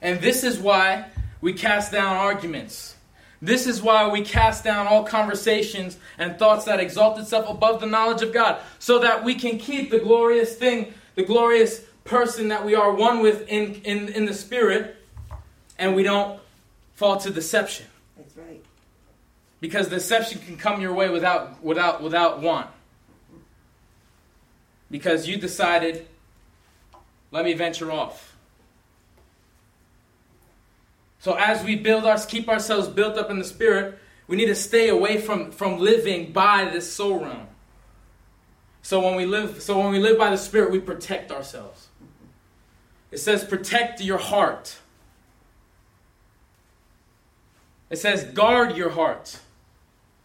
And 0.00 0.20
this 0.20 0.44
is 0.44 0.58
why 0.58 1.10
we 1.42 1.52
cast 1.52 1.92
down 1.92 2.16
arguments. 2.16 2.96
This 3.42 3.66
is 3.66 3.82
why 3.82 4.08
we 4.08 4.22
cast 4.22 4.64
down 4.64 4.86
all 4.86 5.04
conversations 5.04 5.98
and 6.16 6.38
thoughts 6.38 6.64
that 6.64 6.80
exalt 6.80 7.18
itself 7.18 7.50
above 7.50 7.80
the 7.80 7.86
knowledge 7.86 8.22
of 8.22 8.32
God, 8.32 8.62
so 8.78 9.00
that 9.00 9.22
we 9.22 9.34
can 9.34 9.58
keep 9.58 9.90
the 9.90 9.98
glorious 9.98 10.56
thing, 10.56 10.94
the 11.14 11.22
glorious 11.22 11.82
person 12.04 12.48
that 12.48 12.64
we 12.64 12.74
are 12.74 12.92
one 12.92 13.20
with 13.20 13.48
in, 13.48 13.74
in, 13.84 14.08
in 14.08 14.26
the 14.26 14.34
Spirit, 14.34 14.96
and 15.78 15.94
we 15.94 16.02
don't 16.02 16.40
fall 16.94 17.16
to 17.18 17.30
deception. 17.30 17.86
That's 18.16 18.36
right. 18.36 18.62
Because 19.60 19.88
deception 19.88 20.40
can 20.40 20.56
come 20.56 20.80
your 20.80 20.92
way 20.92 21.08
without 21.08 21.62
without 21.62 22.02
without 22.02 22.40
want. 22.40 22.68
Because 24.90 25.26
you 25.26 25.38
decided, 25.38 26.06
let 27.32 27.44
me 27.44 27.54
venture 27.54 27.90
off. 27.90 28.34
So 31.18 31.32
as 31.32 31.64
we 31.64 31.76
build 31.76 32.04
our 32.04 32.18
keep 32.18 32.50
ourselves 32.50 32.86
built 32.86 33.16
up 33.16 33.30
in 33.30 33.38
the 33.38 33.44
spirit, 33.44 33.98
we 34.26 34.36
need 34.36 34.46
to 34.46 34.54
stay 34.54 34.90
away 34.90 35.18
from, 35.18 35.50
from 35.50 35.78
living 35.78 36.32
by 36.32 36.68
this 36.70 36.92
soul 36.92 37.20
realm. 37.20 37.46
So 38.82 39.00
when 39.00 39.16
we 39.16 39.24
live 39.24 39.62
so 39.62 39.78
when 39.78 39.90
we 39.90 39.98
live 39.98 40.18
by 40.18 40.30
the 40.30 40.36
spirit, 40.36 40.70
we 40.70 40.80
protect 40.80 41.32
ourselves. 41.32 41.83
It 43.14 43.20
says 43.20 43.44
protect 43.44 44.00
your 44.00 44.18
heart. 44.18 44.76
It 47.88 47.98
says 47.98 48.24
guard 48.24 48.76
your 48.76 48.90
heart. 48.90 49.38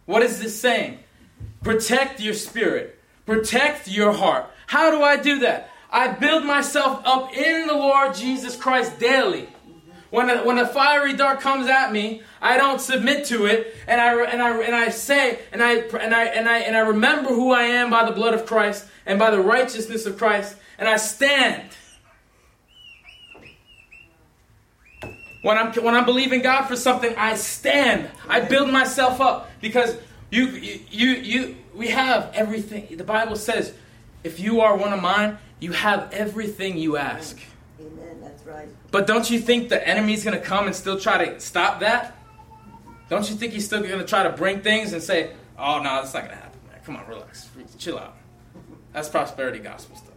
What 0.06 0.24
is 0.24 0.40
this 0.40 0.60
saying? 0.60 0.98
Protect 1.62 2.18
your 2.18 2.34
spirit. 2.34 2.98
Protect 3.26 3.86
your 3.86 4.12
heart. 4.12 4.50
How 4.66 4.90
do 4.90 5.04
I 5.04 5.16
do 5.18 5.38
that? 5.38 5.70
I 5.88 6.08
build 6.08 6.44
myself 6.44 7.00
up 7.04 7.32
in 7.32 7.68
the 7.68 7.74
Lord 7.74 8.16
Jesus 8.16 8.56
Christ 8.56 8.98
daily. 8.98 9.48
When 10.10 10.28
a, 10.28 10.42
when 10.42 10.58
a 10.58 10.66
fiery 10.66 11.12
dart 11.12 11.38
comes 11.38 11.68
at 11.68 11.92
me, 11.92 12.22
I 12.42 12.56
don't 12.56 12.80
submit 12.80 13.26
to 13.26 13.46
it, 13.46 13.72
and 13.86 14.00
I 14.00 14.20
and 14.24 14.42
I 14.42 14.60
and 14.62 14.74
I 14.74 14.88
say 14.88 15.38
and 15.52 15.62
I 15.62 15.74
and 15.74 16.12
I 16.12 16.24
and 16.24 16.48
I 16.48 16.58
and 16.58 16.76
I 16.76 16.80
remember 16.80 17.28
who 17.28 17.52
I 17.52 17.62
am 17.62 17.88
by 17.88 18.04
the 18.04 18.10
blood 18.10 18.34
of 18.34 18.46
Christ 18.46 18.88
and 19.06 19.16
by 19.16 19.30
the 19.30 19.40
righteousness 19.40 20.06
of 20.06 20.18
Christ, 20.18 20.56
and 20.76 20.88
I 20.88 20.96
stand. 20.96 21.70
When 25.42 25.56
I'm 25.56 25.72
when 25.72 25.94
I'm 25.94 26.04
believing 26.04 26.42
God 26.42 26.66
for 26.66 26.76
something, 26.76 27.14
I 27.16 27.34
stand. 27.34 28.10
I 28.28 28.40
build 28.40 28.70
myself 28.70 29.20
up 29.20 29.50
because 29.60 29.96
you 30.30 30.46
you 30.46 30.80
you, 30.90 31.10
you 31.10 31.56
we 31.74 31.88
have 31.88 32.30
everything. 32.34 32.96
The 32.96 33.04
Bible 33.04 33.36
says, 33.36 33.72
if 34.22 34.38
you 34.38 34.60
are 34.60 34.76
one 34.76 34.92
of 34.92 35.00
mine, 35.00 35.38
you 35.58 35.72
have 35.72 36.12
everything 36.12 36.76
you 36.76 36.96
ask. 36.96 37.38
Amen. 37.80 38.20
That's 38.20 38.44
right. 38.44 38.68
But 38.90 39.06
don't 39.06 39.30
you 39.30 39.38
think 39.38 39.70
the 39.70 39.86
enemy's 39.86 40.24
going 40.24 40.38
to 40.38 40.44
come 40.44 40.66
and 40.66 40.76
still 40.76 40.98
try 40.98 41.24
to 41.24 41.40
stop 41.40 41.80
that? 41.80 42.16
Don't 43.08 43.28
you 43.28 43.36
think 43.36 43.52
he's 43.52 43.64
still 43.64 43.82
going 43.82 43.98
to 43.98 44.04
try 44.04 44.22
to 44.22 44.30
bring 44.30 44.60
things 44.60 44.92
and 44.92 45.02
say, 45.02 45.32
"Oh 45.58 45.78
no, 45.78 45.96
that's 45.96 46.12
not 46.14 46.24
going 46.24 46.36
to 46.36 46.42
happen, 46.42 46.60
man. 46.68 46.80
Come 46.84 46.96
on, 46.96 47.06
relax, 47.06 47.48
chill 47.78 47.98
out." 47.98 48.16
That's 48.92 49.08
prosperity 49.08 49.58
gospel 49.58 49.96
stuff. 49.96 50.09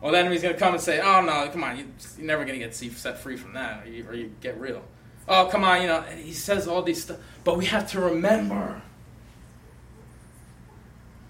Well, 0.00 0.12
the 0.12 0.18
enemy's 0.18 0.42
going 0.42 0.54
to 0.54 0.60
come 0.60 0.74
and 0.74 0.82
say, 0.82 1.00
"Oh 1.00 1.20
no, 1.22 1.48
come 1.50 1.64
on, 1.64 1.76
you, 1.76 1.86
you're 2.16 2.26
never 2.26 2.44
going 2.44 2.58
to 2.58 2.64
get 2.64 2.74
set 2.74 3.18
free 3.18 3.36
from 3.36 3.54
that, 3.54 3.86
or 3.86 3.90
you, 3.90 4.06
or 4.08 4.14
you 4.14 4.32
get 4.40 4.60
real." 4.60 4.82
Oh, 5.26 5.48
come 5.50 5.64
on, 5.64 5.82
you 5.82 5.88
know. 5.88 6.02
He 6.02 6.32
says 6.32 6.68
all 6.68 6.82
these 6.82 7.02
stuff, 7.02 7.18
but 7.44 7.56
we 7.56 7.66
have 7.66 7.90
to 7.90 8.00
remember. 8.00 8.80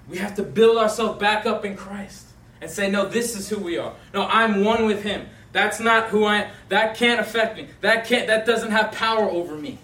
We 0.08 0.18
have 0.18 0.34
to 0.36 0.42
build 0.42 0.78
ourselves 0.78 1.18
back 1.18 1.46
up 1.46 1.64
in 1.64 1.76
Christ 1.76 2.26
and 2.60 2.70
say, 2.70 2.90
"No, 2.90 3.06
this 3.06 3.36
is 3.36 3.48
who 3.48 3.58
we 3.58 3.78
are. 3.78 3.94
No, 4.12 4.26
I'm 4.26 4.64
one 4.64 4.86
with 4.86 5.02
Him." 5.02 5.28
That's 5.52 5.80
not 5.80 6.08
who 6.08 6.24
I 6.24 6.36
am. 6.42 6.50
That 6.68 6.96
can't 6.96 7.20
affect 7.20 7.56
me. 7.56 7.68
That 7.80 8.06
can't 8.06 8.26
that 8.26 8.44
doesn't 8.44 8.70
have 8.70 8.92
power 8.92 9.28
over 9.30 9.56
me. 9.56 9.78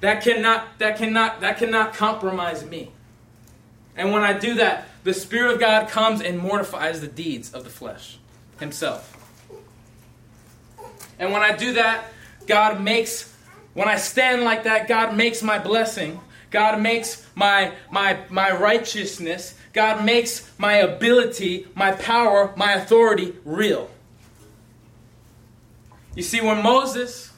That 0.00 0.22
cannot 0.22 0.78
that 0.78 0.96
cannot 0.96 1.40
that 1.40 1.58
cannot 1.58 1.94
compromise 1.94 2.64
me. 2.64 2.92
And 3.96 4.12
when 4.12 4.22
I 4.22 4.38
do 4.38 4.54
that, 4.54 4.86
the 5.02 5.14
Spirit 5.14 5.54
of 5.54 5.60
God 5.60 5.88
comes 5.88 6.20
and 6.20 6.38
mortifies 6.38 7.00
the 7.00 7.06
deeds 7.06 7.52
of 7.52 7.64
the 7.64 7.70
flesh 7.70 8.18
himself. 8.58 9.16
And 11.18 11.32
when 11.32 11.42
I 11.42 11.56
do 11.56 11.74
that, 11.74 12.04
God 12.46 12.80
makes 12.80 13.34
when 13.74 13.88
I 13.88 13.96
stand 13.96 14.42
like 14.42 14.64
that, 14.64 14.88
God 14.88 15.16
makes 15.16 15.42
my 15.42 15.58
blessing. 15.58 16.20
God 16.50 16.80
makes 16.80 17.26
my 17.34 17.72
my 17.90 18.18
my 18.28 18.50
righteousness. 18.50 19.54
God 19.72 20.04
makes 20.04 20.50
my 20.58 20.74
ability, 20.74 21.68
my 21.74 21.92
power, 21.92 22.52
my 22.56 22.72
authority 22.72 23.34
real. 23.44 23.88
You 26.16 26.24
see, 26.24 26.40
when 26.40 26.60
Moses, 26.62 27.32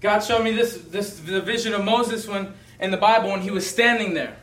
God 0.00 0.20
showed 0.20 0.42
me 0.42 0.50
this, 0.52 0.76
this 0.76 1.20
the 1.20 1.40
vision 1.40 1.72
of 1.72 1.84
Moses 1.84 2.26
when 2.26 2.52
in 2.80 2.90
the 2.90 2.96
Bible 2.96 3.30
when 3.30 3.42
he 3.42 3.50
was 3.50 3.68
standing 3.68 4.14
there. 4.14 4.36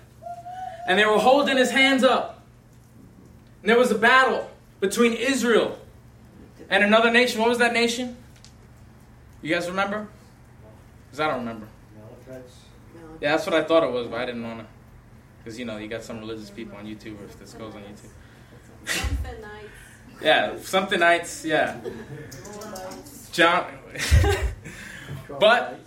And 0.88 0.98
they 0.98 1.06
were 1.06 1.20
holding 1.20 1.58
his 1.58 1.70
hands 1.70 2.04
up. 2.04 2.42
And 3.62 3.70
there 3.70 3.78
was 3.78 3.92
a 3.92 3.98
battle 3.98 4.50
between 4.80 5.14
Israel 5.14 5.78
and 6.70 6.84
another 6.84 7.12
nation. 7.12 7.42
What 7.42 7.50
was 7.50 7.58
that 7.60 7.74
nation? 7.74 8.16
You 9.42 9.54
guys 9.54 9.68
remember? 9.68 10.08
Because 11.06 11.20
I 11.20 11.28
don't 11.28 11.40
remember. 11.40 11.68
Yeah, 13.20 13.32
that's 13.32 13.46
what 13.46 13.56
I 13.56 13.64
thought 13.64 13.84
it 13.84 13.92
was, 13.92 14.08
but 14.08 14.20
I 14.20 14.26
didn't 14.26 14.44
want 14.44 14.60
to. 14.60 14.66
Because, 15.40 15.60
you 15.60 15.66
know, 15.66 15.78
you 15.78 15.88
got 15.88 16.04
some 16.04 16.20
religious 16.20 16.50
people 16.50 16.78
on 16.78 16.86
YouTube, 16.86 17.20
or 17.22 17.26
if 17.26 17.40
this 17.40 17.54
goes 17.54 17.74
on 17.76 17.84
YouTube. 17.84 18.10
Yeah, 20.20 20.58
something 20.62 21.00
nights, 21.00 21.46
yeah. 21.46 21.80
John. 23.32 23.68
but 25.40 25.80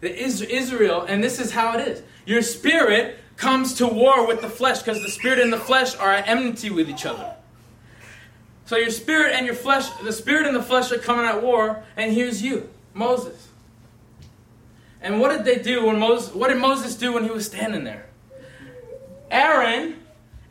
the 0.00 0.14
Israel, 0.14 1.06
and 1.08 1.24
this 1.24 1.40
is 1.40 1.52
how 1.52 1.78
it 1.78 1.88
is. 1.88 2.02
Your 2.26 2.42
spirit 2.42 3.18
comes 3.36 3.74
to 3.74 3.86
war 3.86 4.26
with 4.26 4.40
the 4.40 4.48
flesh 4.48 4.82
because 4.82 5.02
the 5.02 5.10
spirit 5.10 5.38
and 5.38 5.52
the 5.52 5.58
flesh 5.58 5.96
are 5.96 6.12
at 6.12 6.28
enmity 6.28 6.70
with 6.70 6.88
each 6.88 7.04
other. 7.04 7.34
So 8.64 8.76
your 8.76 8.90
spirit 8.90 9.34
and 9.34 9.46
your 9.46 9.54
flesh, 9.54 9.88
the 10.02 10.12
spirit 10.12 10.46
and 10.46 10.56
the 10.56 10.62
flesh 10.62 10.90
are 10.90 10.98
coming 10.98 11.24
at 11.24 11.42
war, 11.42 11.84
and 11.96 12.12
here's 12.12 12.42
you, 12.42 12.68
Moses. 12.94 13.48
And 15.00 15.20
what 15.20 15.30
did 15.30 15.44
they 15.44 15.62
do 15.62 15.86
when 15.86 16.00
Moses? 16.00 16.34
What 16.34 16.48
did 16.48 16.58
Moses 16.58 16.96
do 16.96 17.12
when 17.12 17.22
he 17.22 17.30
was 17.30 17.46
standing 17.46 17.84
there? 17.84 18.06
Aaron 19.30 19.96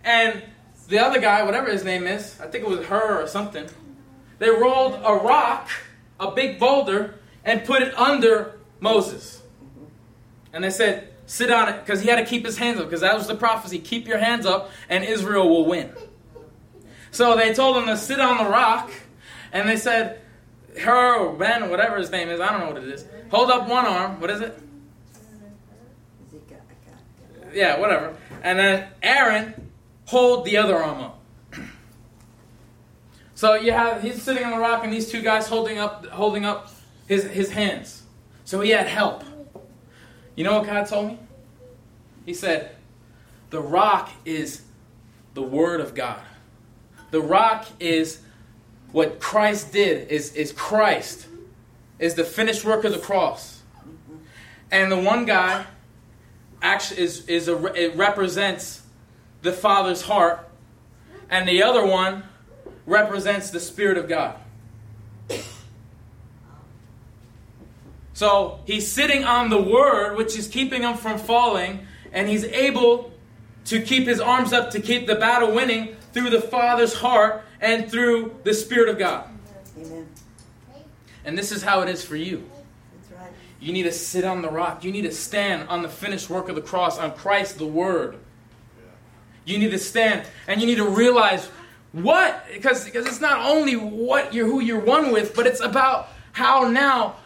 and 0.03 0.43
the 0.88 0.99
other 0.99 1.19
guy, 1.19 1.43
whatever 1.43 1.71
his 1.71 1.83
name 1.83 2.07
is, 2.07 2.39
I 2.39 2.47
think 2.47 2.63
it 2.63 2.69
was 2.69 2.86
Hur 2.86 3.21
or 3.21 3.27
something. 3.27 3.67
They 4.38 4.49
rolled 4.49 4.93
a 5.03 5.13
rock, 5.13 5.69
a 6.19 6.31
big 6.31 6.59
boulder, 6.59 7.15
and 7.43 7.65
put 7.65 7.81
it 7.81 7.97
under 7.97 8.57
Moses. 8.79 9.41
And 10.53 10.63
they 10.63 10.69
said, 10.69 11.09
sit 11.26 11.51
on 11.51 11.69
it, 11.69 11.80
because 11.80 12.01
he 12.01 12.09
had 12.09 12.17
to 12.17 12.26
keep 12.26 12.45
his 12.45 12.57
hands 12.57 12.80
up, 12.80 12.86
because 12.86 13.01
that 13.01 13.15
was 13.15 13.28
the 13.28 13.36
prophecy. 13.36 13.80
Keep 13.80 14.07
your 14.07 14.17
hands 14.17 14.45
up, 14.45 14.71
and 14.89 15.03
Israel 15.03 15.49
will 15.49 15.65
win. 15.65 15.91
So 17.11 17.36
they 17.36 17.53
told 17.53 17.78
him 17.78 17.86
to 17.86 17.97
sit 17.97 18.19
on 18.19 18.43
the 18.43 18.49
rock, 18.49 18.91
and 19.51 19.67
they 19.67 19.78
said, 19.78 20.21
Hur 20.78 21.15
or 21.15 21.34
Ben 21.34 21.69
whatever 21.69 21.97
his 21.97 22.11
name 22.11 22.30
is, 22.30 22.41
I 22.41 22.51
don't 22.51 22.59
know 22.59 22.67
what 22.67 22.84
it 22.84 22.89
is. 22.89 23.05
Hold 23.32 23.49
up 23.49 23.67
one 23.67 23.86
arm. 23.86 24.19
What 24.19 24.30
is 24.30 24.41
it? 24.41 24.59
Yeah, 27.53 27.80
whatever. 27.80 28.15
And 28.43 28.59
then 28.59 28.89
Aaron 29.01 29.71
hold 30.05 30.45
the 30.45 30.57
other 30.57 30.78
arm 30.78 31.01
up. 31.01 31.21
So 33.38 33.55
you 33.55 33.73
have 33.73 34.01
he's 34.01 34.21
sitting 34.21 34.45
on 34.45 34.51
the 34.51 34.59
rock 34.59 34.86
and 34.86 34.93
these 34.93 35.11
two 35.11 35.21
guys 35.21 35.47
holding 35.47 35.78
up 35.78 36.05
holding 36.05 36.45
up 36.45 36.71
his 37.05 37.26
his 37.26 37.51
hands. 37.51 38.03
So 38.45 38.61
he 38.61 38.69
had 38.69 38.88
help. 38.88 39.23
You 40.36 40.43
know 40.43 40.59
what 40.59 40.67
God 40.67 40.88
told 40.88 41.07
me? 41.07 41.19
He 42.25 42.33
said, 42.33 42.75
"The 43.49 43.61
rock 43.61 44.11
is 44.25 44.63
the 45.33 45.41
word 45.41 45.81
of 45.81 45.93
God. 45.93 46.21
The 47.11 47.21
rock 47.21 47.67
is 47.79 48.19
what 48.91 49.19
Christ 49.19 49.73
did 49.73 50.09
is 50.09 50.33
is 50.33 50.51
Christ 50.51 51.27
is 51.99 52.15
the 52.15 52.23
finished 52.23 52.65
work 52.65 52.83
of 52.83 52.93
the 52.93 52.99
cross. 52.99 53.61
And 54.71 54.91
the 54.91 54.99
one 54.99 55.25
guy 55.25 55.65
actually 56.61 57.01
is 57.01 57.25
is 57.27 57.47
a 57.47 57.65
it 57.73 57.95
represents 57.95 58.81
the 59.41 59.53
Father's 59.53 60.01
heart 60.01 60.47
and 61.29 61.47
the 61.47 61.61
other 61.61 61.86
one 61.86 62.23
represents 62.86 63.49
the 63.49 63.59
Spirit 63.59 63.97
of 63.97 64.07
God. 64.07 64.38
So 68.16 68.61
he's 68.66 68.89
sitting 68.89 69.26
on 69.26 69.49
the 69.49 69.61
Word, 69.61 70.16
which 70.16 70.38
is 70.38 70.47
keeping 70.47 70.84
him 70.84 70.95
from 70.95 71.20
falling, 71.20 71.86
and 72.13 72.30
he's 72.30 72.45
able 72.45 73.11
to 73.66 73.82
keep 73.82 74.07
his 74.07 74.22
arms 74.22 74.53
up 74.53 74.72
to 74.72 74.80
keep 74.80 75.05
the 75.05 75.16
battle 75.16 75.53
winning 75.53 75.97
through 76.13 76.30
the 76.30 76.39
Father's 76.39 76.93
heart 76.93 77.43
and 77.59 77.91
through 77.91 78.39
the 78.45 78.53
Spirit 78.53 78.88
of 78.88 78.97
God. 78.97 79.28
Amen. 79.78 80.07
And 81.26 81.38
this 81.38 81.51
is 81.51 81.61
how 81.61 81.82
it 81.82 81.89
is 81.89 82.05
for 82.05 82.16
you. 82.16 82.49
That's 83.01 83.22
right. 83.22 83.32
You 83.59 83.74
need 83.74 83.84
to 83.84 83.91
sit 83.91 84.24
on 84.24 84.41
the 84.41 84.49
rock. 84.49 84.86
You 84.86 84.93
need 84.93 85.01
to 85.01 85.11
stand 85.11 85.68
on 85.68 85.82
the 85.82 85.89
finished 85.89 86.30
work 86.30 86.47
of 86.47 86.55
the 86.55 86.61
cross, 86.61 86.97
on 86.97 87.11
Christ 87.11 87.57
the 87.57 87.68
Word. 87.68 88.18
You 89.43 89.57
need 89.57 89.72
to 89.72 89.80
stand 89.80 90.26
and 90.47 90.61
you 90.61 90.68
need 90.68 90.78
to 90.78 90.88
realize 90.88 91.49
what 91.91 92.45
because 92.51 92.86
because 92.86 93.05
it's 93.07 93.20
not 93.20 93.45
only 93.45 93.76
what 93.76 94.34
you're 94.34 94.47
who 94.47 94.61
you're 94.61 94.80
one 94.80 95.11
with, 95.11 95.36
but 95.36 95.45
it's 95.45 95.59
about 95.59 96.07
how 96.32 96.70
now 96.70 97.18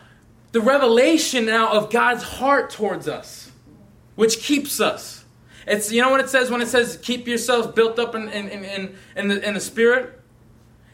the 0.51 0.61
revelation 0.61 1.45
now 1.45 1.73
of 1.73 1.91
God's 1.91 2.23
heart 2.23 2.69
towards 2.69 3.07
us, 3.07 3.51
which 4.15 4.39
keeps 4.39 4.79
us. 4.79 5.23
It's 5.67 5.91
you 5.91 6.01
know 6.01 6.09
what 6.09 6.19
it 6.19 6.29
says 6.29 6.49
when 6.49 6.61
it 6.61 6.67
says 6.67 6.97
keep 7.01 7.27
yourselves 7.27 7.67
built 7.67 7.99
up 7.99 8.15
in 8.15 8.27
in, 8.29 8.49
in, 8.49 8.95
in, 9.15 9.27
the 9.27 9.47
in 9.47 9.53
the 9.53 9.59
spirit? 9.59 10.19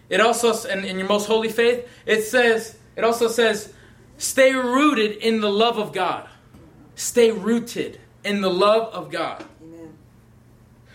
It 0.10 0.20
also 0.20 0.54
in, 0.70 0.84
in 0.84 1.00
your 1.00 1.08
most 1.08 1.28
holy 1.28 1.50
faith, 1.50 1.88
it 2.06 2.24
says 2.24 2.78
it 2.96 3.04
also 3.04 3.28
says 3.28 3.74
stay 4.18 4.54
rooted 4.54 5.18
in 5.18 5.40
the 5.40 5.50
love 5.50 5.78
of 5.78 5.94
God. 5.94 6.28
Stay 6.96 7.32
rooted 7.32 8.00
in 8.24 8.42
the 8.42 8.50
love 8.50 8.94
of 8.94 9.10
God. 9.12 9.46
Amen. 9.62 9.94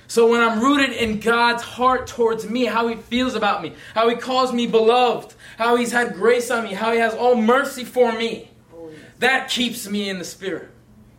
So 0.07 0.31
when 0.31 0.41
I'm 0.41 0.61
rooted 0.61 0.91
in 0.91 1.21
God's 1.21 1.63
heart 1.63 2.07
towards 2.07 2.49
me, 2.49 2.67
how 2.67 2.89
He 2.89 2.97
feels 2.97 3.35
about 3.35 3.63
me, 3.63 3.75
how 3.95 4.09
He 4.09 4.17
calls 4.17 4.53
me 4.53 4.67
beloved, 4.67 5.35
how 5.57 5.77
He's 5.77 5.93
had 5.93 6.15
grace 6.15 6.51
on 6.51 6.65
me, 6.65 6.75
how 6.75 6.93
He 6.93 6.99
has 6.99 7.15
all 7.15 7.35
mercy 7.35 7.85
for 7.85 8.13
me. 8.13 8.50
That 9.21 9.49
keeps 9.49 9.89
me 9.89 10.09
in 10.09 10.19
the 10.19 10.25
Spirit. 10.25 10.71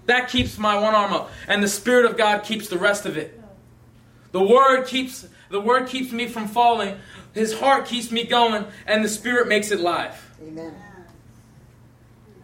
That 0.08 0.28
keeps 0.28 0.58
my 0.58 0.78
one 0.78 0.94
arm 0.94 1.14
up. 1.14 1.32
And 1.48 1.64
the 1.64 1.68
Spirit 1.68 2.06
of 2.06 2.18
God 2.18 2.44
keeps 2.44 2.68
the 2.68 2.78
rest 2.78 3.06
of 3.06 3.16
it. 3.18 3.40
The 4.32 4.44
Word 4.44 4.86
keeps 4.86 5.28
the 5.50 5.60
Word 5.60 5.88
keeps 5.88 6.12
me 6.12 6.28
from 6.28 6.48
falling. 6.48 6.98
His 7.34 7.60
heart 7.60 7.86
keeps 7.86 8.12
me 8.12 8.26
going, 8.26 8.66
and 8.88 9.04
the 9.04 9.10
Spirit 9.10 9.48
makes 9.48 9.72
it 9.72 9.80
live. 9.80 10.32
Amen. 10.42 10.74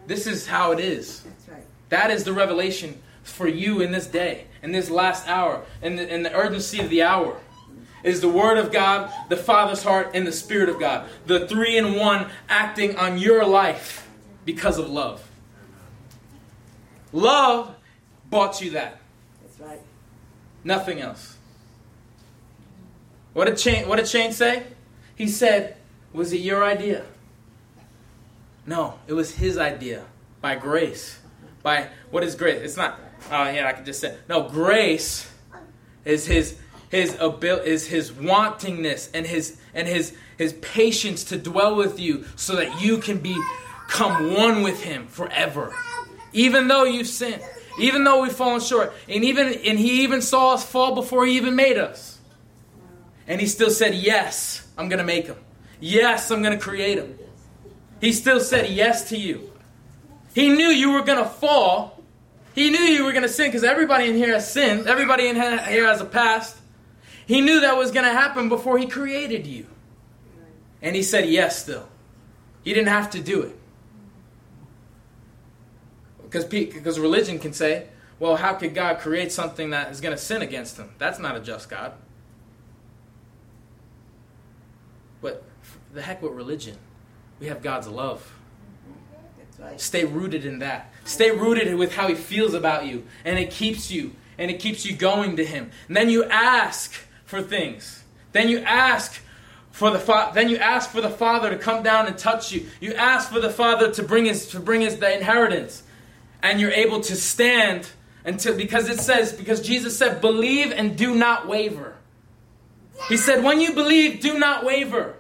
This 0.06 0.28
is 0.28 0.48
how 0.48 0.72
it 0.72 0.80
is. 0.80 1.22
That's 1.22 1.50
right. 1.50 1.66
That 1.90 2.12
is 2.12 2.24
the 2.24 2.34
revelation 2.34 3.02
for 3.24 3.48
you 3.48 3.82
in 3.82 3.92
this 3.92 4.08
day, 4.08 4.46
in 4.62 4.72
this 4.72 4.90
last 4.90 5.28
hour, 5.28 5.66
in 5.82 5.96
the, 5.96 6.14
in 6.14 6.24
the 6.24 6.34
urgency 6.34 6.80
of 6.80 6.90
the 6.90 7.04
hour. 7.04 7.40
Is 8.04 8.22
the 8.22 8.30
Word 8.30 8.58
of 8.58 8.72
God, 8.72 9.12
the 9.28 9.36
Father's 9.36 9.84
heart, 9.84 10.12
and 10.14 10.26
the 10.26 10.32
Spirit 10.32 10.70
of 10.70 10.80
God. 10.80 11.10
The 11.26 11.48
three 11.48 11.78
in 11.78 11.96
one 11.96 12.30
acting 12.48 12.96
on 12.96 13.18
your 13.18 13.44
life 13.44 14.08
because 14.46 14.78
of 14.78 14.90
love. 14.90 15.27
Love 17.14 17.76
bought 18.30 18.62
you 18.62 18.72
that. 18.72 19.00
That's 19.42 19.60
right. 19.60 19.82
Nothing 20.64 21.00
else. 21.02 21.38
What 23.34 23.46
did 23.46 23.60
Shane, 23.60 23.88
what 23.88 23.98
did 23.98 24.08
Shane 24.08 24.32
say? 24.32 24.64
He 25.16 25.28
said, 25.28 25.78
Was 26.14 26.34
it 26.34 26.42
your 26.42 26.64
idea? 26.64 27.06
No, 28.66 29.00
it 29.08 29.14
was 29.14 29.36
his 29.36 29.58
idea 29.58 30.06
by 30.42 30.56
grace. 30.56 31.20
By 31.64 31.90
what 32.12 32.24
is 32.24 32.36
grace? 32.36 32.62
It's 32.62 32.78
not, 32.78 33.00
oh 33.32 33.50
yeah, 33.50 33.68
I 33.68 33.74
could 33.74 33.86
just 33.86 34.00
say. 34.02 34.18
No, 34.28 34.50
grace 34.50 35.32
is 36.04 36.26
his 36.26 36.58
his 36.90 37.16
abil- 37.20 37.60
is 37.60 37.88
his 37.88 38.12
wantingness 38.12 39.10
and 39.14 39.26
his 39.26 39.58
and 39.74 39.88
his 39.88 40.16
his 40.38 40.54
patience 40.54 41.24
to 41.26 41.38
dwell 41.38 41.76
with 41.76 42.00
you 42.00 42.26
so 42.36 42.56
that 42.56 42.82
you 42.82 42.98
can 42.98 43.20
become 43.20 44.34
one 44.34 44.62
with 44.64 44.84
him 44.84 45.08
forever. 45.08 45.74
Even 46.38 46.68
though 46.68 46.84
you've 46.84 47.08
sinned, 47.08 47.42
even 47.80 48.04
though 48.04 48.22
we've 48.22 48.32
fallen 48.32 48.62
short, 48.62 48.94
and 49.10 49.24
even 49.24 49.48
and 49.48 49.80
he 49.80 50.04
even 50.04 50.22
saw 50.22 50.54
us 50.54 50.64
fall 50.64 50.94
before 50.94 51.26
he 51.26 51.36
even 51.36 51.56
made 51.56 51.80
us. 51.80 52.20
And 53.28 53.42
he 53.42 53.48
still 53.48 53.72
said, 53.72 53.96
Yes, 53.96 54.66
I'm 54.78 54.88
gonna 54.88 55.04
make 55.04 55.26
him. 55.26 55.38
Yes, 55.80 56.30
I'm 56.30 56.44
gonna 56.44 56.60
create 56.60 57.00
him. 57.00 57.18
He 58.00 58.14
still 58.14 58.40
said 58.40 58.70
yes 58.70 59.10
to 59.10 59.18
you. 59.18 59.52
He 60.36 60.50
knew 60.50 60.68
you 60.68 60.92
were 60.92 61.02
gonna 61.02 61.28
fall. 61.28 62.04
He 62.54 62.70
knew 62.70 62.82
you 62.82 63.04
were 63.04 63.14
gonna 63.14 63.28
sin 63.28 63.48
because 63.48 63.64
everybody 63.64 64.08
in 64.08 64.16
here 64.16 64.34
has 64.34 64.52
sinned. 64.52 64.86
Everybody 64.86 65.30
in 65.30 65.36
here 65.36 65.88
has 65.88 66.02
a 66.02 66.06
past. 66.06 66.56
He 67.26 67.42
knew 67.42 67.62
that 67.62 67.78
was 67.78 67.90
gonna 67.90 68.14
happen 68.14 68.48
before 68.48 68.78
he 68.78 68.86
created 68.86 69.48
you. 69.48 69.66
And 70.84 70.96
he 70.96 71.02
said 71.02 71.28
yes 71.28 71.64
still. 71.64 71.90
He 72.64 72.76
didn't 72.76 72.90
have 72.90 73.10
to 73.12 73.22
do 73.22 73.42
it. 73.42 73.58
Because, 76.30 76.46
because 76.46 77.00
religion 77.00 77.40
can 77.40 77.54
say, 77.54 77.88
well, 78.20 78.36
how 78.36 78.54
could 78.54 78.74
God 78.74 79.00
create 79.00 79.32
something 79.32 79.70
that 79.70 79.92
is 79.92 80.02
going 80.02 80.16
to 80.16 80.22
sin 80.22 80.42
against 80.42 80.78
him? 80.78 80.92
That's 80.98 81.20
not 81.20 81.36
a 81.36 81.40
just 81.40 81.70
God. 81.70 81.94
But 85.22 85.44
the 85.94 86.02
heck 86.02 86.22
with 86.22 86.34
religion. 86.34 86.78
We 87.40 87.48
have 87.48 87.62
God's 87.62 87.88
love. 87.88 88.34
Right. 89.60 89.80
Stay 89.82 90.06
rooted 90.06 90.46
in 90.46 90.60
that. 90.60 90.92
Stay 91.04 91.32
rooted 91.32 91.74
with 91.76 91.96
how 91.96 92.08
He 92.08 92.16
feels 92.16 92.54
about 92.54 92.86
you. 92.86 93.06
And 93.26 93.40
it 93.40 93.50
keeps 93.50 93.90
you. 93.90 94.14
And 94.38 94.52
it 94.52 94.60
keeps 94.60 94.86
you 94.86 94.96
going 94.96 95.38
to 95.38 95.46
Him. 95.46 95.72
And 95.88 95.98
then 95.98 96.10
you 96.10 96.26
ask 96.26 96.94
for 97.26 97.42
things. 97.42 98.04
Then 98.34 98.50
you 98.50 98.60
ask 98.60 99.20
for 99.72 99.90
the 99.90 100.00
fa- 100.00 100.32
then 100.34 100.50
you 100.50 100.58
ask 100.58 100.92
for 100.92 101.02
the 101.02 101.10
Father 101.10 101.50
to 101.50 101.58
come 101.58 101.82
down 101.82 102.08
and 102.08 102.18
touch 102.18 102.52
you. 102.52 102.68
You 102.80 102.94
ask 102.94 103.32
for 103.32 103.40
the 103.40 103.50
Father 103.50 103.92
to 103.92 104.04
bring 104.04 104.26
his 104.26 104.48
to 104.50 104.60
bring 104.60 104.82
his 104.82 104.98
the 104.98 105.16
inheritance. 105.16 105.84
And 106.48 106.62
you're 106.62 106.72
able 106.72 107.02
to 107.02 107.16
stand 107.16 107.90
until 108.24 108.56
because 108.56 108.90
it 108.90 109.00
says, 109.00 109.34
because 109.34 109.62
Jesus 109.62 109.98
said, 109.98 110.22
believe 110.22 110.72
and 110.72 110.98
do 110.98 111.16
not 111.16 111.48
waver. 111.48 111.96
He 113.10 113.18
said, 113.18 113.44
when 113.44 113.62
you 113.62 113.74
believe, 113.74 114.22
do 114.22 114.40
not 114.40 114.66
waver. 114.66 115.16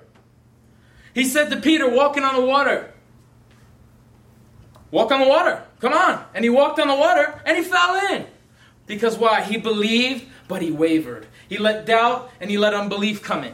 He 1.13 1.25
said 1.25 1.49
to 1.49 1.57
Peter, 1.57 1.89
walking 1.89 2.23
on 2.23 2.35
the 2.35 2.45
water, 2.45 2.93
Walk 4.91 5.11
on 5.11 5.19
the 5.19 5.27
water. 5.27 5.63
Come 5.79 5.93
on. 5.93 6.23
And 6.33 6.43
he 6.43 6.49
walked 6.49 6.79
on 6.79 6.87
the 6.87 6.95
water 6.95 7.41
and 7.45 7.57
he 7.57 7.63
fell 7.63 7.95
in. 8.13 8.25
Because 8.85 9.17
why? 9.17 9.41
He 9.41 9.57
believed, 9.57 10.25
but 10.47 10.61
he 10.61 10.71
wavered. 10.71 11.27
He 11.49 11.57
let 11.57 11.85
doubt 11.85 12.31
and 12.39 12.49
he 12.49 12.57
let 12.57 12.73
unbelief 12.73 13.21
come 13.21 13.43
in. 13.43 13.53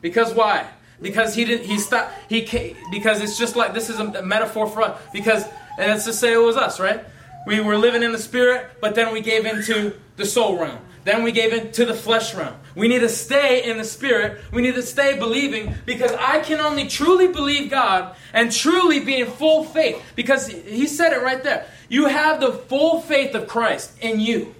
Because 0.00 0.32
why? 0.32 0.68
Because 1.00 1.34
he 1.34 1.44
didn't. 1.44 1.66
He 1.66 1.78
stopped. 1.78 2.12
He 2.28 2.44
ca- 2.46 2.74
because 2.92 3.20
it's 3.20 3.38
just 3.38 3.56
like 3.56 3.74
this 3.74 3.90
is 3.90 3.98
a 3.98 4.22
metaphor 4.22 4.68
for 4.68 4.82
us. 4.82 5.00
Because 5.12 5.44
and 5.78 5.90
let's 5.90 6.04
just 6.04 6.18
say 6.18 6.32
it 6.32 6.38
was 6.38 6.56
us, 6.56 6.80
right? 6.80 7.04
We 7.46 7.60
were 7.60 7.78
living 7.78 8.02
in 8.02 8.12
the 8.12 8.18
spirit, 8.18 8.68
but 8.80 8.94
then 8.94 9.12
we 9.12 9.20
gave 9.20 9.46
into 9.46 9.94
the 10.16 10.26
soul 10.26 10.58
realm. 10.58 10.80
Then 11.04 11.22
we 11.22 11.32
gave 11.32 11.54
into 11.54 11.86
the 11.86 11.94
flesh 11.94 12.34
realm. 12.34 12.54
We 12.74 12.88
need 12.88 12.98
to 12.98 13.08
stay 13.08 13.64
in 13.64 13.78
the 13.78 13.84
spirit. 13.84 14.42
We 14.52 14.60
need 14.60 14.74
to 14.74 14.82
stay 14.82 15.18
believing 15.18 15.74
because 15.86 16.12
I 16.12 16.40
can 16.40 16.60
only 16.60 16.88
truly 16.88 17.28
believe 17.28 17.70
God 17.70 18.14
and 18.34 18.52
truly 18.52 19.00
be 19.00 19.20
in 19.20 19.28
full 19.28 19.64
faith. 19.64 20.02
Because 20.16 20.48
He 20.48 20.86
said 20.86 21.12
it 21.12 21.22
right 21.22 21.42
there. 21.42 21.66
You 21.88 22.06
have 22.06 22.40
the 22.40 22.52
full 22.52 23.00
faith 23.00 23.34
of 23.34 23.48
Christ 23.48 23.92
in 24.02 24.20
you. 24.20 24.54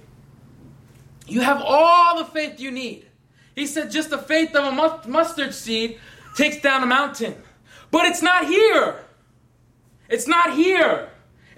You 1.27 1.41
have 1.41 1.61
all 1.63 2.17
the 2.17 2.25
faith 2.25 2.59
you 2.59 2.71
need. 2.71 3.05
He 3.53 3.67
said 3.67 3.91
just 3.91 4.09
the 4.09 4.17
faith 4.17 4.55
of 4.55 4.73
a 4.73 5.07
mustard 5.07 5.53
seed 5.53 5.99
takes 6.35 6.61
down 6.61 6.81
a 6.81 6.87
mountain. 6.87 7.35
But 7.91 8.05
it's 8.05 8.21
not 8.21 8.47
here. 8.47 9.03
It's 10.09 10.27
not 10.27 10.55
here. 10.55 11.08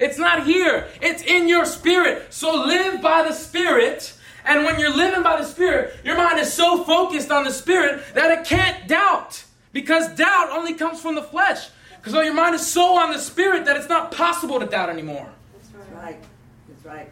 It's 0.01 0.17
not 0.17 0.45
here. 0.45 0.87
It's 1.01 1.23
in 1.23 1.47
your 1.47 1.65
spirit. 1.65 2.33
So 2.33 2.53
live 2.65 3.01
by 3.01 3.23
the 3.23 3.33
spirit. 3.33 4.13
And 4.43 4.65
when 4.65 4.79
you're 4.79 4.95
living 4.95 5.23
by 5.23 5.37
the 5.37 5.45
spirit, 5.45 5.95
your 6.03 6.17
mind 6.17 6.39
is 6.39 6.51
so 6.51 6.83
focused 6.83 7.31
on 7.31 7.43
the 7.43 7.51
spirit 7.51 8.03
that 8.15 8.31
it 8.31 8.45
can't 8.45 8.87
doubt 8.87 9.43
Because 9.71 10.09
doubt 10.15 10.49
only 10.51 10.73
comes 10.73 10.99
from 10.99 11.15
the 11.15 11.23
flesh. 11.23 11.69
Because 11.97 12.13
your 12.13 12.33
mind 12.33 12.55
is 12.55 12.65
so 12.65 12.97
on 12.97 13.11
the 13.11 13.19
spirit 13.19 13.65
that 13.65 13.77
it's 13.77 13.87
not 13.87 14.11
possible 14.11 14.59
to 14.59 14.65
doubt 14.65 14.89
anymore. 14.89 15.29
That's 15.53 15.91
right. 15.93 16.19
That's 16.67 16.85
right. 16.85 17.09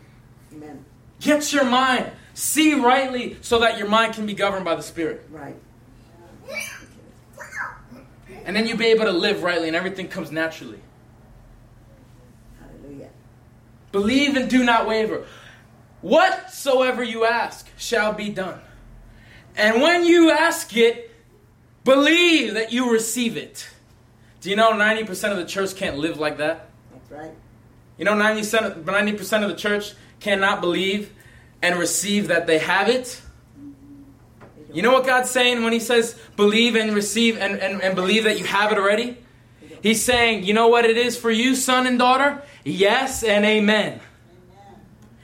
Amen. 0.54 0.84
Get 1.22 1.54
your 1.54 1.66
mind. 1.66 2.12
See 2.34 2.74
rightly 2.74 3.38
so 3.42 3.60
that 3.60 3.78
your 3.78 3.88
mind 3.88 4.16
can 4.16 4.26
be 4.26 4.34
governed 4.34 4.66
by 4.66 4.76
the 4.76 4.82
spirit. 4.82 5.26
Right. 5.30 5.56
And 8.46 8.56
then 8.56 8.66
you'll 8.66 8.78
be 8.78 8.88
able 8.88 9.06
to 9.06 9.12
live 9.12 9.44
rightly 9.44 9.68
and 9.68 9.78
everything 9.78 10.08
comes 10.08 10.32
naturally. 10.32 10.80
Hallelujah. 12.60 13.10
Believe 13.92 14.36
and 14.36 14.50
do 14.50 14.64
not 14.64 14.88
waver. 14.88 15.26
Whatsoever 16.02 17.04
you 17.04 17.26
ask 17.26 17.68
shall 17.78 18.14
be 18.14 18.30
done. 18.30 18.60
And 19.56 19.82
when 19.82 20.06
you 20.06 20.32
ask 20.32 20.76
it, 20.78 21.12
believe 21.84 22.54
that 22.54 22.72
you 22.72 22.92
receive 22.92 23.36
it. 23.36 23.70
Do 24.42 24.50
you 24.50 24.56
know 24.56 24.72
90% 24.72 25.32
of 25.32 25.38
the 25.38 25.46
church 25.46 25.76
can't 25.76 25.98
live 25.98 26.18
like 26.18 26.38
that? 26.38 26.70
That's 26.92 27.12
right. 27.12 27.34
You 27.98 28.06
know 28.06 28.14
90%, 28.14 28.84
90% 28.84 29.44
of 29.44 29.50
the 29.50 29.56
church 29.56 29.94
cannot 30.22 30.62
believe 30.62 31.12
and 31.62 31.78
receive 31.78 32.30
that 32.30 32.48
they 32.48 32.60
have 32.60 32.88
it? 32.88 33.22
You 34.72 34.82
know 34.82 34.94
what 34.94 35.06
God's 35.06 35.30
saying 35.30 35.64
when 35.64 35.74
He 35.74 35.80
says 35.80 36.18
believe 36.36 36.76
and 36.76 36.96
receive 36.96 37.38
and, 37.38 37.60
and, 37.60 37.82
and 37.82 37.96
believe 37.96 38.24
that 38.24 38.40
you 38.40 38.46
have 38.46 38.72
it 38.72 38.78
already? 38.78 39.18
He's 39.82 40.03
saying, 40.03 40.43
you 40.43 40.53
know 40.53 40.67
what 40.67 40.86
it 40.86 40.97
is 40.97 41.17
for 41.17 41.32
you, 41.32 41.55
son 41.55 41.88
and 41.88 41.97
daughter? 41.97 42.43
Yes 42.63 43.23
and 43.23 43.45
amen. 43.45 44.01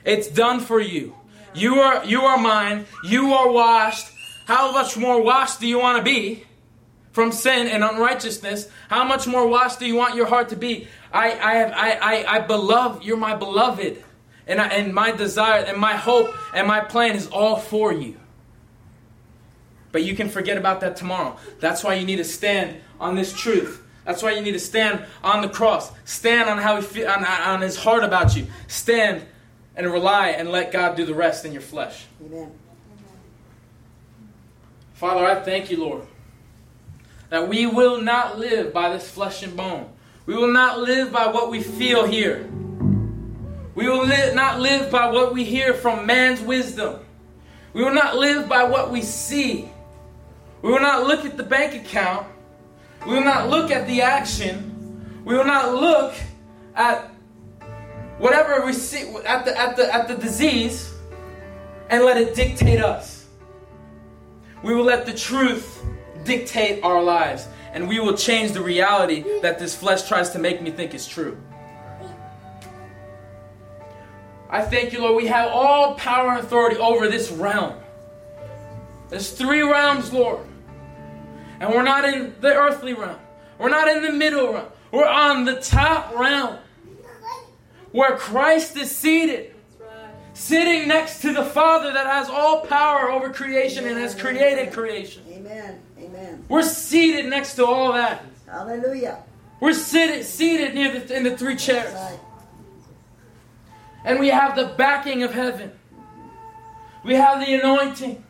It's 0.04 0.28
done 0.28 0.60
for 0.60 0.80
you. 0.80 1.14
You 1.54 1.80
are 1.80 2.04
you 2.04 2.22
are 2.22 2.38
mine. 2.38 2.86
You 3.04 3.32
are 3.34 3.50
washed. 3.50 4.12
How 4.46 4.72
much 4.72 4.96
more 4.96 5.20
washed 5.22 5.60
do 5.60 5.66
you 5.66 5.78
want 5.78 5.98
to 5.98 6.04
be 6.04 6.44
from 7.12 7.32
sin 7.32 7.66
and 7.66 7.82
unrighteousness? 7.82 8.68
How 8.88 9.04
much 9.04 9.26
more 9.26 9.46
washed 9.48 9.80
do 9.80 9.86
you 9.86 9.96
want 9.96 10.14
your 10.14 10.26
heart 10.26 10.50
to 10.50 10.56
be? 10.56 10.86
I 11.12 11.32
I 11.32 11.54
have 11.54 11.72
I 11.72 11.90
I, 12.00 12.36
I 12.36 12.38
beloved. 12.40 13.04
You're 13.04 13.16
my 13.16 13.34
beloved, 13.34 14.04
and 14.46 14.60
I, 14.60 14.68
and 14.68 14.94
my 14.94 15.12
desire 15.12 15.64
and 15.64 15.78
my 15.78 15.94
hope 15.94 16.34
and 16.54 16.68
my 16.68 16.80
plan 16.80 17.16
is 17.16 17.26
all 17.28 17.56
for 17.56 17.92
you. 17.92 18.20
But 19.92 20.04
you 20.04 20.14
can 20.14 20.28
forget 20.28 20.58
about 20.58 20.80
that 20.80 20.96
tomorrow. 20.96 21.38
That's 21.58 21.82
why 21.82 21.94
you 21.94 22.04
need 22.04 22.16
to 22.16 22.24
stand 22.24 22.76
on 23.00 23.14
this 23.16 23.32
truth. 23.32 23.82
That's 24.06 24.22
why 24.22 24.32
you 24.32 24.40
need 24.40 24.52
to 24.52 24.60
stand 24.60 25.04
on 25.22 25.42
the 25.42 25.48
cross. 25.48 25.92
Stand 26.04 26.48
on 26.48 26.58
how 26.58 26.76
he 26.76 26.82
feel, 26.82 27.08
on, 27.08 27.24
on 27.24 27.60
his 27.60 27.76
heart 27.76 28.04
about 28.04 28.36
you. 28.36 28.46
Stand 28.68 29.26
and 29.74 29.86
rely 29.92 30.28
and 30.28 30.50
let 30.50 30.72
God 30.72 30.96
do 30.96 31.04
the 31.04 31.14
rest 31.14 31.44
in 31.44 31.52
your 31.52 31.60
flesh. 31.60 32.06
Amen. 32.24 32.52
Father, 34.94 35.26
I 35.26 35.34
thank 35.42 35.70
you, 35.70 35.78
Lord, 35.80 36.06
that 37.28 37.48
we 37.48 37.66
will 37.66 38.00
not 38.00 38.38
live 38.38 38.72
by 38.72 38.90
this 38.90 39.10
flesh 39.10 39.42
and 39.42 39.56
bone. 39.56 39.90
We 40.24 40.34
will 40.34 40.52
not 40.52 40.80
live 40.80 41.12
by 41.12 41.26
what 41.26 41.50
we 41.50 41.62
feel 41.62 42.06
here. 42.06 42.48
We 43.74 43.88
will 43.88 44.06
li- 44.06 44.34
not 44.34 44.60
live 44.60 44.90
by 44.90 45.10
what 45.10 45.34
we 45.34 45.44
hear 45.44 45.74
from 45.74 46.06
man's 46.06 46.40
wisdom. 46.40 47.00
We 47.74 47.84
will 47.84 47.92
not 47.92 48.16
live 48.16 48.48
by 48.48 48.64
what 48.64 48.90
we 48.90 49.02
see. 49.02 49.68
We 50.62 50.70
will 50.70 50.80
not 50.80 51.06
look 51.06 51.24
at 51.26 51.36
the 51.36 51.42
bank 51.42 51.74
account. 51.74 52.26
We 53.06 53.14
will 53.14 53.24
not 53.24 53.48
look 53.48 53.70
at 53.70 53.86
the 53.86 54.02
action. 54.02 55.22
We 55.24 55.36
will 55.36 55.44
not 55.44 55.74
look 55.74 56.14
at 56.74 57.08
whatever 58.18 58.66
we 58.66 58.72
see 58.72 59.14
at 59.24 59.44
the 59.44 59.56
at 59.58 59.76
the 59.76 59.94
at 59.94 60.08
the 60.08 60.16
disease 60.16 60.92
and 61.88 62.04
let 62.04 62.16
it 62.16 62.34
dictate 62.34 62.80
us. 62.80 63.26
We 64.64 64.74
will 64.74 64.84
let 64.84 65.06
the 65.06 65.14
truth 65.14 65.84
dictate 66.24 66.82
our 66.82 67.00
lives, 67.00 67.46
and 67.72 67.88
we 67.88 68.00
will 68.00 68.16
change 68.16 68.52
the 68.52 68.62
reality 68.62 69.24
that 69.40 69.60
this 69.60 69.76
flesh 69.76 70.08
tries 70.08 70.30
to 70.30 70.40
make 70.40 70.60
me 70.60 70.70
think 70.70 70.92
is 70.92 71.06
true. 71.06 71.38
I 74.50 74.62
thank 74.62 74.92
you, 74.92 75.00
Lord. 75.00 75.16
We 75.16 75.26
have 75.26 75.50
all 75.50 75.94
power 75.94 76.30
and 76.30 76.40
authority 76.40 76.76
over 76.76 77.08
this 77.08 77.30
realm. 77.30 77.74
There's 79.08 79.30
three 79.30 79.62
realms, 79.62 80.12
Lord. 80.12 80.45
And 81.60 81.70
we're 81.70 81.82
not 81.82 82.04
in 82.04 82.34
the 82.40 82.54
earthly 82.54 82.94
realm. 82.94 83.18
We're 83.58 83.70
not 83.70 83.88
in 83.88 84.02
the 84.02 84.12
middle 84.12 84.52
realm. 84.52 84.68
We're 84.92 85.08
on 85.08 85.44
the 85.44 85.60
top 85.60 86.14
realm. 86.14 86.58
Where 87.92 88.16
Christ 88.16 88.76
is 88.76 88.94
seated. 88.94 89.54
Sitting 90.34 90.86
next 90.86 91.22
to 91.22 91.32
the 91.32 91.44
Father 91.44 91.92
that 91.94 92.06
has 92.06 92.28
all 92.28 92.60
power 92.66 93.10
over 93.10 93.32
creation 93.32 93.86
and 93.86 93.96
has 93.96 94.14
created 94.14 94.70
creation. 94.70 95.22
Amen. 95.30 95.80
Amen. 95.98 96.44
We're 96.48 96.62
seated 96.62 97.26
next 97.26 97.54
to 97.54 97.64
all 97.64 97.94
that. 97.94 98.22
Hallelujah. 98.46 99.22
We're 99.60 99.72
seated, 99.72 100.24
seated 100.24 100.74
near 100.74 101.00
the, 101.00 101.16
in 101.16 101.22
the 101.22 101.36
three 101.38 101.56
chairs. 101.56 101.94
Right. 101.94 102.20
And 104.04 104.20
we 104.20 104.28
have 104.28 104.56
the 104.56 104.66
backing 104.76 105.22
of 105.22 105.32
heaven. 105.32 105.72
We 107.02 107.14
have 107.14 107.44
the 107.44 107.54
anointing. 107.54 108.22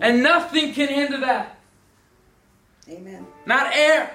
And 0.00 0.22
nothing 0.22 0.74
can 0.74 0.88
hinder 0.88 1.20
that. 1.20 1.51
Amen. 2.92 3.26
Not 3.46 3.74
air, 3.74 4.12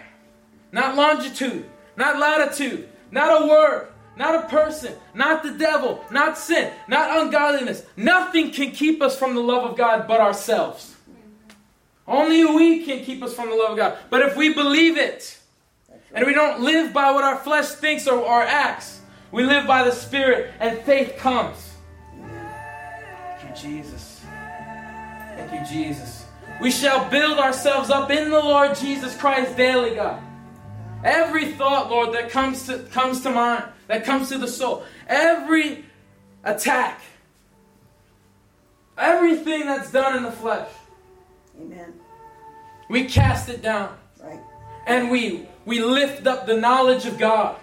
not 0.72 0.96
longitude, 0.96 1.70
not 1.96 2.20
latitude, 2.20 2.90
not 3.12 3.42
a 3.42 3.48
word, 3.48 3.90
not 4.16 4.44
a 4.44 4.48
person, 4.48 4.94
not 5.14 5.44
the 5.44 5.52
devil, 5.52 6.04
not 6.12 6.38
sin, 6.38 6.72
not 6.88 7.22
ungodliness. 7.22 7.84
Nothing 7.96 8.52
can 8.52 8.72
keep 8.72 9.02
us 9.02 9.18
from 9.18 9.36
the 9.36 9.42
love 9.42 9.70
of 9.70 9.78
God 9.78 10.08
but 10.08 10.20
ourselves. 10.20 10.96
Only 12.08 12.46
we 12.46 12.86
can 12.86 13.04
keep 13.04 13.22
us 13.22 13.34
from 13.34 13.50
the 13.50 13.56
love 13.56 13.72
of 13.72 13.78
God. 13.78 13.98
But 14.10 14.22
if 14.22 14.38
we 14.38 14.54
believe 14.54 14.98
it, 14.98 15.38
That's 15.90 16.02
and 16.14 16.26
we 16.26 16.34
don't 16.34 16.62
live 16.62 16.94
by 16.94 17.12
what 17.12 17.24
our 17.24 17.38
flesh 17.38 17.68
thinks 17.68 18.08
or, 18.08 18.20
or 18.20 18.42
acts, 18.42 19.02
we 19.32 19.44
live 19.44 19.68
by 19.68 19.84
the 19.84 19.92
Spirit, 19.92 20.54
and 20.60 20.80
faith 20.80 21.18
comes. 21.18 21.74
Thank 22.16 23.64
you, 23.64 23.70
Jesus. 23.70 24.22
Thank 25.36 25.52
you, 25.52 25.66
Jesus. 25.70 26.17
We 26.60 26.72
shall 26.72 27.08
build 27.10 27.38
ourselves 27.40 27.90
up 27.90 28.10
in 28.10 28.30
the 28.30 28.40
Lord 28.40 28.76
Jesus 28.76 29.16
Christ 29.16 29.56
daily, 29.56 29.96
God. 29.96 30.22
Every 31.04 31.52
thought, 31.54 31.90
Lord, 31.92 32.14
that 32.16 32.30
comes 32.32 32.66
to 32.66 32.80
comes 32.80 33.22
to 33.22 33.30
mind, 33.30 33.64
that 33.88 34.04
comes 34.04 34.30
to 34.30 34.38
the 34.38 34.48
soul, 34.48 34.84
every 35.08 35.86
attack, 36.44 37.02
everything 38.98 39.62
that's 39.68 39.92
done 39.92 40.18
in 40.18 40.24
the 40.24 40.32
flesh, 40.32 40.70
Amen. 41.62 41.94
we 42.90 43.06
cast 43.06 43.50
it 43.50 43.62
down 43.62 43.96
Right. 44.22 44.40
and 44.88 45.12
we 45.12 45.48
we 45.66 45.80
lift 45.82 46.26
up 46.26 46.48
the 46.48 46.58
knowledge 46.58 47.06
of 47.06 47.18
God. 47.20 47.58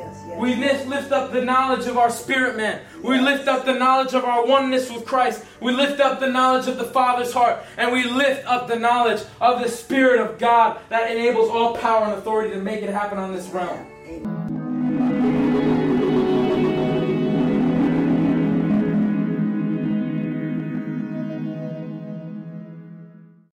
Yes. 0.00 0.24
Yes. 0.26 0.40
We 0.40 0.54
lift, 0.54 0.86
lift 0.86 1.12
up 1.12 1.32
the 1.32 1.42
knowledge 1.42 1.86
of 1.86 1.98
our 1.98 2.10
spirit 2.10 2.56
man. 2.56 2.80
We 3.02 3.20
lift 3.20 3.46
up 3.48 3.66
the 3.66 3.74
knowledge 3.74 4.14
of 4.14 4.24
our 4.24 4.46
oneness 4.46 4.90
with 4.90 5.04
Christ. 5.04 5.44
We 5.60 5.72
lift 5.72 6.00
up 6.00 6.20
the 6.20 6.28
knowledge 6.28 6.68
of 6.68 6.78
the 6.78 6.84
Father's 6.84 7.32
heart. 7.32 7.62
And 7.76 7.92
we 7.92 8.04
lift 8.04 8.46
up 8.46 8.66
the 8.66 8.78
knowledge 8.78 9.22
of 9.40 9.60
the 9.62 9.68
Spirit 9.68 10.20
of 10.20 10.38
God 10.38 10.80
that 10.88 11.10
enables 11.10 11.50
all 11.50 11.76
power 11.76 12.04
and 12.04 12.14
authority 12.14 12.50
to 12.50 12.60
make 12.60 12.82
it 12.82 12.90
happen 12.90 13.18
on 13.18 13.34
this 13.34 13.48
realm. 13.48 13.86
Amen. 14.06 14.49